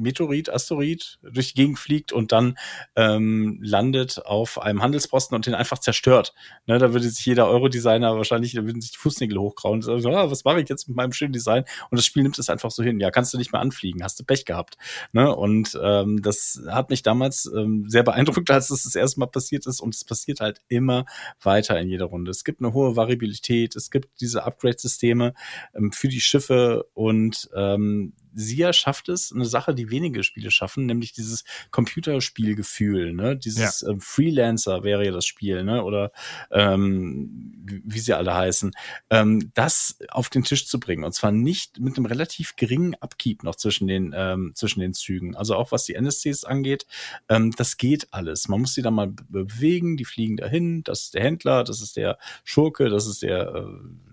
[0.00, 2.56] Meteorit, Asteroid durch die Gegend fliegt und dann
[2.96, 6.34] ähm, landet auf einem Handelsposten und den einfach zerstört.
[6.66, 10.16] Ne, da würde sich jeder Euro-Designer wahrscheinlich, da würden sich die Fußnägel hochkrauen und sagen,
[10.16, 11.64] ah, was mache ich jetzt mit meinem schönen Design?
[11.90, 13.00] Und das Spiel nimmt es einfach so hin.
[13.00, 14.76] Ja, kannst du nicht mehr anfliegen, hast du Pech gehabt.
[15.12, 15.34] Ne?
[15.34, 19.66] Und ähm, das hat mich damals ähm, sehr beeindruckt, als das das erste Mal passiert
[19.66, 19.80] ist.
[19.80, 21.04] Und es passiert halt immer
[21.42, 22.30] weiter in jeder Runde.
[22.30, 25.34] Es gibt eine hohe Variabilität, es gibt diese Upgrade-Systeme
[25.74, 30.86] ähm, für die Schiffe und ähm, Sia schafft es, eine Sache, die wenige Spiele schaffen,
[30.86, 33.36] nämlich dieses Computerspielgefühl, ne?
[33.36, 33.88] Dieses ja.
[33.88, 35.84] ähm, Freelancer wäre ja das Spiel, ne?
[35.84, 36.12] Oder
[36.50, 37.54] ähm,
[37.84, 38.72] wie sie alle heißen,
[39.10, 41.04] ähm, das auf den Tisch zu bringen.
[41.04, 45.36] Und zwar nicht mit einem relativ geringen Upkeep noch zwischen den, ähm, zwischen den Zügen.
[45.36, 46.86] Also auch was die NSCs angeht,
[47.28, 48.48] ähm, das geht alles.
[48.48, 51.96] Man muss sie da mal bewegen, die fliegen dahin, das ist der Händler, das ist
[51.96, 54.09] der Schurke, das ist der äh,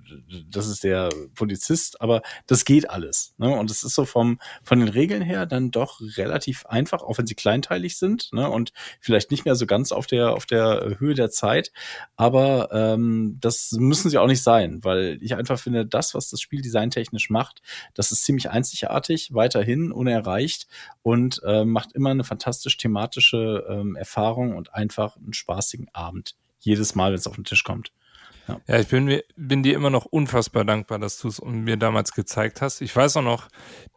[0.50, 3.34] das ist der Polizist, aber das geht alles.
[3.38, 3.50] Ne?
[3.50, 7.28] Und es ist so vom, von den Regeln her dann doch relativ einfach, auch wenn
[7.28, 8.50] sie kleinteilig sind ne?
[8.50, 11.72] und vielleicht nicht mehr so ganz auf der, auf der Höhe der Zeit.
[12.16, 16.42] Aber ähm, das müssen sie auch nicht sein, weil ich einfach finde, das, was das
[16.42, 17.62] Spiel designtechnisch macht,
[17.94, 20.68] das ist ziemlich einzigartig, weiterhin unerreicht
[21.02, 26.36] und äh, macht immer eine fantastisch thematische ähm, Erfahrung und einfach einen spaßigen Abend.
[26.60, 27.92] Jedes Mal, wenn es auf den Tisch kommt.
[28.48, 32.14] Ja, ja ich bin, bin dir immer noch unfassbar dankbar, dass du es mir damals
[32.14, 32.82] gezeigt hast.
[32.82, 33.48] Ich weiß auch noch,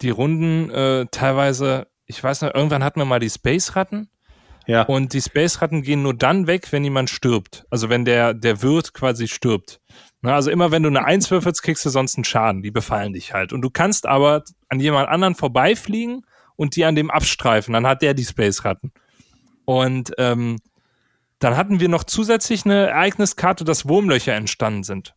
[0.03, 4.09] die Runden äh, teilweise, ich weiß noch, irgendwann hatten wir mal die Space-Ratten.
[4.67, 4.83] Ja.
[4.83, 7.65] Und die Space-Ratten gehen nur dann weg, wenn jemand stirbt.
[7.71, 9.81] Also wenn der, der Wirt quasi stirbt.
[10.23, 12.63] Na, also immer wenn du eine Eins würfelst, kriegst du sonst einen Schaden.
[12.63, 13.53] Die befallen dich halt.
[13.53, 16.25] Und du kannst aber an jemand anderen vorbeifliegen
[16.57, 17.73] und die an dem abstreifen.
[17.73, 18.93] Dann hat der die Space-Ratten.
[19.65, 20.59] Und ähm,
[21.41, 25.15] dann hatten wir noch zusätzlich eine Ereigniskarte, dass Wurmlöcher entstanden sind.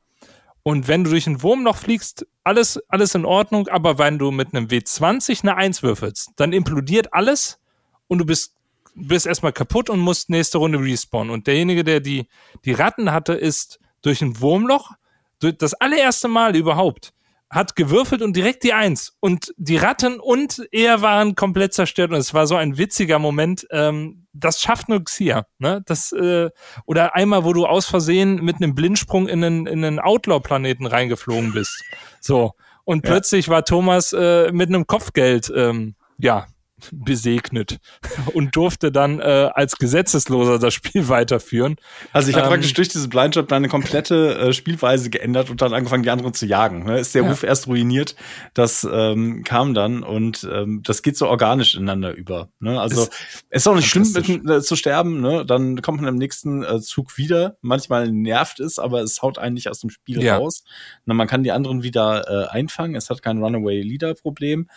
[0.63, 4.55] Und wenn du durch ein Wurmloch fliegst, alles, alles in Ordnung, aber wenn du mit
[4.55, 7.59] einem W20 eine 1 würfelst, dann implodiert alles
[8.07, 8.55] und du bist,
[8.95, 11.33] bist erstmal kaputt und musst nächste Runde respawnen.
[11.33, 12.27] Und derjenige, der die,
[12.63, 14.91] die Ratten hatte, ist durch ein Wurmloch,
[15.39, 17.13] das allererste Mal überhaupt,
[17.53, 19.15] hat gewürfelt und direkt die Eins.
[19.19, 22.11] Und die Ratten und er waren komplett zerstört.
[22.11, 23.67] Und es war so ein witziger Moment.
[23.69, 25.45] Ähm, das schafft nur Xia.
[25.59, 25.83] Ne?
[25.85, 26.49] Das, äh,
[26.85, 31.53] oder einmal, wo du aus Versehen mit einem Blindsprung in einen, in einen Outlaw-Planeten reingeflogen
[31.53, 31.83] bist.
[32.19, 32.53] So.
[32.85, 33.11] Und ja.
[33.11, 36.47] plötzlich war Thomas äh, mit einem Kopfgeld, ähm, ja,
[36.91, 37.79] besegnet
[38.33, 41.75] und durfte dann äh, als Gesetzesloser das Spiel weiterführen.
[42.11, 45.73] Also ich habe ähm, praktisch durch diese Blindshot meine komplette äh, Spielweise geändert und dann
[45.73, 46.85] angefangen, die anderen zu jagen.
[46.85, 46.99] Ne?
[46.99, 47.29] Ist der ja.
[47.29, 48.15] Ruf erst ruiniert,
[48.53, 52.49] das ähm, kam dann und ähm, das geht so organisch ineinander über.
[52.59, 52.79] Ne?
[52.79, 53.07] Also
[53.49, 55.45] es ist auch nicht schlimm mit, äh, zu sterben, ne?
[55.45, 57.57] dann kommt man im nächsten äh, Zug wieder.
[57.61, 60.37] Manchmal nervt es, aber es haut einen nicht aus dem Spiel ja.
[60.37, 60.63] raus.
[61.05, 62.95] Na, man kann die anderen wieder äh, einfangen.
[62.95, 64.69] Es hat kein Runaway-Leader-Problem.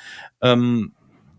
[0.43, 0.93] Ähm,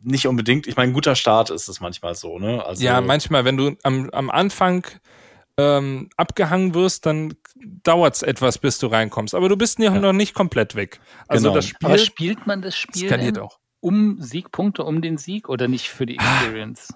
[0.03, 0.67] nicht unbedingt.
[0.67, 2.63] Ich meine, ein guter Start ist es manchmal so, ne?
[2.63, 4.85] Also, ja, manchmal, wenn du am, am Anfang
[5.57, 7.33] ähm, abgehangen wirst, dann
[7.83, 9.33] dauert es etwas, bis du reinkommst.
[9.33, 9.91] Aber du bist ja.
[9.91, 10.99] noch nicht komplett weg.
[11.27, 11.55] Also genau.
[11.55, 11.87] das Spiel.
[11.87, 13.59] Aber spielt man das Spiel skaliert auch.
[13.79, 16.41] um Siegpunkte, um den Sieg oder nicht für die ah.
[16.41, 16.93] Experience?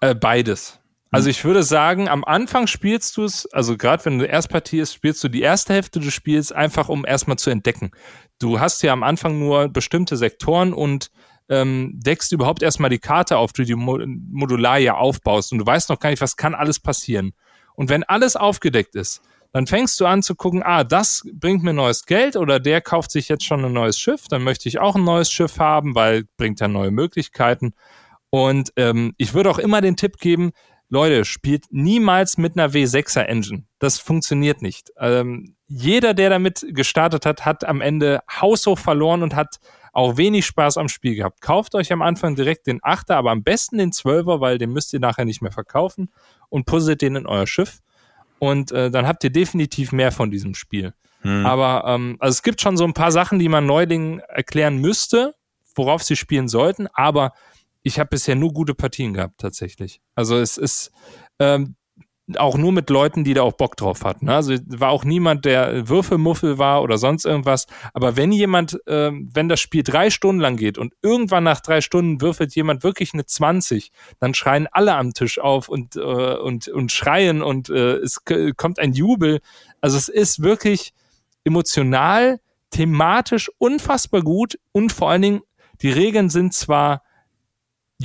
[0.00, 0.80] Äh, beides.
[1.10, 1.30] Also hm.
[1.30, 5.22] ich würde sagen, am Anfang spielst du es, also gerade wenn du Erstpartie ist, spielst
[5.24, 7.90] du die erste Hälfte des Spiels einfach, um erstmal zu entdecken.
[8.38, 11.10] Du hast ja am Anfang nur bestimmte Sektoren und
[11.48, 15.66] ähm, deckst du überhaupt erstmal die Karte auf, die du modular ja aufbaust und du
[15.66, 17.32] weißt noch gar nicht, was kann alles passieren.
[17.74, 19.22] Und wenn alles aufgedeckt ist,
[19.52, 23.12] dann fängst du an zu gucken, ah, das bringt mir neues Geld oder der kauft
[23.12, 26.24] sich jetzt schon ein neues Schiff, dann möchte ich auch ein neues Schiff haben, weil
[26.36, 27.74] bringt ja neue Möglichkeiten.
[28.30, 30.50] Und ähm, ich würde auch immer den Tipp geben,
[30.88, 33.64] Leute, spielt niemals mit einer W6er Engine.
[33.78, 34.90] Das funktioniert nicht.
[34.98, 39.60] Ähm, jeder, der damit gestartet hat, hat am Ende haushoch verloren und hat
[39.94, 41.40] auch wenig Spaß am Spiel gehabt.
[41.40, 44.92] Kauft euch am Anfang direkt den Achter, aber am besten den Zwölfer, weil den müsst
[44.92, 46.10] ihr nachher nicht mehr verkaufen
[46.48, 47.80] und puzzelt den in euer Schiff.
[48.38, 50.94] Und äh, dann habt ihr definitiv mehr von diesem Spiel.
[51.22, 51.46] Hm.
[51.46, 55.34] Aber ähm, also es gibt schon so ein paar Sachen, die man Neulingen erklären müsste,
[55.76, 57.32] worauf sie spielen sollten, aber
[57.82, 60.00] ich habe bisher nur gute Partien gehabt, tatsächlich.
[60.14, 60.90] Also es ist,
[61.38, 61.76] ähm,
[62.36, 64.28] auch nur mit Leuten, die da auch Bock drauf hatten.
[64.28, 67.66] Also war auch niemand, der Würfelmuffel war oder sonst irgendwas.
[67.92, 71.82] Aber wenn jemand, äh, wenn das Spiel drei Stunden lang geht und irgendwann nach drei
[71.82, 73.90] Stunden würfelt jemand wirklich eine 20,
[74.20, 78.22] dann schreien alle am Tisch auf und, äh, und, und schreien und äh, es
[78.56, 79.40] kommt ein Jubel.
[79.82, 80.94] Also es ist wirklich
[81.44, 82.40] emotional,
[82.70, 85.40] thematisch unfassbar gut und vor allen Dingen,
[85.82, 87.02] die Regeln sind zwar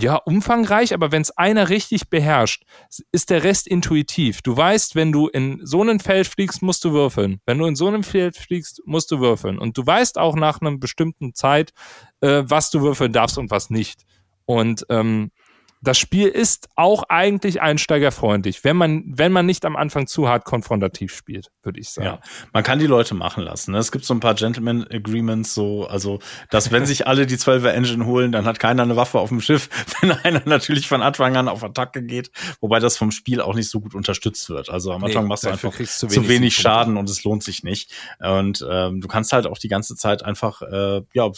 [0.01, 2.63] ja, umfangreich, aber wenn es einer richtig beherrscht,
[3.11, 4.41] ist der Rest intuitiv.
[4.41, 7.41] Du weißt, wenn du in so einem Feld fliegst, musst du würfeln.
[7.45, 9.59] Wenn du in so einem Feld fliegst, musst du würfeln.
[9.59, 11.71] Und du weißt auch nach einer bestimmten Zeit,
[12.21, 14.03] äh, was du würfeln darfst und was nicht.
[14.45, 15.31] Und ähm,
[15.81, 20.43] das Spiel ist auch eigentlich einsteigerfreundlich, wenn man, wenn man nicht am Anfang zu hart
[20.43, 22.07] konfrontativ spielt, würde ich sagen.
[22.07, 22.19] Ja,
[22.51, 23.71] man kann die Leute machen lassen.
[23.71, 23.77] Ne?
[23.77, 26.19] Es gibt so ein paar Gentleman Agreements, so, also,
[26.49, 29.39] dass wenn sich alle die 12er Engine holen, dann hat keiner eine Waffe auf dem
[29.39, 29.69] Schiff,
[30.01, 33.69] wenn einer natürlich von Anfang an auf Attacke geht, wobei das vom Spiel auch nicht
[33.69, 34.69] so gut unterstützt wird.
[34.69, 37.43] Also am Anfang nee, machst du einfach zu wenig, zu wenig Schaden und es lohnt
[37.43, 37.93] sich nicht.
[38.19, 41.31] Und ähm, du kannst halt auch die ganze Zeit einfach, äh, ja,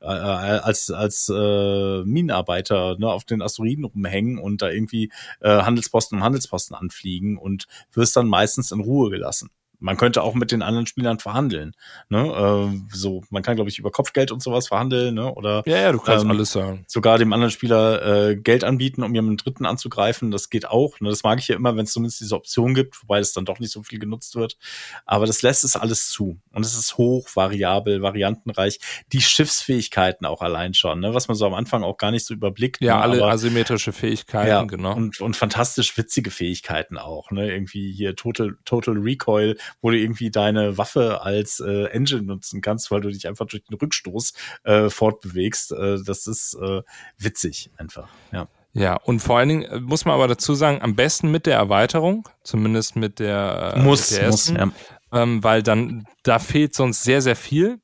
[0.00, 5.10] äh, als, als äh, Minenarbeiter ne, auf den Asteroiden Maschinen rumhängen und da irgendwie
[5.40, 9.50] äh, Handelsposten um Handelsposten anfliegen und wirst dann meistens in Ruhe gelassen
[9.82, 11.74] man könnte auch mit den anderen Spielern verhandeln.
[12.08, 12.20] Ne?
[12.20, 15.32] Äh, so, man kann, glaube ich, über Kopfgeld und sowas verhandeln, ne?
[15.34, 16.84] Oder ja, ja, du kannst ähm, alles sagen.
[16.86, 20.30] Sogar dem anderen Spieler äh, Geld anbieten, um jemanden Dritten anzugreifen.
[20.30, 21.00] Das geht auch.
[21.00, 21.10] Ne?
[21.10, 23.58] Das mag ich ja immer, wenn es zumindest diese Option gibt, wobei das dann doch
[23.58, 24.56] nicht so viel genutzt wird.
[25.04, 26.38] Aber das lässt es alles zu.
[26.52, 28.78] Und es ist hoch, variabel, variantenreich.
[29.12, 31.14] Die Schiffsfähigkeiten auch allein schon, ne?
[31.14, 32.80] was man so am Anfang auch gar nicht so überblickt.
[32.80, 33.02] Ja, ne?
[33.02, 34.94] alle Aber, asymmetrische Fähigkeiten, ja, genau.
[34.94, 37.30] Und, und fantastisch witzige Fähigkeiten auch.
[37.30, 37.52] Ne?
[37.52, 42.90] Irgendwie hier Total, Total Recoil, wo du irgendwie deine Waffe als äh, Engine nutzen kannst,
[42.90, 44.32] weil du dich einfach durch den Rückstoß
[44.64, 45.72] äh, fortbewegst.
[45.72, 46.82] Äh, das ist äh,
[47.18, 48.48] witzig einfach, ja.
[48.74, 51.56] Ja, und vor allen Dingen äh, muss man aber dazu sagen, am besten mit der
[51.56, 54.72] Erweiterung, zumindest mit der, äh, muss, mit der ersten, muss,
[55.12, 55.22] ja.
[55.22, 57.80] ähm, weil dann, da fehlt sonst sehr, sehr viel.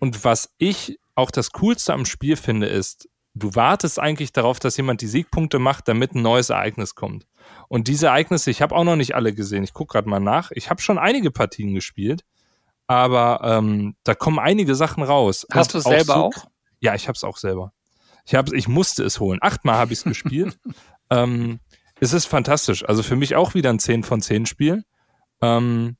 [0.00, 4.76] Und was ich auch das Coolste am Spiel finde, ist, du wartest eigentlich darauf, dass
[4.76, 7.26] jemand die Siegpunkte macht, damit ein neues Ereignis kommt.
[7.68, 9.64] Und diese Ereignisse, ich habe auch noch nicht alle gesehen.
[9.64, 10.50] Ich gucke gerade mal nach.
[10.52, 12.24] Ich habe schon einige Partien gespielt,
[12.86, 15.46] aber ähm, da kommen einige Sachen raus.
[15.52, 16.46] Hast du es selber so, auch?
[16.80, 17.72] Ja, ich habe es auch selber.
[18.26, 19.38] Ich, hab, ich musste es holen.
[19.40, 20.58] Achtmal habe ich es gespielt.
[21.10, 21.60] ähm,
[22.00, 22.84] es ist fantastisch.
[22.88, 24.84] Also für mich auch wieder ein 10 von 10 Spiel.
[25.40, 25.96] Ähm,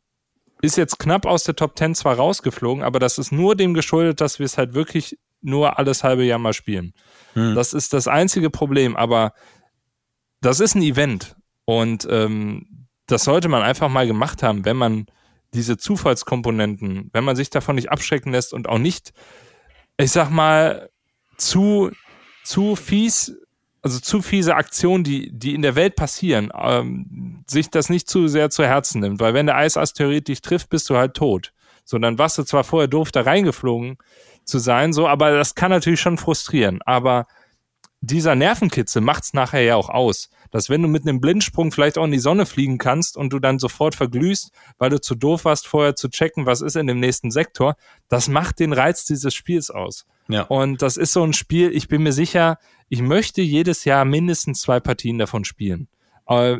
[0.60, 4.20] ist jetzt knapp aus der Top 10 zwar rausgeflogen, aber das ist nur dem geschuldet,
[4.20, 6.94] dass wir es halt wirklich nur alles halbe Jahr mal spielen.
[7.34, 7.54] Hm.
[7.54, 9.32] Das ist das einzige Problem, aber
[10.40, 15.06] das ist ein Event und ähm, das sollte man einfach mal gemacht haben, wenn man
[15.54, 19.12] diese Zufallskomponenten, wenn man sich davon nicht abschrecken lässt und auch nicht,
[19.98, 20.88] ich sag mal,
[21.36, 21.90] zu,
[22.44, 23.36] zu fies,
[23.82, 28.28] also zu fiese Aktionen, die, die in der Welt passieren, ähm, sich das nicht zu
[28.28, 29.20] sehr zu Herzen nimmt.
[29.20, 31.52] Weil wenn der Eisasteroid dich trifft, bist du halt tot.
[31.84, 33.98] So, dann warst du zwar vorher doof da reingeflogen
[34.44, 36.80] zu sein, so, aber das kann natürlich schon frustrieren.
[36.84, 37.26] Aber
[38.00, 40.28] dieser Nervenkitzel macht's nachher ja auch aus.
[40.50, 43.38] Dass wenn du mit einem Blindsprung vielleicht auch in die Sonne fliegen kannst und du
[43.38, 47.00] dann sofort verglühst, weil du zu doof warst, vorher zu checken, was ist in dem
[47.00, 47.76] nächsten Sektor,
[48.08, 50.04] das macht den Reiz dieses Spiels aus.
[50.28, 50.42] Ja.
[50.42, 52.58] Und das ist so ein Spiel, ich bin mir sicher,
[52.88, 55.88] ich möchte jedes Jahr mindestens zwei Partien davon spielen.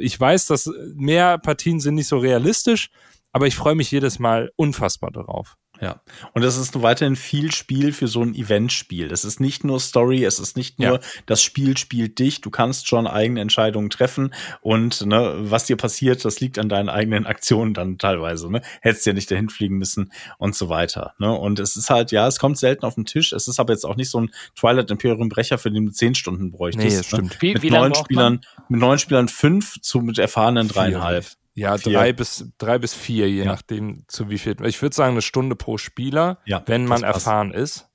[0.00, 2.90] Ich weiß, dass mehr Partien sind nicht so realistisch,
[3.32, 5.56] aber ich freue mich jedes Mal unfassbar darauf.
[5.82, 6.00] Ja.
[6.32, 9.10] Und es ist weiterhin viel Spiel für so ein Eventspiel.
[9.10, 11.00] Es ist nicht nur Story, es ist nicht nur ja.
[11.26, 12.40] das Spiel spielt dich.
[12.40, 16.88] Du kannst schon eigene Entscheidungen treffen und ne, was dir passiert, das liegt an deinen
[16.88, 18.48] eigenen Aktionen dann teilweise.
[18.48, 18.62] Ne?
[18.80, 21.14] Hättest ja nicht dahin fliegen müssen und so weiter.
[21.18, 21.36] Ne?
[21.36, 23.32] Und es ist halt, ja, es kommt selten auf den Tisch.
[23.32, 26.14] Es ist aber jetzt auch nicht so ein Twilight Imperium Brecher, für den du zehn
[26.14, 26.84] Stunden bräuchtest.
[26.84, 27.18] Nee, das ne?
[27.18, 27.42] stimmt.
[27.42, 31.26] Wie, mit wie neun Spielern, mit neun Spielern fünf zu mit erfahrenen dreieinhalb.
[31.54, 31.92] Ja, vier.
[31.92, 33.44] drei bis, drei bis vier, je ja.
[33.44, 34.56] nachdem zu wie viel.
[34.64, 37.88] Ich würde sagen, eine Stunde pro Spieler, ja, wenn man erfahren ist.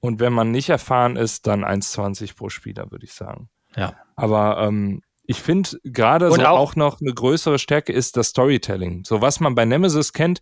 [0.00, 3.48] Und wenn man nicht erfahren ist, dann 1,20 pro Spieler, würde ich sagen.
[3.74, 3.94] Ja.
[4.14, 9.04] Aber ähm, ich finde gerade so auch, auch noch eine größere Stärke ist das Storytelling.
[9.04, 10.40] So was man bei Nemesis kennt,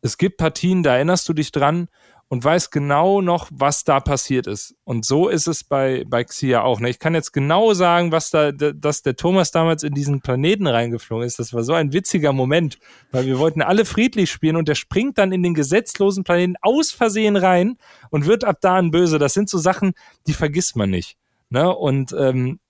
[0.00, 1.88] es gibt Partien, da erinnerst du dich dran
[2.28, 4.74] und weiß genau noch, was da passiert ist.
[4.84, 6.78] Und so ist es bei, bei Xia auch.
[6.78, 6.90] Ne?
[6.90, 11.26] Ich kann jetzt genau sagen, was da, dass der Thomas damals in diesen Planeten reingeflogen
[11.26, 11.38] ist.
[11.38, 12.78] Das war so ein witziger Moment,
[13.12, 16.90] weil wir wollten alle friedlich spielen und der springt dann in den gesetzlosen Planeten aus
[16.90, 17.78] Versehen rein
[18.10, 19.18] und wird ab da ein Böse.
[19.18, 19.94] Das sind so Sachen,
[20.26, 21.16] die vergisst man nicht.
[21.48, 21.74] Ne?
[21.74, 22.60] Und ähm,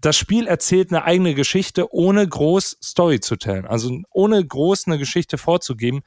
[0.00, 3.66] das Spiel erzählt eine eigene Geschichte, ohne groß Story zu tellen.
[3.66, 6.02] Also ohne groß eine Geschichte vorzugeben,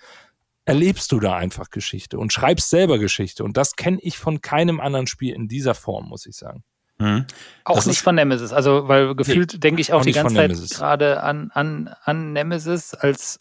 [0.66, 3.44] erlebst du da einfach Geschichte und schreibst selber Geschichte.
[3.44, 6.64] Und das kenne ich von keinem anderen Spiel in dieser Form, muss ich sagen.
[7.00, 7.26] Mhm.
[7.66, 8.54] Auch das nicht von Nemesis.
[8.54, 12.34] Also, weil gefühlt nee, denke ich auch, auch die ganze Zeit gerade an, an, an
[12.34, 13.40] Nemesis als,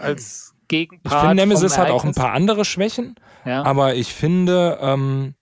[0.00, 1.14] als Gegenpart.
[1.14, 3.62] Ich finde, Nemesis hat auch ein paar andere Schwächen, ja.
[3.64, 5.34] aber ich finde, ähm,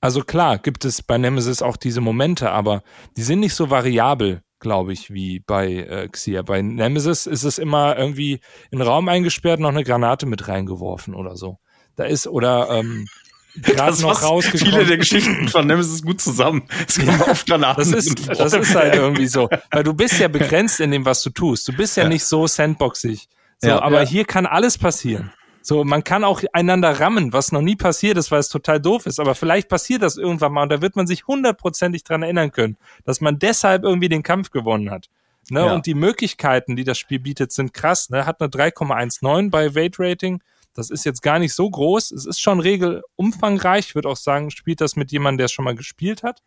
[0.00, 2.82] also klar, gibt es bei Nemesis auch diese Momente, aber
[3.16, 6.42] die sind nicht so variabel glaube ich, wie bei äh, Xia.
[6.42, 11.14] Bei Nemesis ist es immer irgendwie in den Raum eingesperrt, noch eine Granate mit reingeworfen
[11.14, 11.58] oder so.
[11.96, 13.06] Da ist, oder ähm,
[13.62, 14.72] gerade noch rausgekommen.
[14.72, 16.66] Viele der Geschichten von Nemesis gut zusammen.
[16.88, 17.90] Es kommen ja, oft Granaten.
[17.90, 19.48] Das ist, das ist halt irgendwie so.
[19.70, 21.68] Weil du bist ja begrenzt in dem, was du tust.
[21.68, 22.08] Du bist ja, ja.
[22.08, 23.28] nicht so sandboxig.
[23.58, 25.32] So, ja, aber hier kann alles passieren.
[25.68, 29.04] So, man kann auch einander rammen, was noch nie passiert ist, weil es total doof
[29.06, 29.18] ist.
[29.18, 32.76] Aber vielleicht passiert das irgendwann mal und da wird man sich hundertprozentig dran erinnern können,
[33.04, 35.08] dass man deshalb irgendwie den Kampf gewonnen hat.
[35.50, 35.66] Ne?
[35.66, 35.74] Ja.
[35.74, 38.10] Und die Möglichkeiten, die das Spiel bietet, sind krass.
[38.10, 38.26] Ne?
[38.26, 40.40] Hat eine 3,19 bei Weight Rating.
[40.72, 42.12] Das ist jetzt gar nicht so groß.
[42.12, 43.88] Es ist schon regelumfangreich.
[43.88, 46.44] Ich würde auch sagen, spielt das mit jemandem, der es schon mal gespielt hat.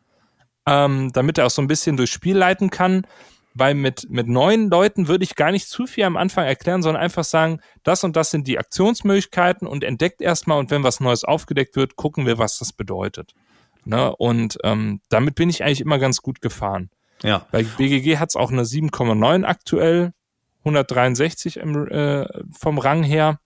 [0.66, 3.06] Ähm, damit er auch so ein bisschen durchs Spiel leiten kann.
[3.56, 7.02] Weil mit, mit neuen Leuten würde ich gar nicht zu viel am Anfang erklären, sondern
[7.02, 11.24] einfach sagen, das und das sind die Aktionsmöglichkeiten und entdeckt erstmal und wenn was Neues
[11.24, 13.34] aufgedeckt wird, gucken wir, was das bedeutet.
[13.86, 14.16] Ne?
[14.16, 16.90] Und ähm, damit bin ich eigentlich immer ganz gut gefahren.
[17.24, 17.46] Ja.
[17.52, 20.14] Bei BGG hat es auch eine 7,9 aktuell,
[20.60, 22.28] 163 im, äh,
[22.58, 23.40] vom Rang her.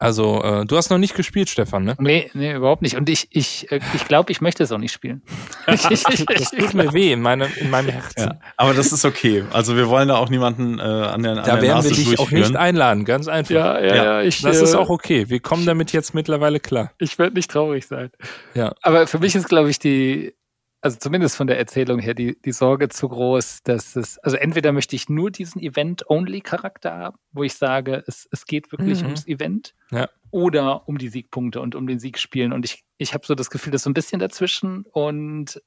[0.00, 1.96] Also, äh, du hast noch nicht gespielt, Stefan, ne?
[1.98, 2.96] Nee, nee, überhaupt nicht.
[2.96, 5.22] Und ich, ich, äh, ich glaube, ich möchte es auch nicht spielen.
[5.66, 8.20] ich, ich, Das tut mir weh in meinem, in meinem Herzen.
[8.20, 8.40] ja.
[8.56, 9.42] Aber das ist okay.
[9.52, 11.96] Also wir wollen da auch niemanden äh, an der, an Da der werden Nase wir
[11.96, 13.50] dich auch nicht einladen, ganz einfach.
[13.50, 15.28] ja, ja, Ja, ja, ich, Das ist äh, auch okay.
[15.30, 16.92] Wir kommen damit jetzt mittlerweile klar.
[16.98, 18.10] ich werde nicht traurig sein.
[18.54, 18.72] Ja.
[18.82, 20.32] Aber für mich ist, glaube ich, die,
[20.80, 24.72] also zumindest von der Erzählung her, die, die Sorge zu groß, dass es, also entweder
[24.72, 29.06] möchte ich nur diesen Event-Only-Charakter haben, wo ich sage, es, es geht wirklich Mhm.
[29.06, 30.08] ums Event, Ja.
[30.30, 32.52] oder um die Siegpunkte und um den Sieg spielen.
[32.52, 35.60] Und ich, ich habe so das Gefühl, das ist so ein bisschen dazwischen und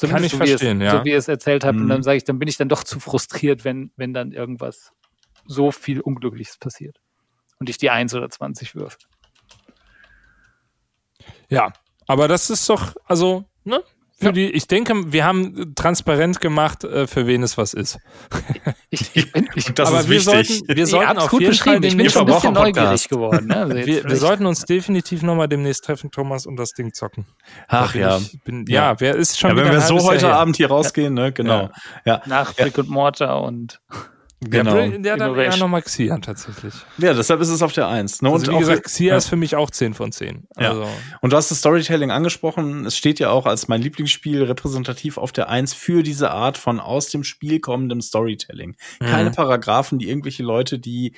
[0.00, 0.98] Kann ich so, wie verstehen, es, ja.
[0.98, 1.76] so wie ihr es erzählt habt.
[1.78, 1.88] Und Mhm.
[1.88, 4.92] dann sage ich, dann bin ich dann doch zu frustriert, wenn, wenn dann irgendwas
[5.46, 7.00] so viel Unglückliches passiert.
[7.58, 8.98] Und ich die 1 oder 20 würfe.
[11.48, 11.72] Ja,
[12.06, 13.82] aber das ist doch, also, ne?
[14.20, 14.32] Für Ja.
[14.32, 17.98] die, ich denke, wir haben transparent gemacht, äh, für wen es was ist.
[18.90, 20.48] Ich, ich bin, ich, Das aber ist wir wichtig.
[20.58, 21.84] sollten, wir sollten habt's auf gut jeden Fall beschrieben.
[21.84, 23.46] Ich bin schon ein bisschen neugierig geworden.
[23.46, 23.56] Ne?
[23.56, 27.26] Also wir, wir sollten uns definitiv nochmal demnächst treffen, Thomas, und das Ding zocken.
[27.68, 28.16] Ach bin ja.
[28.18, 30.40] Ich, bin, ja, wer ist schon Ja, wenn wir so heute Jahr her.
[30.40, 31.30] Abend hier rausgehen, ne?
[31.32, 31.70] Genau.
[32.04, 33.80] Ja, nach Brick und Mortar und
[34.40, 34.76] genau.
[34.76, 36.74] Ja, der dann eher nochmal Xia tatsächlich.
[36.98, 38.22] Ja, deshalb ist es auf der Eins.
[38.22, 38.30] Ne?
[38.30, 39.16] Also wie auch- gesagt, Xia ja.
[39.16, 40.46] ist für mich auch 10 von 10.
[40.58, 40.70] Ja.
[40.70, 40.86] Also,
[41.20, 42.86] Und du hast das Storytelling angesprochen.
[42.86, 46.80] Es steht ja auch als mein Lieblingsspiel repräsentativ auf der Eins für diese Art von
[46.80, 48.76] aus dem Spiel kommendem Storytelling.
[49.00, 49.34] Keine Mhm.
[49.34, 51.14] Paragraphen, die irgendwelche Leute, die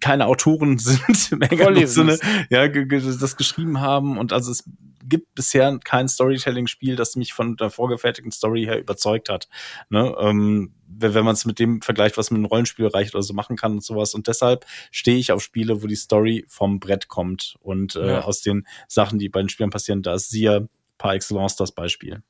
[0.00, 2.18] keine Autoren sind, im engeren Sinne,
[2.50, 4.18] ja, das geschrieben haben.
[4.18, 4.64] Und also es
[5.06, 9.48] gibt bisher kein Storytelling-Spiel, das mich von der vorgefertigten Story her überzeugt hat.
[9.90, 10.14] Ne?
[10.18, 13.34] Ähm, wenn wenn man es mit dem vergleicht, was mit einem Rollenspiel reicht oder so
[13.34, 14.14] machen kann und sowas.
[14.14, 18.20] Und deshalb stehe ich auf Spiele, wo die Story vom Brett kommt und äh, Ja.
[18.22, 20.66] aus den Sachen, die bei den Spielern passieren, da ist Sia
[20.98, 22.22] par excellence das Beispiel.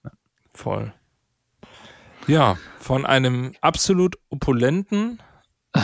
[0.52, 0.92] voll.
[2.26, 5.20] Ja, von einem absolut opulenten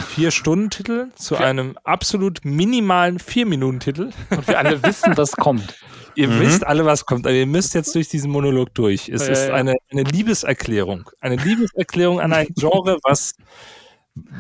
[0.09, 4.11] Vier-Stunden-Titel zu einem absolut minimalen Vier-Minuten-Titel.
[4.31, 5.75] Und wir alle wissen, was kommt.
[6.15, 6.41] Ihr Mhm.
[6.41, 7.27] wisst alle, was kommt.
[7.27, 9.09] Also ihr müsst jetzt durch diesen Monolog durch.
[9.09, 9.55] Es Ja, ist ja.
[9.55, 11.11] eine, eine Liebeserklärung.
[11.21, 13.35] Eine Liebeserklärung an ein Genre, was,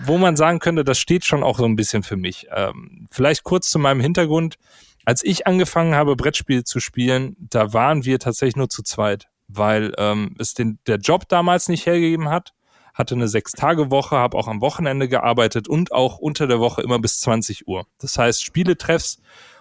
[0.04, 2.46] wo man sagen könnte, das steht schon auch so ein bisschen für mich.
[2.54, 4.56] Ähm, vielleicht kurz zu meinem Hintergrund.
[5.04, 9.94] Als ich angefangen habe, Brettspiele zu spielen, da waren wir tatsächlich nur zu zweit, weil
[9.98, 12.52] ähm, es den, der Job damals nicht hergegeben hat.
[12.92, 17.20] Hatte eine Sechs-Tage-Woche, habe auch am Wochenende gearbeitet und auch unter der Woche immer bis
[17.20, 17.86] 20 Uhr.
[17.98, 19.18] Das heißt, Spieletreffs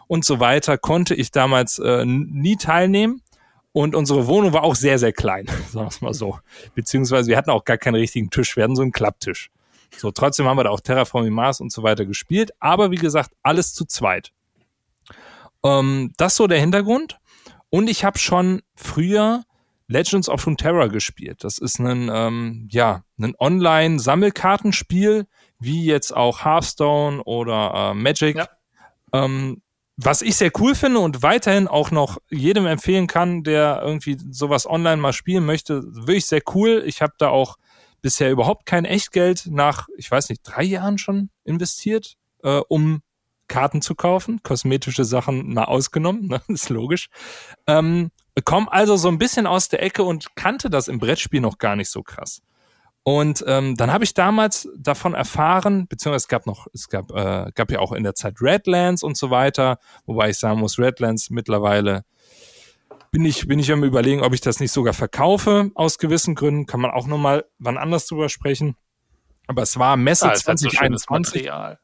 [0.10, 3.22] und so weiter konnte ich damals äh, nie teilnehmen.
[3.72, 6.40] Und unsere Wohnung war auch sehr, sehr klein, sagen wir es mal so.
[6.74, 9.52] Beziehungsweise wir hatten auch gar keinen richtigen Tisch, wir hatten so einen Klapptisch.
[9.96, 12.52] So, trotzdem haben wir da auch Terraforming Mars und so weiter gespielt.
[12.60, 14.32] Aber wie gesagt, alles zu zweit.
[15.64, 17.20] Ähm, das so der Hintergrund.
[17.70, 19.44] Und ich habe schon früher
[19.88, 21.44] Legends of Runeterra gespielt.
[21.44, 25.28] Das ist ein, ähm, ja, ein Online-Sammelkartenspiel,
[25.60, 28.38] wie jetzt auch Hearthstone oder äh, Magic.
[28.38, 28.48] Ja.
[29.14, 29.62] Ähm,
[30.02, 34.66] was ich sehr cool finde und weiterhin auch noch jedem empfehlen kann, der irgendwie sowas
[34.66, 36.84] online mal spielen möchte, wirklich sehr cool.
[36.86, 37.58] Ich habe da auch
[38.02, 43.02] bisher überhaupt kein Echtgeld nach, ich weiß nicht, drei Jahren schon investiert, äh, um
[43.50, 44.42] Karten zu kaufen.
[44.42, 46.42] Kosmetische Sachen mal ausgenommen, ne?
[46.48, 47.10] ist logisch.
[47.68, 48.12] Ähm,
[48.46, 51.76] komm also so ein bisschen aus der Ecke und kannte das im Brettspiel noch gar
[51.76, 52.42] nicht so krass.
[53.10, 57.52] Und ähm, dann habe ich damals davon erfahren, beziehungsweise es gab noch, es gab, äh,
[57.56, 61.32] gab ja auch in der Zeit Redlands und so weiter, wobei ich sagen muss, Redlands
[61.32, 62.06] mittlerweile
[63.10, 66.68] bin ich, bin ich am überlegen, ob ich das nicht sogar verkaufe, aus gewissen Gründen,
[66.68, 68.76] kann man auch nochmal wann anders drüber sprechen.
[69.48, 71.46] Aber es war Messe Ah, so schönes 2021.
[71.46, 71.80] Material.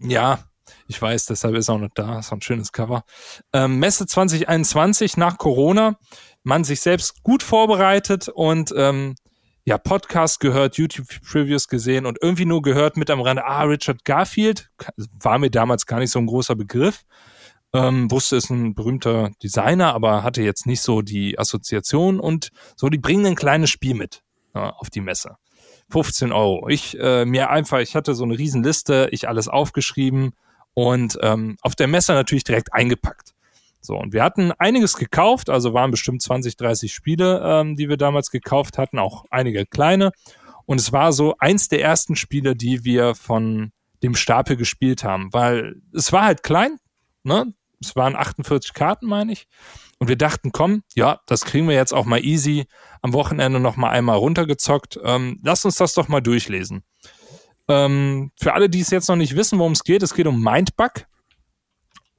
[0.00, 0.38] Ja,
[0.86, 2.20] ich weiß, deshalb ist er auch noch da.
[2.20, 3.04] Ist auch ein schönes Cover.
[3.52, 5.98] Ähm, Messe 2021 nach Corona.
[6.42, 9.14] Man sich selbst gut vorbereitet und ähm,
[9.68, 14.70] ja, Podcast gehört, YouTube-Previews gesehen und irgendwie nur gehört mit am Rande, ah, Richard Garfield,
[14.96, 17.02] war mir damals gar nicht so ein großer Begriff.
[17.74, 22.88] Ähm, wusste, ist ein berühmter Designer, aber hatte jetzt nicht so die Assoziation und so,
[22.88, 24.22] die bringen ein kleines Spiel mit
[24.54, 25.36] ja, auf die Messe.
[25.90, 26.70] 15 Euro.
[26.70, 30.32] Ich äh, mir einfach, ich hatte so eine Riesenliste, ich alles aufgeschrieben
[30.72, 33.34] und ähm, auf der Messe natürlich direkt eingepackt.
[33.80, 37.96] So, und wir hatten einiges gekauft, also waren bestimmt 20, 30 Spiele, ähm, die wir
[37.96, 40.10] damals gekauft hatten, auch einige kleine.
[40.66, 43.72] Und es war so eins der ersten Spiele, die wir von
[44.02, 46.78] dem Stapel gespielt haben, weil es war halt klein,
[47.22, 47.52] ne?
[47.80, 49.46] Es waren 48 Karten, meine ich.
[49.98, 52.66] Und wir dachten, komm, ja, das kriegen wir jetzt auch mal easy
[53.02, 54.98] am Wochenende noch mal einmal runtergezockt.
[55.04, 56.82] Ähm, lass uns das doch mal durchlesen.
[57.68, 60.42] Ähm, für alle, die es jetzt noch nicht wissen, worum es geht, es geht um
[60.42, 61.06] Mindbug.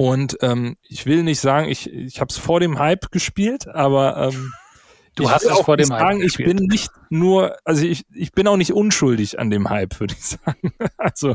[0.02, 4.32] Und ähm, ich will nicht sagen, ich, ich habe es vor dem Hype gespielt, aber
[4.32, 4.54] ähm,
[5.16, 6.52] du ich hast es vor dem Hype gespielt.
[6.52, 10.16] Ich bin nicht nur, also ich, ich bin auch nicht unschuldig an dem Hype, würde
[10.18, 10.72] ich sagen.
[10.98, 11.34] Also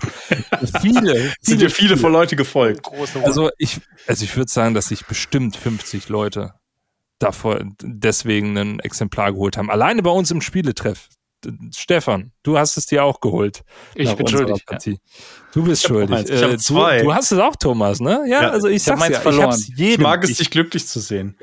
[0.81, 2.89] viele, viele sind dir viele von Leute gefolgt.
[3.23, 6.55] Also ich, also ich würde sagen, dass sich bestimmt 50 Leute
[7.19, 9.71] davor deswegen ein Exemplar geholt haben.
[9.71, 11.11] Alleine bei uns im Spieletreff
[11.75, 13.63] Stefan, du hast es dir auch geholt.
[13.95, 14.65] Ich bin schuldig.
[14.71, 14.79] Ja.
[15.53, 16.31] Du bist ich schuldig.
[16.31, 16.99] Ich äh, zwei.
[16.99, 18.25] Du, du, hast es auch, Thomas, ne?
[18.27, 19.59] Ja, ja also ich, ich sag's ja, verloren.
[19.59, 21.37] ich, jedem, ich mag es, dich glücklich zu sehen.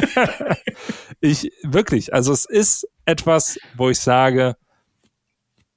[1.20, 4.56] ich, wirklich, also es ist etwas, wo ich sage,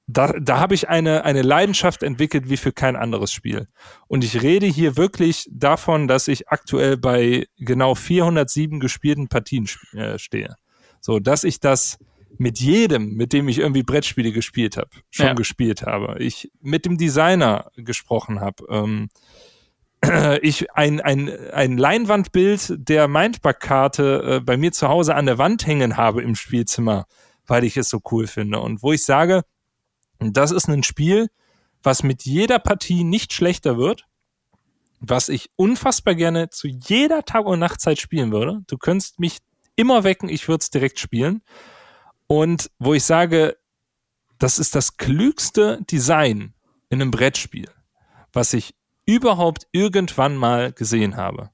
[0.06, 3.68] da, da habe ich eine, eine Leidenschaft entwickelt wie für kein anderes Spiel.
[4.06, 10.18] Und ich rede hier wirklich davon, dass ich aktuell bei genau 407 gespielten Partien äh,
[10.18, 10.56] stehe.
[11.00, 11.98] So, dass ich das
[12.38, 15.32] mit jedem, mit dem ich irgendwie Brettspiele gespielt habe, schon ja.
[15.34, 16.22] gespielt habe.
[16.22, 18.64] Ich mit dem Designer gesprochen habe.
[18.68, 19.08] Ähm,
[20.42, 25.66] ich ein, ein, ein Leinwandbild der Mindbug-Karte äh, bei mir zu Hause an der Wand
[25.66, 27.06] hängen habe im Spielzimmer,
[27.46, 28.60] weil ich es so cool finde.
[28.60, 29.42] Und wo ich sage,
[30.18, 31.28] das ist ein Spiel,
[31.82, 34.06] was mit jeder Partie nicht schlechter wird,
[35.00, 38.62] was ich unfassbar gerne zu jeder Tag- und Nachtzeit spielen würde.
[38.66, 39.38] Du könntest mich
[39.76, 41.42] immer wecken, ich würde es direkt spielen.
[42.34, 43.56] Und wo ich sage,
[44.40, 46.52] das ist das klügste Design
[46.90, 47.68] in einem Brettspiel,
[48.32, 48.74] was ich
[49.06, 51.50] überhaupt irgendwann mal gesehen habe.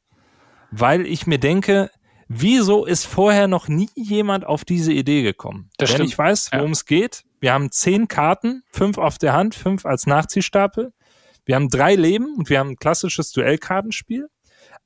[0.71, 1.91] Weil ich mir denke,
[2.29, 5.69] wieso ist vorher noch nie jemand auf diese Idee gekommen?
[5.77, 6.09] Das Wenn stimmt.
[6.09, 6.73] ich weiß, worum ja.
[6.73, 10.95] es geht, wir haben zehn Karten, fünf auf der Hand, fünf als Nachziehstapel.
[11.45, 14.31] Wir haben drei Leben und wir haben ein klassisches Duellkartenspiel.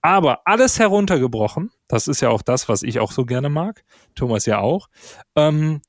[0.03, 3.85] Aber alles heruntergebrochen, das ist ja auch das, was ich auch so gerne mag,
[4.15, 4.89] Thomas ja auch.
[5.37, 5.83] Ähm,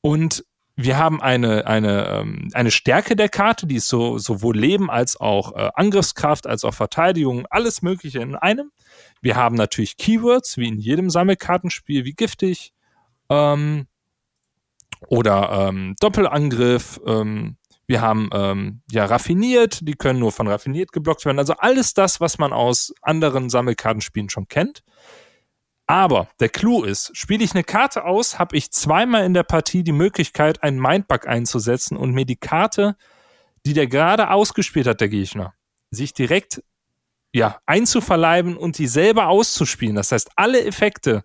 [0.00, 0.44] und
[0.76, 5.18] wir haben eine, eine, ähm, eine Stärke der Karte, die ist so, sowohl Leben als
[5.20, 8.72] auch äh, Angriffskraft, als auch Verteidigung, alles Mögliche in einem.
[9.20, 12.72] Wir haben natürlich Keywords, wie in jedem Sammelkartenspiel, wie giftig
[13.28, 13.86] ähm,
[15.06, 17.56] oder ähm, Doppelangriff, ähm,
[17.86, 21.38] wir haben ähm, ja raffiniert, die können nur von raffiniert geblockt werden.
[21.38, 24.82] Also alles das, was man aus anderen Sammelkartenspielen schon kennt.
[25.86, 29.82] Aber der Clou ist, spiele ich eine Karte aus, habe ich zweimal in der Partie
[29.82, 32.96] die Möglichkeit, einen Mindbug einzusetzen und mir die Karte,
[33.66, 35.54] die der gerade ausgespielt hat, der Gegner,
[35.90, 36.62] sich direkt
[37.34, 39.96] ja, einzuverleiben und die selber auszuspielen.
[39.96, 41.24] Das heißt, alle Effekte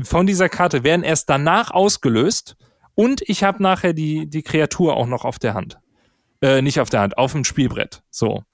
[0.00, 2.56] von dieser Karte werden erst danach ausgelöst
[2.94, 5.78] und ich habe nachher die, die Kreatur auch noch auf der Hand.
[6.42, 8.02] Äh, nicht auf der Hand, auf dem Spielbrett.
[8.10, 8.44] So.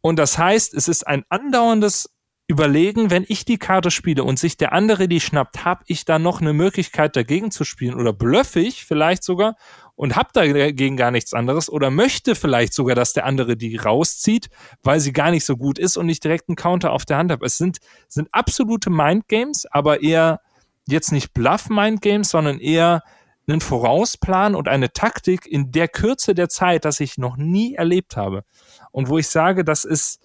[0.00, 2.13] Und das heißt, es ist ein andauerndes
[2.46, 6.18] Überlegen, wenn ich die Karte spiele und sich der andere die schnappt, habe ich da
[6.18, 9.56] noch eine Möglichkeit dagegen zu spielen oder blöffe ich vielleicht sogar
[9.94, 14.50] und habe dagegen gar nichts anderes oder möchte vielleicht sogar, dass der andere die rauszieht,
[14.82, 17.32] weil sie gar nicht so gut ist und ich direkt einen Counter auf der Hand
[17.32, 17.46] habe.
[17.46, 20.40] Es sind, sind absolute Mindgames, aber eher
[20.86, 23.02] jetzt nicht Bluff-Mindgames, sondern eher
[23.46, 28.16] einen Vorausplan und eine Taktik in der Kürze der Zeit, das ich noch nie erlebt
[28.16, 28.44] habe.
[28.90, 30.20] Und wo ich sage, das ist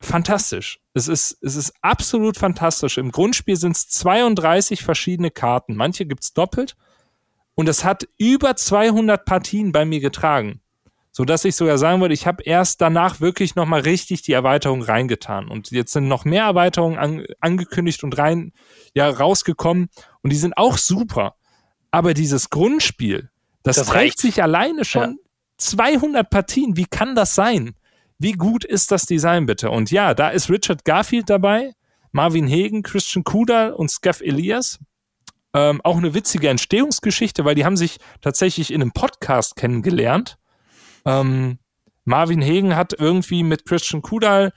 [0.00, 0.80] fantastisch.
[0.94, 2.98] Es ist, es ist absolut fantastisch.
[2.98, 5.76] Im Grundspiel sind es 32 verschiedene Karten.
[5.76, 6.76] Manche gibt's doppelt.
[7.54, 10.60] Und es hat über 200 Partien bei mir getragen.
[11.16, 14.82] So dass ich sogar sagen würde, ich habe erst danach wirklich nochmal richtig die Erweiterung
[14.82, 15.48] reingetan.
[15.48, 18.52] Und jetzt sind noch mehr Erweiterungen an, angekündigt und rein,
[18.94, 19.88] ja, rausgekommen.
[20.20, 21.36] Und die sind auch super.
[21.90, 23.30] Aber dieses Grundspiel,
[23.62, 25.30] das, das trägt sich alleine schon ja.
[25.56, 26.76] 200 Partien.
[26.76, 27.74] Wie kann das sein?
[28.18, 29.70] Wie gut ist das Design bitte?
[29.70, 31.72] Und ja, da ist Richard Garfield dabei,
[32.12, 34.78] Marvin Hagen, Christian Kudal und Skeff Elias.
[35.54, 40.38] Ähm, auch eine witzige Entstehungsgeschichte, weil die haben sich tatsächlich in einem Podcast kennengelernt.
[41.04, 41.58] Ähm,
[42.04, 44.52] Marvin Hagen hat irgendwie mit Christian Kudal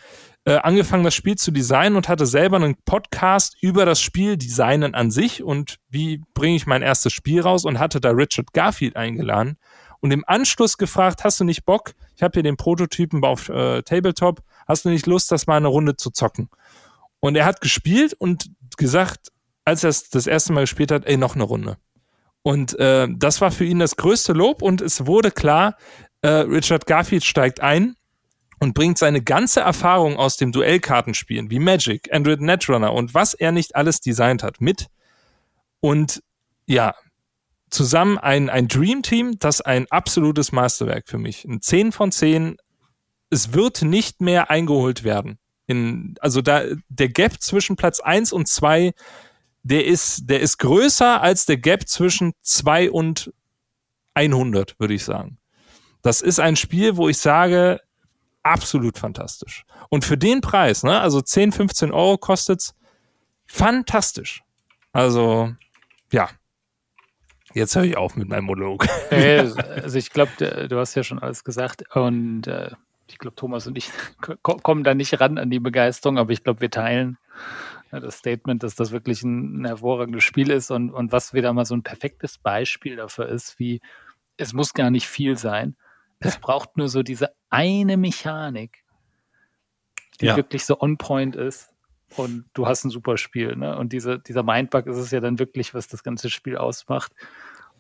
[0.46, 4.96] äh, angefangen, das Spiel zu designen und hatte selber einen Podcast über das Spiel Designen
[4.96, 8.96] an sich und wie bringe ich mein erstes Spiel raus und hatte da Richard Garfield
[8.96, 9.58] eingeladen
[10.00, 11.94] und im Anschluss gefragt, hast du nicht Bock?
[12.20, 14.42] Ich habe hier den Prototypen auf äh, Tabletop.
[14.68, 16.50] Hast du nicht Lust, das mal eine Runde zu zocken?
[17.22, 19.30] Und er hat gespielt und gesagt,
[19.64, 21.78] als er es das erste Mal gespielt hat, ey, noch eine Runde.
[22.42, 25.78] Und äh, das war für ihn das größte Lob und es wurde klar,
[26.22, 27.96] äh, Richard Garfield steigt ein
[28.60, 33.54] und bringt seine ganze Erfahrung aus dem Duellkartenspielen wie Magic, Android Netrunner und was er
[33.54, 34.88] nicht alles designt hat mit.
[35.80, 36.22] Und
[36.66, 36.96] ja,
[37.70, 41.46] zusammen ein, ein Dream Team, das ein absolutes Meisterwerk für mich.
[41.46, 42.58] Ein 10 von 10.
[43.30, 45.40] Es wird nicht mehr eingeholt werden.
[45.68, 48.94] In, also da, der Gap zwischen Platz 1 und 2,
[49.64, 53.32] der ist, der ist größer als der Gap zwischen 2 und
[54.16, 55.38] 100, würde ich sagen.
[56.02, 57.80] Das ist ein Spiel, wo ich sage,
[58.44, 59.66] absolut fantastisch.
[59.90, 62.74] Und für den Preis, ne, also 10, 15 Euro kostet's,
[63.46, 64.44] fantastisch.
[64.92, 65.54] Also,
[66.12, 66.30] ja.
[67.54, 68.86] Jetzt höre ich auf mit meinem Monolog.
[69.12, 72.72] also ich glaube, du hast ja schon alles gesagt und äh,
[73.08, 73.90] ich glaube, Thomas und ich
[74.44, 77.18] kommen da nicht ran an die Begeisterung, aber ich glaube, wir teilen
[77.92, 81.66] das Statement, dass das wirklich ein, ein hervorragendes Spiel ist und, und was wieder mal
[81.66, 83.82] so ein perfektes Beispiel dafür ist, wie
[84.38, 85.76] es muss gar nicht viel sein.
[86.20, 88.84] Es braucht nur so diese eine Mechanik,
[90.22, 90.36] die ja.
[90.36, 91.74] wirklich so on point ist
[92.18, 93.56] und du hast ein super Spiel.
[93.56, 93.78] Ne?
[93.78, 97.12] Und diese, dieser Mindbug ist es ja dann wirklich, was das ganze Spiel ausmacht.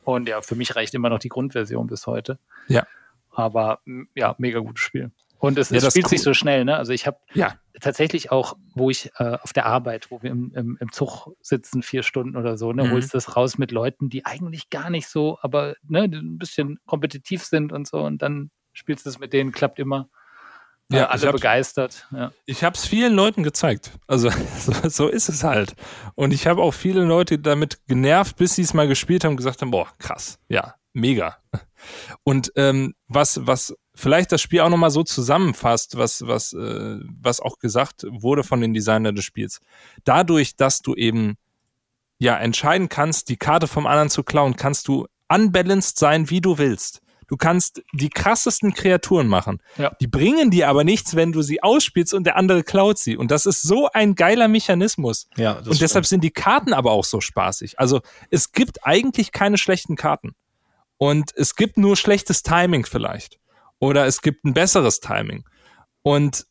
[0.03, 2.39] Und ja, für mich reicht immer noch die Grundversion bis heute.
[2.67, 2.85] Ja.
[3.31, 3.79] Aber
[4.15, 5.11] ja, mega gutes Spiel.
[5.39, 6.75] Und es, ja, es spielt sich so schnell, ne?
[6.75, 7.55] Also ich habe ja.
[7.79, 11.81] tatsächlich auch, wo ich äh, auf der Arbeit, wo wir im, im, im, Zug sitzen,
[11.81, 12.91] vier Stunden oder so, ne, mhm.
[12.91, 17.45] holst das raus mit Leuten, die eigentlich gar nicht so, aber ne, ein bisschen kompetitiv
[17.45, 20.09] sind und so, und dann spielst du es mit denen, klappt immer.
[20.91, 22.07] Ja, alle begeistert.
[22.11, 22.31] Ja.
[22.45, 23.91] Ich habe es vielen Leuten gezeigt.
[24.07, 24.29] Also
[24.59, 25.75] so, so, ist es halt.
[26.15, 29.61] Und ich habe auch viele Leute damit genervt, bis sie es mal gespielt haben, gesagt
[29.61, 31.37] haben, boah, krass, ja, mega.
[32.23, 37.39] Und ähm, was, was vielleicht das Spiel auch nochmal so zusammenfasst, was, was, äh, was
[37.39, 39.59] auch gesagt wurde von den Designern des Spiels.
[40.05, 41.35] Dadurch, dass du eben
[42.17, 46.57] ja entscheiden kannst, die Karte vom anderen zu klauen, kannst du unbalanced sein, wie du
[46.57, 47.01] willst.
[47.29, 49.61] Du kannst die krassesten Kreaturen machen.
[49.77, 49.95] Ja.
[50.01, 53.15] Die bringen dir aber nichts, wenn du sie ausspielst und der andere klaut sie.
[53.15, 55.29] Und das ist so ein geiler Mechanismus.
[55.37, 55.81] Ja, und stimmt.
[55.81, 57.79] deshalb sind die Karten aber auch so spaßig.
[57.79, 58.01] Also
[58.31, 60.35] es gibt eigentlich keine schlechten Karten.
[60.97, 63.39] Und es gibt nur schlechtes Timing vielleicht.
[63.77, 65.45] Oder es gibt ein besseres Timing.
[66.01, 66.47] Und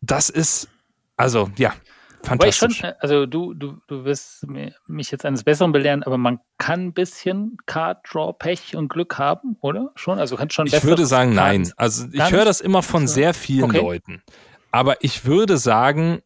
[0.00, 0.68] das ist,
[1.16, 1.74] also ja,
[2.22, 2.78] fantastisch.
[2.78, 4.46] Schon, also du, du, du wirst
[4.86, 9.18] mich jetzt eines Besseren belehren, aber man kann ein bisschen Card Draw Pech und Glück
[9.18, 9.90] haben, oder?
[9.94, 10.18] Schon?
[10.18, 11.72] Also kannst schon Ich würde sagen, Karten nein.
[11.76, 13.80] Also ich höre das immer von sehr vielen okay.
[13.80, 14.22] Leuten.
[14.70, 16.22] Aber ich würde sagen,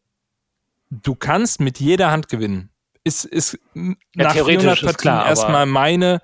[0.89, 2.69] du kannst mit jeder Hand gewinnen.
[3.03, 6.21] Ist, ist ja, nach 400 Partien erstmal meine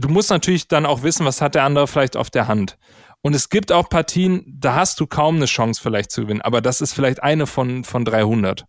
[0.00, 2.78] du musst natürlich dann auch wissen, was hat der andere vielleicht auf der Hand.
[3.22, 6.62] Und es gibt auch Partien, da hast du kaum eine Chance vielleicht zu gewinnen, aber
[6.62, 8.64] das ist vielleicht eine von, von 300.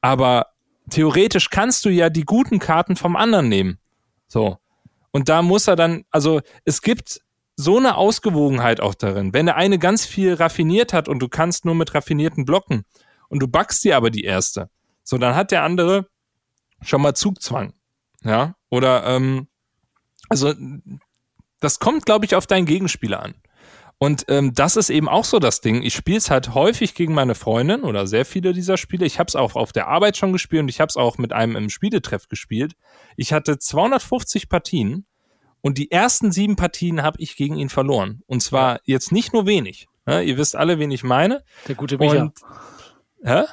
[0.00, 0.46] Aber
[0.90, 3.78] theoretisch kannst du ja die guten Karten vom anderen nehmen.
[4.26, 4.58] So.
[5.10, 7.20] Und da muss er dann, also es gibt
[7.56, 9.34] so eine Ausgewogenheit auch darin.
[9.34, 12.84] Wenn der eine ganz viel raffiniert hat und du kannst nur mit raffinierten blocken
[13.28, 14.70] und du backst dir aber die erste,
[15.02, 16.08] so dann hat der andere
[16.82, 17.72] schon mal Zugzwang.
[18.22, 18.54] Ja.
[18.70, 19.48] Oder ähm,
[20.28, 20.54] also
[21.60, 23.34] das kommt, glaube ich, auf deinen Gegenspieler an.
[24.00, 25.82] Und ähm, das ist eben auch so das Ding.
[25.82, 29.04] Ich spiele es halt häufig gegen meine Freundin oder sehr viele dieser Spiele.
[29.04, 31.32] Ich habe es auch auf der Arbeit schon gespielt und ich habe es auch mit
[31.32, 32.74] einem im Spieletreff gespielt.
[33.16, 35.04] Ich hatte 250 Partien
[35.62, 38.22] und die ersten sieben Partien habe ich gegen ihn verloren.
[38.26, 39.88] Und zwar jetzt nicht nur wenig.
[40.06, 41.42] Ja, ihr wisst alle, wen ich meine.
[41.66, 42.22] Der gute Micha.
[42.22, 42.38] Und,
[43.24, 43.44] hä?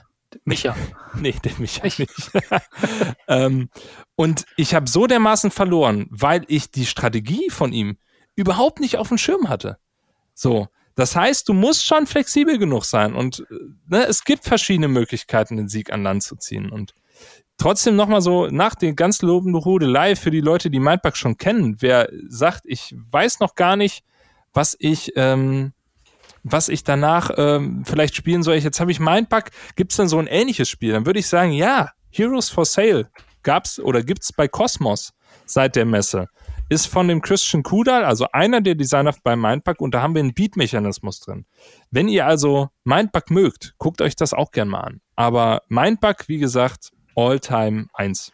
[0.44, 0.76] Micha.
[1.16, 2.32] nee, der Micha nicht.
[3.28, 3.70] ähm,
[4.16, 7.98] und ich habe so dermaßen verloren, weil ich die Strategie von ihm
[8.36, 9.78] überhaupt nicht auf dem Schirm hatte.
[10.36, 10.68] So.
[10.94, 13.56] Das heißt, du musst schon flexibel genug sein und äh,
[13.88, 16.70] ne, es gibt verschiedene Möglichkeiten, den Sieg an Land zu ziehen.
[16.70, 16.94] Und
[17.58, 21.78] trotzdem nochmal so nach den ganz lobenden Rudelei für die Leute, die Mindbug schon kennen,
[21.80, 24.06] wer sagt, ich weiß noch gar nicht,
[24.54, 25.74] was ich ähm,
[26.48, 28.56] was ich danach ähm, vielleicht spielen soll.
[28.56, 29.46] Jetzt habe ich Mindbug.
[29.76, 30.94] Gibt es dann so ein ähnliches Spiel?
[30.94, 33.10] Dann würde ich sagen, ja, Heroes for Sale
[33.42, 35.14] gab's oder gibt's bei Cosmos
[35.46, 36.28] seit der Messe.
[36.68, 40.22] Ist von dem Christian Kudal, also einer der Designer bei Mindbug und da haben wir
[40.22, 41.46] einen Beat-Mechanismus drin.
[41.92, 45.02] Wenn ihr also Mindbug mögt, guckt euch das auch gern mal an.
[45.16, 48.32] Aber Mindbug, wie gesagt, All-Time 1.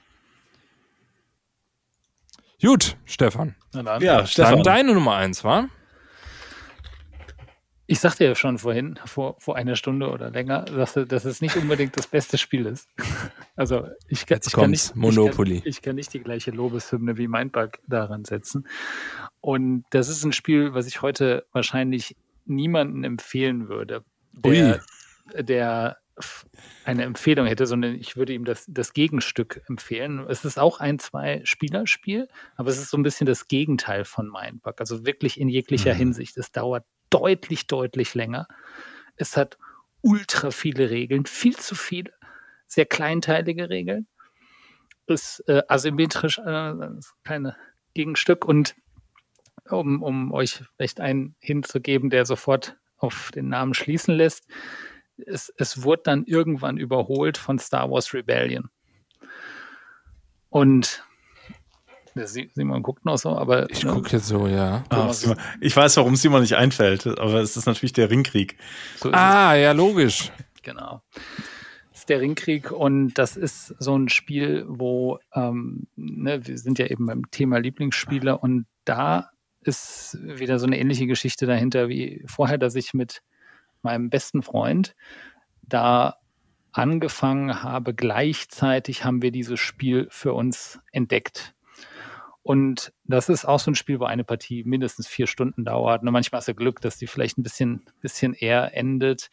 [2.61, 3.55] Gut, Stefan.
[3.99, 4.55] Ja, Stefan.
[4.55, 5.67] Dann deine Nummer 1, war?
[7.91, 11.57] Ich sagte ja schon vorhin, vor, vor einer Stunde oder länger, sagte, dass es nicht
[11.57, 12.87] unbedingt das beste Spiel ist.
[13.57, 15.55] Also ich, kann, ich kann nicht, Monopoly.
[15.55, 18.65] Ich kann, ich kann, nicht die gleiche Lobeshymne wie Mindbug daran setzen.
[19.41, 22.15] Und das ist ein Spiel, was ich heute wahrscheinlich
[22.45, 24.79] niemanden empfehlen würde, der,
[25.37, 25.97] der
[26.85, 30.25] eine Empfehlung hätte, sondern ich würde ihm das, das Gegenstück empfehlen.
[30.29, 34.79] Es ist auch ein Zwei-Spieler-Spiel, aber es ist so ein bisschen das Gegenteil von Mindbug.
[34.79, 35.97] Also wirklich in jeglicher mhm.
[35.97, 36.37] Hinsicht.
[36.37, 38.47] Es dauert deutlich, deutlich länger.
[39.15, 39.59] Es hat
[40.01, 42.11] ultra viele Regeln, viel zu viele,
[42.65, 44.07] sehr kleinteilige Regeln.
[45.05, 46.73] Ist äh, asymmetrisch, äh,
[47.23, 47.55] keine
[47.93, 48.75] Gegenstück und
[49.69, 54.47] um, um euch vielleicht einen hinzugeben, der sofort auf den Namen schließen lässt,
[55.25, 58.69] es, es wurde dann irgendwann überholt von Star Wars Rebellion.
[60.49, 61.03] Und
[62.15, 63.69] Simon guckt noch so, aber.
[63.69, 64.83] Ich ne, gucke jetzt so, ja.
[64.89, 65.13] Ah,
[65.59, 68.57] ich weiß, warum Simon nicht einfällt, aber es ist natürlich der Ringkrieg.
[68.97, 69.61] So ah, es.
[69.61, 70.31] ja, logisch.
[70.61, 71.01] Genau.
[71.91, 76.79] Das ist der Ringkrieg und das ist so ein Spiel, wo ähm, ne, wir sind
[76.79, 79.29] ja eben beim Thema Lieblingsspiele und da
[79.61, 83.21] ist wieder so eine ähnliche Geschichte dahinter wie vorher, dass ich mit
[83.83, 84.95] meinem besten Freund
[85.61, 86.17] da
[86.71, 87.93] angefangen habe.
[87.93, 91.53] Gleichzeitig haben wir dieses Spiel für uns entdeckt.
[92.43, 96.01] Und das ist auch so ein Spiel, wo eine Partie mindestens vier Stunden dauert.
[96.01, 99.29] Und manchmal hast du Glück, dass die vielleicht ein bisschen, bisschen eher endet.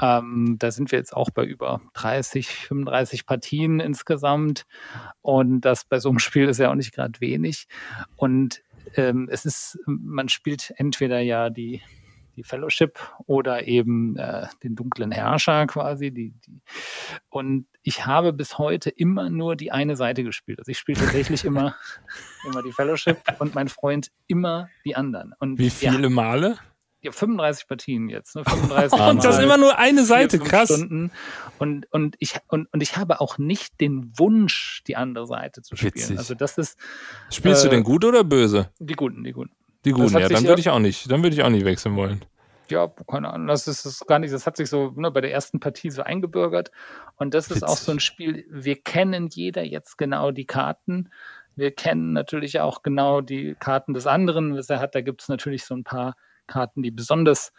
[0.00, 4.66] Ähm, da sind wir jetzt auch bei über 30, 35 Partien insgesamt.
[5.22, 7.68] Und das bei so einem Spiel ist ja auch nicht gerade wenig.
[8.16, 8.62] Und
[8.96, 11.80] ähm, es ist, man spielt entweder ja die,
[12.36, 16.10] die Fellowship oder eben äh, den dunklen Herrscher quasi.
[16.10, 16.60] Die, die.
[17.28, 20.58] Und ich habe bis heute immer nur die eine Seite gespielt.
[20.58, 21.74] Also ich spiele tatsächlich immer,
[22.46, 25.34] immer die Fellowship und mein Freund immer die anderen.
[25.38, 26.58] Und Wie viele ja, Male?
[27.02, 28.36] Ja, 35 Partien jetzt.
[28.36, 28.44] Ne?
[28.46, 30.68] 35 und das ist immer nur eine Seite, vier, krass.
[30.68, 31.10] Stunden.
[31.58, 35.74] Und, und, ich, und, und ich habe auch nicht den Wunsch, die andere Seite zu
[35.74, 35.94] spielen.
[35.94, 36.18] Witzig.
[36.18, 36.78] Also das ist.
[37.30, 38.70] Spielst äh, du denn gut oder böse?
[38.78, 39.52] Die guten, die guten.
[39.84, 42.24] Die guten, ja, dann würde ich auch nicht, dann würde ich auch nicht wechseln wollen.
[42.70, 45.32] Ja, keine Ahnung, das ist, das gar nicht, das hat sich so ne, bei der
[45.32, 46.70] ersten Partie so eingebürgert.
[47.16, 47.62] Und das Witzig.
[47.62, 51.10] ist auch so ein Spiel, wir kennen jeder jetzt genau die Karten.
[51.54, 54.94] Wir kennen natürlich auch genau die Karten des anderen, was er hat.
[54.94, 56.14] Da gibt es natürlich so ein paar
[56.46, 57.52] Karten, die besonders,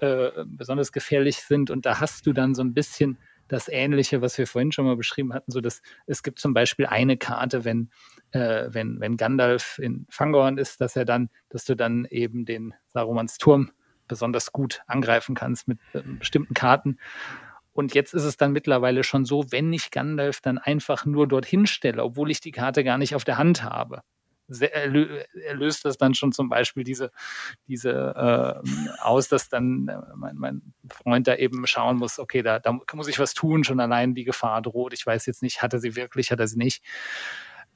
[0.00, 1.70] äh, besonders gefährlich sind.
[1.70, 4.96] Und da hast du dann so ein bisschen das Ähnliche, was wir vorhin schon mal
[4.96, 7.90] beschrieben hatten, so dass es gibt zum Beispiel eine Karte, wenn,
[8.32, 12.74] äh, wenn, wenn Gandalf in Fangorn ist, dass er dann, dass du dann eben den
[12.88, 13.70] Sarumans Turm
[14.08, 16.98] besonders gut angreifen kannst mit äh, bestimmten Karten.
[17.72, 21.66] Und jetzt ist es dann mittlerweile schon so, wenn ich Gandalf dann einfach nur dorthin
[21.66, 24.02] stelle, obwohl ich die Karte gar nicht auf der Hand habe,
[24.48, 27.10] löst das dann schon zum Beispiel diese,
[27.66, 32.58] diese äh, aus, dass dann äh, mein, mein, Freund da eben schauen muss, okay, da,
[32.58, 34.92] da muss ich was tun, schon allein die Gefahr droht.
[34.92, 36.84] Ich weiß jetzt nicht, hat er sie wirklich, hat er sie nicht.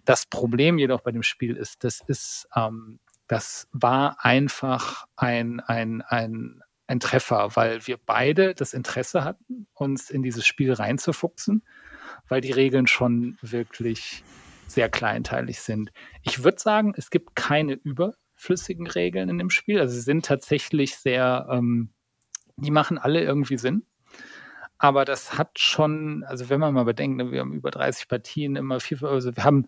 [0.05, 6.03] Das Problem jedoch bei dem Spiel ist, das ist, ähm, das war einfach ein, ein,
[6.03, 11.63] ein, ein Treffer, weil wir beide das Interesse hatten, uns in dieses Spiel reinzufuchsen,
[12.29, 14.25] weil die Regeln schon wirklich
[14.71, 15.91] sehr kleinteilig sind.
[16.23, 19.81] Ich würde sagen, es gibt keine überflüssigen Regeln in dem Spiel.
[19.81, 21.91] Also sie sind tatsächlich sehr, ähm,
[22.57, 23.85] die machen alle irgendwie Sinn.
[24.79, 28.57] Aber das hat schon, also wenn man mal bedenkt, ne, wir haben über 30 Partien,
[28.57, 29.67] immer viel, also wir haben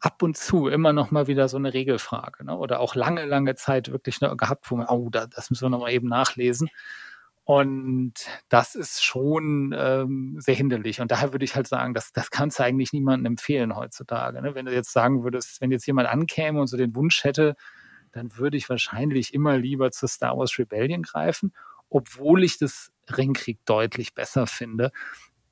[0.00, 2.56] ab und zu immer noch mal wieder so eine Regelfrage, ne?
[2.56, 5.70] oder auch lange, lange Zeit wirklich ne, gehabt, wo man, oh, da, das müssen wir
[5.70, 6.68] noch mal eben nachlesen.
[7.48, 8.12] Und
[8.50, 11.00] das ist schon ähm, sehr hinderlich.
[11.00, 14.42] Und daher würde ich halt sagen, das, das kannst du eigentlich niemandem empfehlen heutzutage.
[14.42, 14.54] Ne?
[14.54, 17.56] Wenn du jetzt sagen würdest, wenn jetzt jemand ankäme und so den Wunsch hätte,
[18.12, 21.54] dann würde ich wahrscheinlich immer lieber zu Star Wars Rebellion greifen,
[21.88, 24.92] obwohl ich das Ringkrieg deutlich besser finde.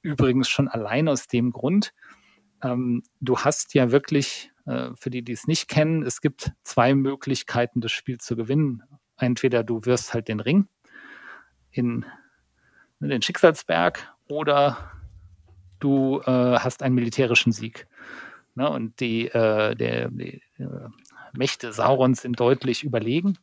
[0.02, 1.94] Übrigens schon allein aus dem Grund,
[2.62, 6.94] ähm, du hast ja wirklich, äh, für die, die es nicht kennen, es gibt zwei
[6.94, 8.82] Möglichkeiten, das Spiel zu gewinnen.
[9.16, 10.68] Entweder du wirst halt den Ring
[11.76, 12.04] in,
[13.00, 14.90] in den Schicksalsberg oder
[15.80, 17.86] du äh, hast einen militärischen Sieg.
[18.54, 18.68] Ne?
[18.68, 20.88] Und die, äh, der, die äh,
[21.32, 23.38] Mächte Saurons sind deutlich überlegen.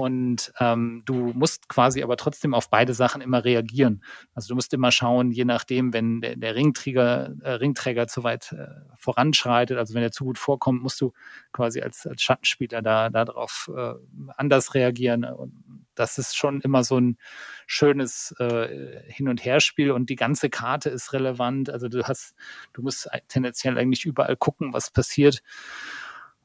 [0.00, 4.02] Und ähm, du musst quasi aber trotzdem auf beide Sachen immer reagieren.
[4.34, 8.52] Also du musst immer schauen, je nachdem, wenn der, der Ringträger, äh, Ringträger zu weit
[8.52, 11.12] äh, voranschreitet, also wenn er zu gut vorkommt, musst du
[11.52, 13.92] quasi als, als Schattenspieler da darauf äh,
[14.38, 15.24] anders reagieren.
[15.24, 15.52] Und
[15.94, 17.18] das ist schon immer so ein
[17.66, 21.68] schönes äh, Hin- und Herspiel und die ganze Karte ist relevant.
[21.68, 22.34] Also du hast,
[22.72, 25.42] du musst tendenziell eigentlich überall gucken, was passiert.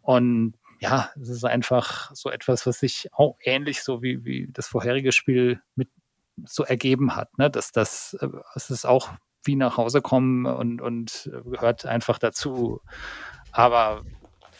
[0.02, 4.68] Und ja, es ist einfach so etwas, was sich auch ähnlich so wie, wie das
[4.68, 5.90] vorherige Spiel mit
[6.46, 7.50] so ergeben hat, ne?
[7.50, 9.10] dass das, äh, es ist auch
[9.44, 12.82] wie nach Hause kommen und, und gehört einfach dazu.
[13.52, 14.04] Aber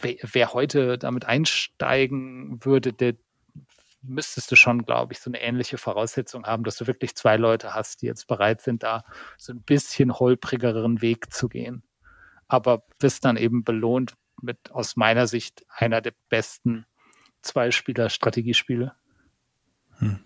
[0.00, 3.14] wer, wer heute damit einsteigen würde, der
[4.02, 7.74] müsstest du schon, glaube ich, so eine ähnliche Voraussetzung haben, dass du wirklich zwei Leute
[7.74, 9.04] hast, die jetzt bereit sind, da
[9.38, 11.84] so ein bisschen holprigeren Weg zu gehen.
[12.48, 16.86] Aber wirst dann eben belohnt mit aus meiner Sicht einer der besten
[17.42, 18.94] Zweispieler-Strategiespiele.
[19.98, 20.25] Hm.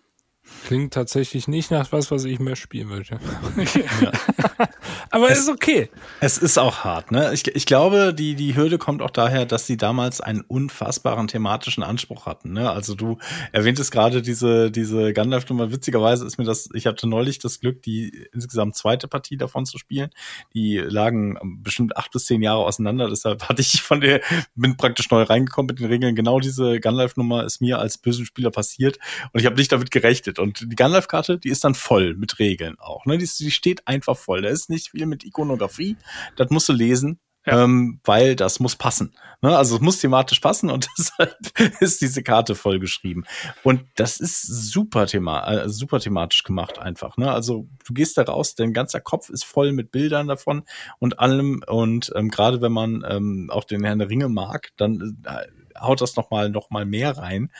[0.67, 3.19] Klingt tatsächlich nicht nach was, was ich mehr spielen würde.
[3.57, 4.13] ja.
[5.11, 5.89] Aber es ist okay.
[6.21, 7.33] Es ist auch hart, ne?
[7.33, 11.83] Ich, ich glaube, die, die Hürde kommt auch daher, dass sie damals einen unfassbaren thematischen
[11.83, 12.71] Anspruch hatten, ne?
[12.71, 13.19] Also du
[13.53, 15.73] erwähntest gerade diese, diese Gandalf-Nummer.
[15.73, 19.79] Witzigerweise ist mir das, ich hatte neulich das Glück, die insgesamt zweite Partie davon zu
[19.79, 20.11] spielen.
[20.55, 23.09] Die lagen bestimmt acht bis zehn Jahre auseinander.
[23.09, 24.21] Deshalb hatte ich von der,
[24.55, 26.15] bin praktisch neu reingekommen mit den Regeln.
[26.15, 28.99] Genau diese Gandalf-Nummer ist mir als bösen Spieler passiert
[29.33, 30.39] und ich habe nicht damit gerechnet.
[30.41, 33.07] Und die Gandalf-Karte, die ist dann voll mit Regeln auch.
[33.07, 33.19] Ne?
[33.19, 34.43] Die, die steht einfach voll.
[34.43, 35.97] Da ist nicht viel mit Ikonografie.
[36.37, 37.21] Das musst du lesen.
[37.47, 37.65] Ja.
[37.65, 39.15] Ähm, weil das muss passen.
[39.41, 39.57] Ne?
[39.57, 41.37] Also es muss thematisch passen und deshalb
[41.81, 43.25] ist diese Karte vollgeschrieben.
[43.63, 47.17] Und das ist super Thema, äh, super thematisch gemacht einfach.
[47.17, 47.33] Ne?
[47.33, 50.65] Also du gehst da raus, dein ganzer Kopf ist voll mit Bildern davon
[50.99, 51.63] und allem.
[51.67, 55.47] Und ähm, gerade wenn man ähm, auch den Herrn der Ringe mag, dann äh,
[55.81, 57.51] haut das noch mal noch mal mehr rein.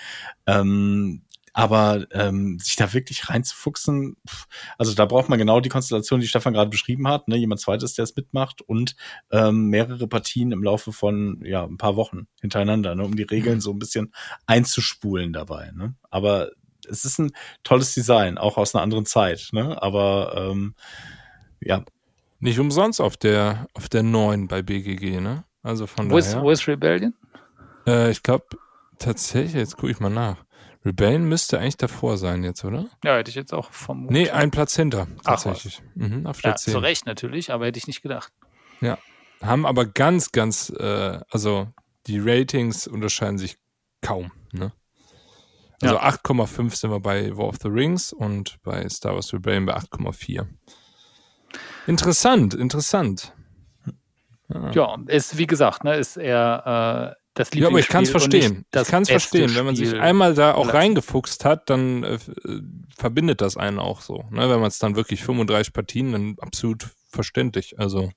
[0.47, 4.17] Ähm, aber ähm, sich da wirklich reinzufuchsen,
[4.79, 7.37] also da braucht man genau die Konstellation, die Stefan gerade beschrieben hat, ne?
[7.37, 8.97] jemand zweites, der es mitmacht und
[9.31, 13.05] ähm, mehrere Partien im Laufe von ja ein paar Wochen hintereinander, ne?
[13.05, 13.61] um die Regeln mhm.
[13.61, 14.13] so ein bisschen
[14.47, 15.73] einzuspulen dabei.
[15.75, 15.95] Ne?
[16.11, 16.51] Aber
[16.89, 17.33] es ist ein
[17.63, 19.49] tolles Design, auch aus einer anderen Zeit.
[19.53, 19.81] Ne?
[19.83, 20.75] Aber ähm,
[21.61, 21.85] ja.
[22.39, 25.45] Nicht umsonst auf der auf der 9 bei BGG, ne?
[25.63, 26.37] Also von wo daher.
[26.37, 27.15] Ist, wo ist Rebellion?
[27.87, 28.47] Äh, ich glaube
[28.99, 30.45] tatsächlich, jetzt gucke ich mal nach.
[30.85, 32.87] Rebellion müsste eigentlich davor sein jetzt, oder?
[33.05, 34.13] Ja, hätte ich jetzt auch vermutet.
[34.13, 35.83] Nee, ein Platz hinter, tatsächlich.
[35.83, 36.73] Ach, mhm, auf der ja, 10.
[36.73, 38.33] zu Recht natürlich, aber hätte ich nicht gedacht.
[38.81, 38.99] Ja,
[39.43, 41.69] haben aber ganz, ganz, äh, also
[42.07, 43.59] die Ratings unterscheiden sich
[44.01, 44.73] kaum, ne?
[45.83, 46.03] Also ja.
[46.03, 50.47] 8,5 sind wir bei War of the Rings und bei Star Wars Rebellion bei 8,4.
[51.87, 53.33] Interessant, interessant.
[54.49, 54.71] Ja.
[54.73, 58.65] ja, ist wie gesagt, ne, ist eher das Ja, aber ich kann es verstehen.
[58.75, 59.55] Ich kann es verstehen.
[59.55, 62.19] Wenn man sich einmal da auch reingefuchst hat, dann äh, äh,
[62.97, 64.25] verbindet das einen auch so.
[64.31, 64.51] Ne?
[64.51, 67.79] Wenn man es dann wirklich 35 Partien, dann absolut verständlich.
[67.79, 68.11] Also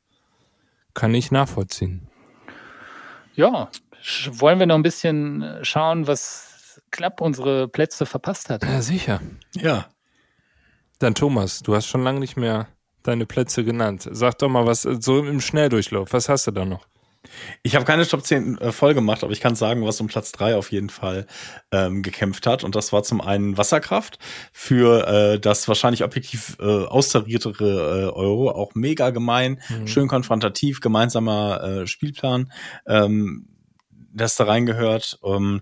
[0.94, 2.07] kann ich nachvollziehen.
[3.35, 3.69] Ja,
[4.27, 8.64] wollen wir noch ein bisschen äh, schauen, was Klapp unsere Plätze verpasst hat?
[8.64, 9.22] Ja, sicher.
[9.56, 9.88] Ja.
[10.99, 12.68] Dann Thomas, du hast schon lange nicht mehr
[13.03, 14.07] deine Plätze genannt.
[14.11, 16.88] Sag doch mal was, äh, so im Schnelldurchlauf, was hast du da noch?
[17.61, 20.31] Ich habe keine Top 10 äh, voll gemacht, aber ich kann sagen, was um Platz
[20.31, 21.26] 3 auf jeden Fall
[21.72, 22.64] ähm, gekämpft hat.
[22.64, 24.19] Und das war zum einen Wasserkraft
[24.51, 28.51] für äh, das wahrscheinlich objektiv äh, austariertere äh, Euro.
[28.51, 29.88] Auch mega gemein, mhm.
[29.88, 32.51] schön konfrontativ, gemeinsamer äh, Spielplan.
[32.85, 33.47] Ähm,
[34.14, 35.18] das da reingehört.
[35.22, 35.60] Um, ähm,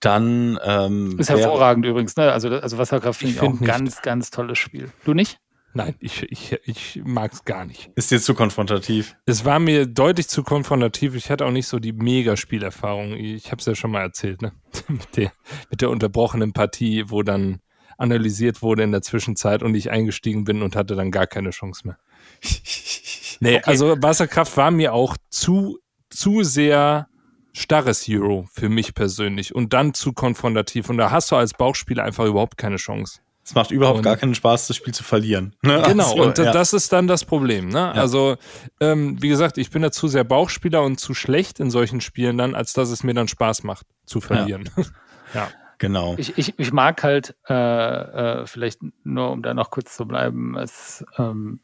[0.00, 2.30] dann ähm, ist hervorragend übrigens, ne?
[2.30, 4.90] Also, also Wasserkraft finde ich, find auch ein ganz, ganz tolles Spiel.
[5.04, 5.38] Du nicht?
[5.76, 7.90] Nein, ich, ich, ich mag es gar nicht.
[7.96, 9.16] Ist dir zu konfrontativ?
[9.26, 11.16] Es war mir deutlich zu konfrontativ.
[11.16, 13.14] Ich hatte auch nicht so die Mega-Spielerfahrung.
[13.14, 14.52] Ich habe es ja schon mal erzählt, ne?
[14.88, 15.32] mit, der,
[15.70, 17.60] mit der unterbrochenen Partie, wo dann
[17.98, 21.82] analysiert wurde in der Zwischenzeit und ich eingestiegen bin und hatte dann gar keine Chance
[21.86, 21.98] mehr.
[23.40, 23.62] nee, okay.
[23.64, 25.78] also Wasserkraft war mir auch zu,
[26.08, 27.08] zu sehr
[27.52, 30.88] starres Euro für mich persönlich und dann zu konfrontativ.
[30.88, 33.20] Und da hast du als Bauchspieler einfach überhaupt keine Chance.
[33.44, 35.54] Es macht überhaupt und, gar keinen Spaß, das Spiel zu verlieren.
[35.60, 35.82] Ne?
[35.86, 36.50] Genau, also, und ja.
[36.50, 37.68] das ist dann das Problem.
[37.68, 37.78] Ne?
[37.78, 37.92] Ja.
[37.92, 38.36] Also,
[38.80, 42.38] ähm, wie gesagt, ich bin da zu sehr Bauchspieler und zu schlecht in solchen Spielen
[42.38, 44.70] dann, als dass es mir dann Spaß macht, zu verlieren.
[44.76, 44.84] Ja.
[45.34, 45.48] ja.
[45.78, 46.14] Genau.
[46.16, 50.56] Ich, ich, ich mag halt, äh, äh, vielleicht nur um da noch kurz zu bleiben,
[50.56, 51.60] es, ähm,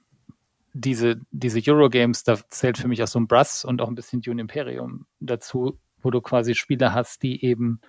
[0.72, 4.20] diese, diese Eurogames, da zählt für mich auch so ein Brass und auch ein bisschen
[4.20, 7.80] Dune Imperium dazu, wo du quasi Spiele hast, die eben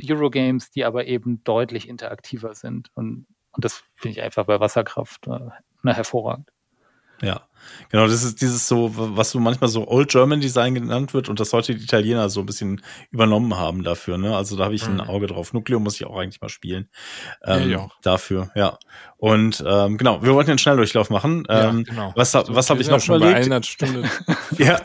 [0.00, 2.90] Eurogames, die aber eben deutlich interaktiver sind.
[2.94, 5.50] Und, und das finde ich einfach bei Wasserkraft äh,
[5.84, 6.50] hervorragend.
[7.20, 7.46] Ja,
[7.90, 11.40] genau, das ist dieses so, was so manchmal so Old German Design genannt wird und
[11.40, 14.36] das sollte die Italiener so ein bisschen übernommen haben dafür, ne?
[14.36, 15.00] Also da habe ich ein mhm.
[15.00, 15.52] Auge drauf.
[15.52, 16.88] Nucleo muss ich auch eigentlich mal spielen.
[17.44, 18.78] Ähm, ja, dafür, ja.
[19.22, 21.44] Und ähm, genau, wir wollten einen Schnelldurchlauf machen.
[21.48, 22.12] Ähm, ja, genau.
[22.16, 23.48] Was, so, was habe ich noch schon überlegt?
[23.48, 24.02] Bei einer Stunde
[24.58, 24.80] ja,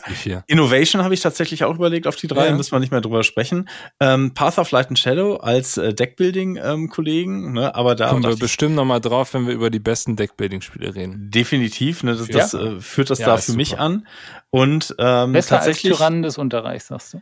[0.45, 2.55] Innovation habe ich tatsächlich auch überlegt auf die drei, ja.
[2.55, 3.67] müssen wir nicht mehr drüber sprechen.
[3.99, 7.73] Ähm, Path of Light and Shadow als äh, Deckbuilding-Kollegen, ähm, ne?
[7.73, 11.31] aber da kommen wir bestimmt noch mal drauf, wenn wir über die besten Deckbuilding-Spiele reden.
[11.31, 12.15] Definitiv, ne?
[12.15, 13.57] Das, das äh, führt das da für super.
[13.57, 14.07] mich an.
[14.49, 17.21] Und ähm, Besser tatsächlich als Tyrannen des Unterreichs, sagst du?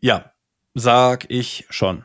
[0.00, 0.32] Ja,
[0.74, 2.04] sag ich schon.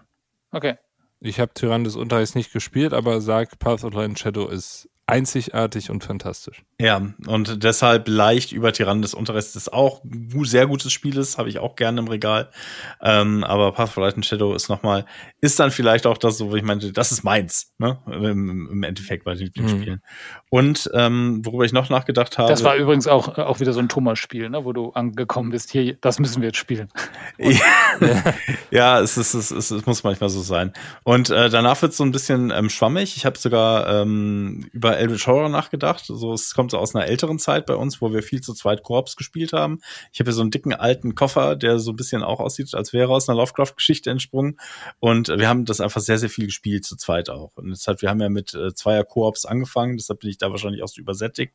[0.52, 0.78] Okay.
[1.20, 5.90] Ich habe Tyrann des Unterreichs nicht gespielt, aber sag Path of Light Shadow ist einzigartig
[5.90, 6.64] und fantastisch.
[6.80, 11.38] Ja, und deshalb leicht über Tyrannen des Unterrechts ist auch ein sehr gutes Spiel ist,
[11.38, 12.50] habe ich auch gerne im Regal.
[13.02, 15.06] Ähm, aber Path of Light and Shadow ist nochmal,
[15.40, 18.00] ist dann vielleicht auch das, so wo ich meinte, das ist meins, ne?
[18.08, 19.52] Im, im Endeffekt bei den.
[19.56, 20.00] Mhm.
[20.50, 22.50] Und ähm, worüber ich noch nachgedacht habe.
[22.50, 24.66] Das war übrigens auch, auch wieder so ein Thomas-Spiel, ne?
[24.66, 25.72] wo du angekommen bist.
[25.72, 26.90] Hier, das müssen wir jetzt spielen.
[28.72, 30.74] ja, es, ist, es, ist, es muss manchmal so sein.
[31.04, 33.18] Und äh, danach wird es so ein bisschen ähm, schwammig.
[33.18, 36.06] Ich habe sogar ähm, über Eldritch Horror nachgedacht.
[36.06, 38.84] So, es kommt so aus einer älteren Zeit bei uns, wo wir viel zu zweit
[38.84, 39.80] Korps gespielt haben.
[40.12, 42.94] Ich habe hier so einen dicken alten Koffer, der so ein bisschen auch aussieht, als
[42.94, 44.58] wäre aus einer Lovecraft-Geschichte entsprungen.
[45.00, 47.56] Und wir haben das einfach sehr, sehr viel gespielt, zu zweit auch.
[47.56, 50.82] Und deshalb, wir haben ja mit äh, zweier Koops angefangen, deshalb bin ich da wahrscheinlich
[50.82, 51.54] auch so übersättigt.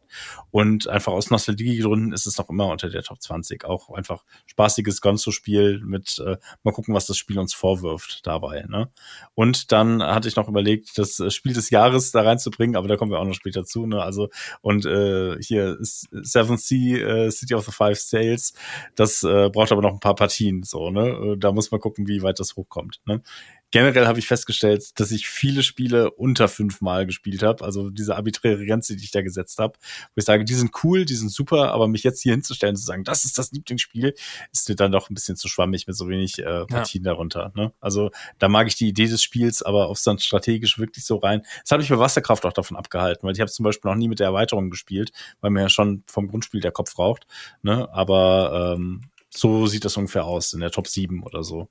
[0.51, 3.65] Und einfach aus Nostalgiegründen ist es noch immer unter der Top 20.
[3.65, 8.65] Auch einfach spaßiges Gonzo-Spiel mit, äh, mal gucken, was das Spiel uns vorwirft dabei.
[8.69, 8.89] Ne?
[9.35, 13.11] Und dann hatte ich noch überlegt, das Spiel des Jahres da reinzubringen, aber da kommen
[13.11, 13.85] wir auch noch später zu.
[13.87, 14.01] Ne?
[14.01, 14.29] Also,
[14.61, 18.55] und äh, äh, hier Seven Sea, äh, City of the Five Sales.
[18.95, 21.09] Das äh, braucht aber noch ein paar Partien, so, ne?
[21.09, 23.01] Äh, da muss man gucken, wie weit das hochkommt.
[23.07, 23.23] Ne?
[23.71, 27.65] Generell habe ich festgestellt, dass ich viele Spiele unter fünfmal gespielt habe.
[27.65, 29.79] Also diese arbiträre Grenze, die ich da gesetzt habe,
[30.15, 32.85] wo ich sage, die sind cool, die sind super, aber mich jetzt hier hinzustellen zu
[32.85, 34.15] sagen, das ist das Lieblingsspiel,
[34.53, 37.13] ist mir dann doch ein bisschen zu schwammig mit so wenig äh, Partien ja.
[37.13, 37.53] darunter.
[37.55, 37.73] Ne?
[37.81, 41.43] Also da mag ich die Idee des Spiels, aber es dann strategisch wirklich so rein.
[41.63, 44.09] Das habe ich bei Wasserkraft auch davon abgehalten, weil ich habe zum Beispiel noch nie
[44.09, 47.27] mit der Erweiterung gespielt, weil mir ja schon vom Grundspiel der Kopf raucht.
[47.63, 47.89] Ne?
[47.93, 51.69] Aber ähm, so sieht das ungefähr aus in der Top 7 oder so.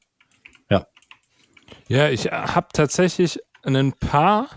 [1.87, 2.09] Ja.
[2.09, 4.47] Ich habe tatsächlich ein paar,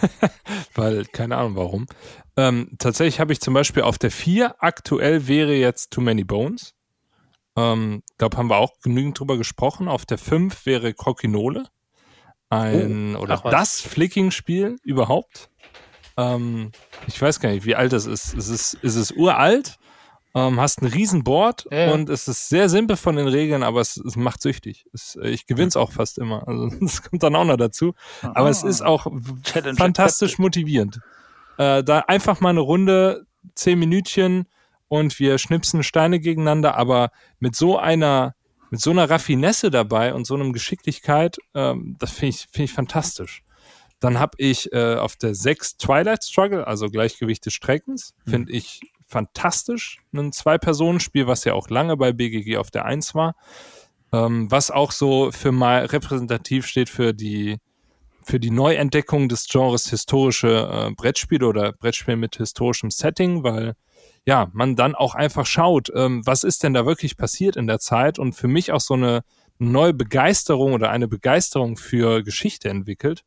[0.74, 1.86] weil keine Ahnung warum.
[2.36, 6.74] Ähm, tatsächlich habe ich zum Beispiel auf der 4 aktuell wäre jetzt Too Many Bones.
[7.56, 9.88] Ähm, glaube, haben wir auch genügend drüber gesprochen.
[9.88, 11.64] Auf der 5 wäre Crokinole.
[12.48, 15.50] Ein, oh, oder das Flicking-Spiel überhaupt.
[16.16, 16.72] Ähm,
[17.06, 18.34] ich weiß gar nicht, wie alt das ist.
[18.34, 19.78] Ist es, ist es uralt?
[20.34, 21.92] Ähm, hast ein Riesenboard ja.
[21.92, 24.86] und es ist sehr simpel von den Regeln, aber es, es macht süchtig.
[24.94, 26.48] Es, ich gewinne es auch fast immer.
[26.48, 27.94] Also das kommt dann auch noch dazu.
[28.22, 28.32] Aha.
[28.34, 29.06] Aber es ist auch
[29.42, 31.00] Challenge fantastisch motivierend.
[31.58, 34.46] Äh, da einfach mal eine Runde, zehn Minütchen
[34.88, 38.34] und wir schnipsen Steine gegeneinander, aber mit so einer
[38.70, 42.72] mit so einer Raffinesse dabei und so einem Geschicklichkeit, ähm, das finde ich, finde ich
[42.72, 43.44] fantastisch.
[44.00, 48.30] Dann habe ich äh, auf der 6 Twilight Struggle, also Gleichgewicht des Streckens, mhm.
[48.30, 48.80] finde ich
[49.12, 50.00] fantastisch.
[50.12, 53.34] Ein Zwei-Personen-Spiel, was ja auch lange bei BGG auf der 1 war.
[54.12, 57.58] Ähm, was auch so für mal repräsentativ steht für die,
[58.22, 63.74] für die Neuentdeckung des Genres historische äh, Brettspiele oder Brettspiele mit historischem Setting, weil
[64.24, 67.78] ja, man dann auch einfach schaut, ähm, was ist denn da wirklich passiert in der
[67.78, 69.22] Zeit und für mich auch so eine
[69.58, 73.24] neue Begeisterung oder eine Begeisterung für Geschichte entwickelt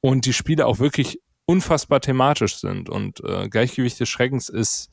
[0.00, 4.90] und die Spiele auch wirklich unfassbar thematisch sind und äh, Gleichgewicht des Schreckens ist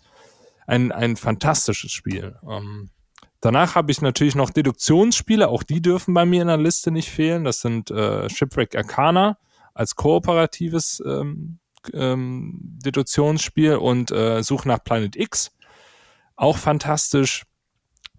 [0.70, 2.36] ein, ein fantastisches Spiel.
[2.48, 2.91] Ähm,
[3.41, 7.10] danach habe ich natürlich noch Deduktionsspiele, auch die dürfen bei mir in der Liste nicht
[7.10, 7.44] fehlen.
[7.44, 9.38] Das sind äh, Shipwreck Arcana
[9.74, 11.60] als kooperatives ähm,
[11.94, 15.52] ähm, Deduktionsspiel und äh, Such nach Planet X.
[16.36, 17.44] Auch fantastisch.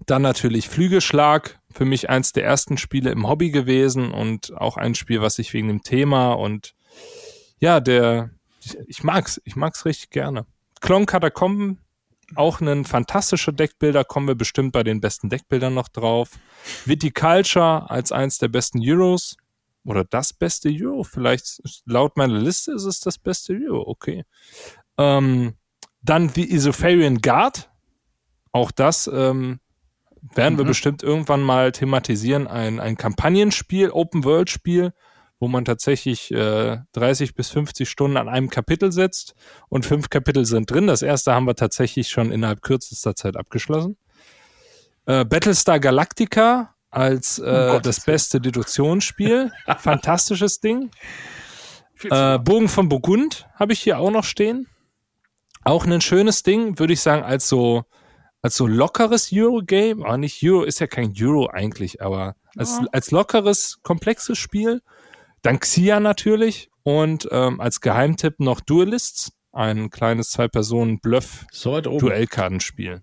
[0.07, 4.95] Dann natürlich Flügelschlag, für mich eins der ersten Spiele im Hobby gewesen und auch ein
[4.95, 6.75] Spiel, was ich wegen dem Thema und
[7.59, 8.31] ja, der,
[8.87, 10.47] ich mag's, ich mag's richtig gerne.
[10.81, 11.79] Klon Katakomben
[12.36, 16.31] auch ein fantastischer Deckbilder, kommen wir bestimmt bei den besten Deckbildern noch drauf.
[16.85, 19.36] Viticulture als eins der besten Euros.
[19.85, 21.05] Oder das beste Euro.
[21.05, 23.89] Vielleicht laut meiner Liste ist es das beste Euro.
[23.89, 24.24] Okay.
[24.98, 25.55] Ähm,
[26.02, 27.70] dann The Isopharian Guard.
[28.52, 29.61] Auch das ähm,
[30.35, 30.59] werden mhm.
[30.59, 32.47] wir bestimmt irgendwann mal thematisieren.
[32.47, 34.93] Ein, ein Kampagnenspiel, Open-World-Spiel,
[35.41, 39.35] wo man tatsächlich äh, 30 bis 50 Stunden an einem Kapitel sitzt
[39.71, 40.87] und fünf Kapitel sind drin.
[40.87, 43.97] Das erste haben wir tatsächlich schon innerhalb kürzester Zeit abgeschlossen.
[45.07, 49.51] Äh, Battlestar Galactica als äh, oh das beste Deduktionsspiel.
[49.79, 50.91] Fantastisches Ding.
[52.05, 54.67] Äh, Bogen von Burgund habe ich hier auch noch stehen.
[55.65, 57.85] Auch ein schönes Ding, würde ich sagen, als so,
[58.43, 60.03] als so lockeres Euro-Game.
[60.03, 62.87] Aber nicht Euro ist ja kein Euro eigentlich, aber als, ja.
[62.93, 64.83] als lockeres, komplexes Spiel
[65.43, 73.03] dann Xia natürlich und ähm, als Geheimtipp noch Duelists, ein kleines Zwei-Personen-Bluff-Duellkartenspiel.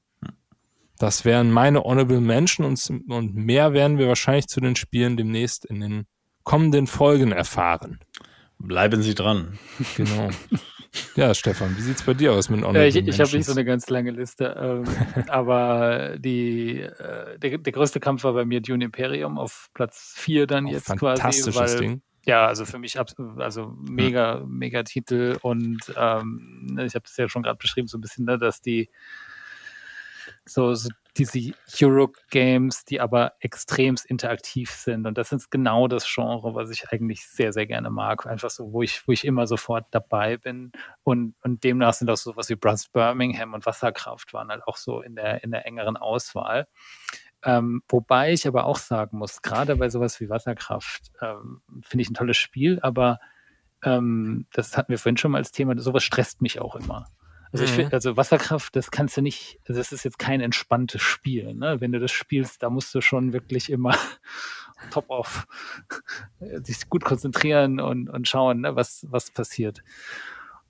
[0.97, 5.65] Das wären meine Honorable Menschen und, und mehr werden wir wahrscheinlich zu den Spielen demnächst
[5.65, 6.07] in den
[6.43, 7.99] kommenden Folgen erfahren.
[8.57, 9.57] Bleiben Sie dran.
[9.95, 10.29] Genau.
[11.15, 13.51] Ja, Stefan, wie sieht's bei dir aus mit Honorable ja, Ich, ich habe nicht so
[13.51, 14.85] eine ganz lange Liste, ähm,
[15.27, 20.47] aber die, äh, der, der größte Kampf war bei mir Dune Imperium auf Platz 4
[20.47, 21.21] dann oh, jetzt quasi.
[21.21, 27.03] Fantastisches Ding ja, also für mich also mega, mega Titel und ähm, ne, ich habe
[27.03, 28.89] das ja schon gerade beschrieben, so ein bisschen, ne, dass die
[30.45, 35.07] so, so diese Euro-Games, die aber extremst interaktiv sind.
[35.07, 38.25] Und das ist genau das Genre, was ich eigentlich sehr, sehr gerne mag.
[38.27, 40.71] Einfach so, wo ich, wo ich immer sofort dabei bin.
[41.03, 44.77] Und, und demnach sind auch so was wie Brass Birmingham und Wasserkraft waren halt auch
[44.77, 46.67] so in der, in der engeren Auswahl.
[47.47, 52.09] Ähm, wobei ich aber auch sagen muss, gerade bei sowas wie Wasserkraft ähm, finde ich
[52.09, 53.21] ein tolles Spiel, aber
[53.83, 57.07] ähm, das hatten wir vorhin schon mal als Thema, sowas stresst mich auch immer.
[57.53, 57.93] Also ich finde, mhm.
[57.93, 61.53] also Wasserkraft, das kannst du nicht, also das ist jetzt kein entspanntes Spiel.
[61.53, 61.79] Ne?
[61.79, 63.95] Wenn du das spielst, da musst du schon wirklich immer
[64.91, 65.47] top auf
[66.41, 69.83] dich gut konzentrieren und, und schauen, ne, was, was passiert.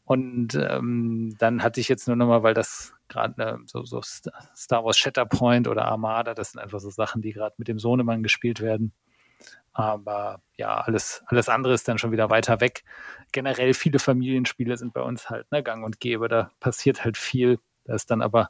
[0.06, 4.84] Und ähm, dann hatte ich jetzt nur nochmal, weil das gerade äh, so, so Star
[4.84, 8.62] Wars Shatterpoint oder Armada, das sind einfach so Sachen, die gerade mit dem Sohnemann gespielt
[8.62, 8.94] werden.
[9.74, 12.84] Aber ja, alles, alles andere ist dann schon wieder weiter weg.
[13.32, 16.28] Generell viele Familienspiele sind bei uns halt ne, gang und gäbe.
[16.28, 17.60] Da passiert halt viel.
[17.84, 18.50] Da ist dann aber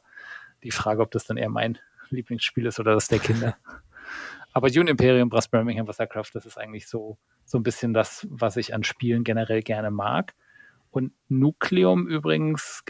[0.62, 1.78] die Frage, ob das dann eher mein
[2.08, 3.56] Lieblingsspiel ist oder das der Kinder.
[4.54, 8.56] aber Dune Imperium, Brass Birmingham, Wasserkraft, das ist eigentlich so, so ein bisschen das, was
[8.56, 10.34] ich an Spielen generell gerne mag.
[10.90, 12.82] Und Nucleum übrigens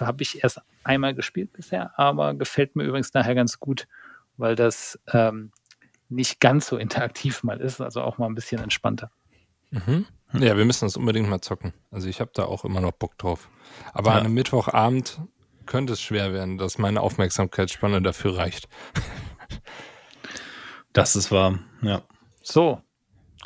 [0.00, 3.86] habe ich erst einmal gespielt bisher, aber gefällt mir übrigens nachher ganz gut,
[4.36, 5.52] weil das ähm,
[6.08, 9.10] nicht ganz so interaktiv mal ist, also auch mal ein bisschen entspannter.
[9.70, 10.06] Mhm.
[10.32, 11.72] Ja, wir müssen das unbedingt mal zocken.
[11.90, 13.48] Also ich habe da auch immer noch Bock drauf.
[13.92, 14.16] Aber ja.
[14.16, 15.20] an einem Mittwochabend
[15.66, 18.68] könnte es schwer werden, dass meine Aufmerksamkeitsspanne dafür reicht.
[20.92, 22.02] Das ist wahr, ja.
[22.42, 22.80] So,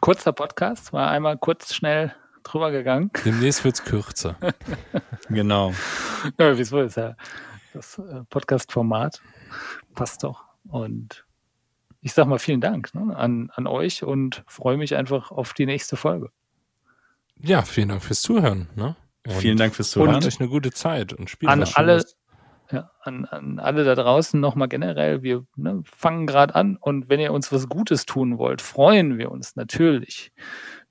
[0.00, 3.10] kurzer Podcast, war einmal kurz schnell drüber gegangen.
[3.24, 4.36] Demnächst wird es kürzer.
[5.28, 5.72] genau.
[6.38, 7.16] Ja, wieso ist ja
[7.72, 9.20] das äh, Podcast-Format.
[9.94, 10.44] Passt doch.
[10.68, 11.24] Und
[12.00, 15.66] ich sag mal vielen Dank ne, an, an euch und freue mich einfach auf die
[15.66, 16.30] nächste Folge.
[17.38, 18.68] Ja, vielen Dank fürs Zuhören.
[18.74, 18.96] Ne?
[19.28, 20.16] vielen Dank fürs Zuhören.
[20.16, 22.04] Und euch eine gute Zeit und spielt an alle,
[22.70, 25.22] ja, an, an alle da draußen nochmal generell.
[25.22, 29.30] Wir ne, fangen gerade an und wenn ihr uns was Gutes tun wollt, freuen wir
[29.30, 30.32] uns natürlich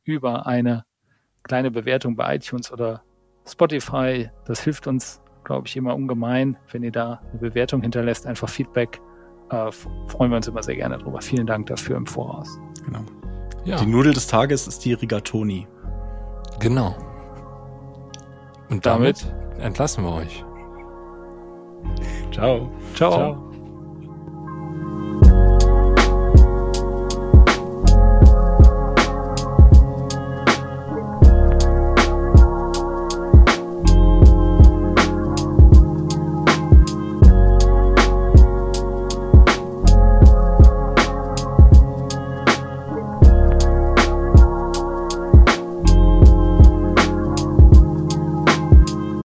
[0.04, 0.86] über eine
[1.44, 3.02] kleine Bewertung bei iTunes oder
[3.48, 4.30] Spotify.
[4.46, 9.02] Das hilft uns, glaube ich, immer ungemein, wenn ihr da eine Bewertung hinterlässt, einfach Feedback
[9.52, 9.72] äh,
[10.08, 11.22] freuen wir uns immer sehr gerne drüber.
[11.22, 12.60] Vielen Dank dafür im Voraus.
[12.86, 13.02] Genau.
[13.66, 13.78] Ja.
[13.78, 15.68] Die Nudel des Tages ist die Rigatoni.
[16.60, 16.96] Genau.
[18.70, 20.46] Und damit, damit entlassen wir euch.
[22.32, 22.70] Ciao.
[22.94, 23.12] Ciao.
[23.12, 23.49] Ciao.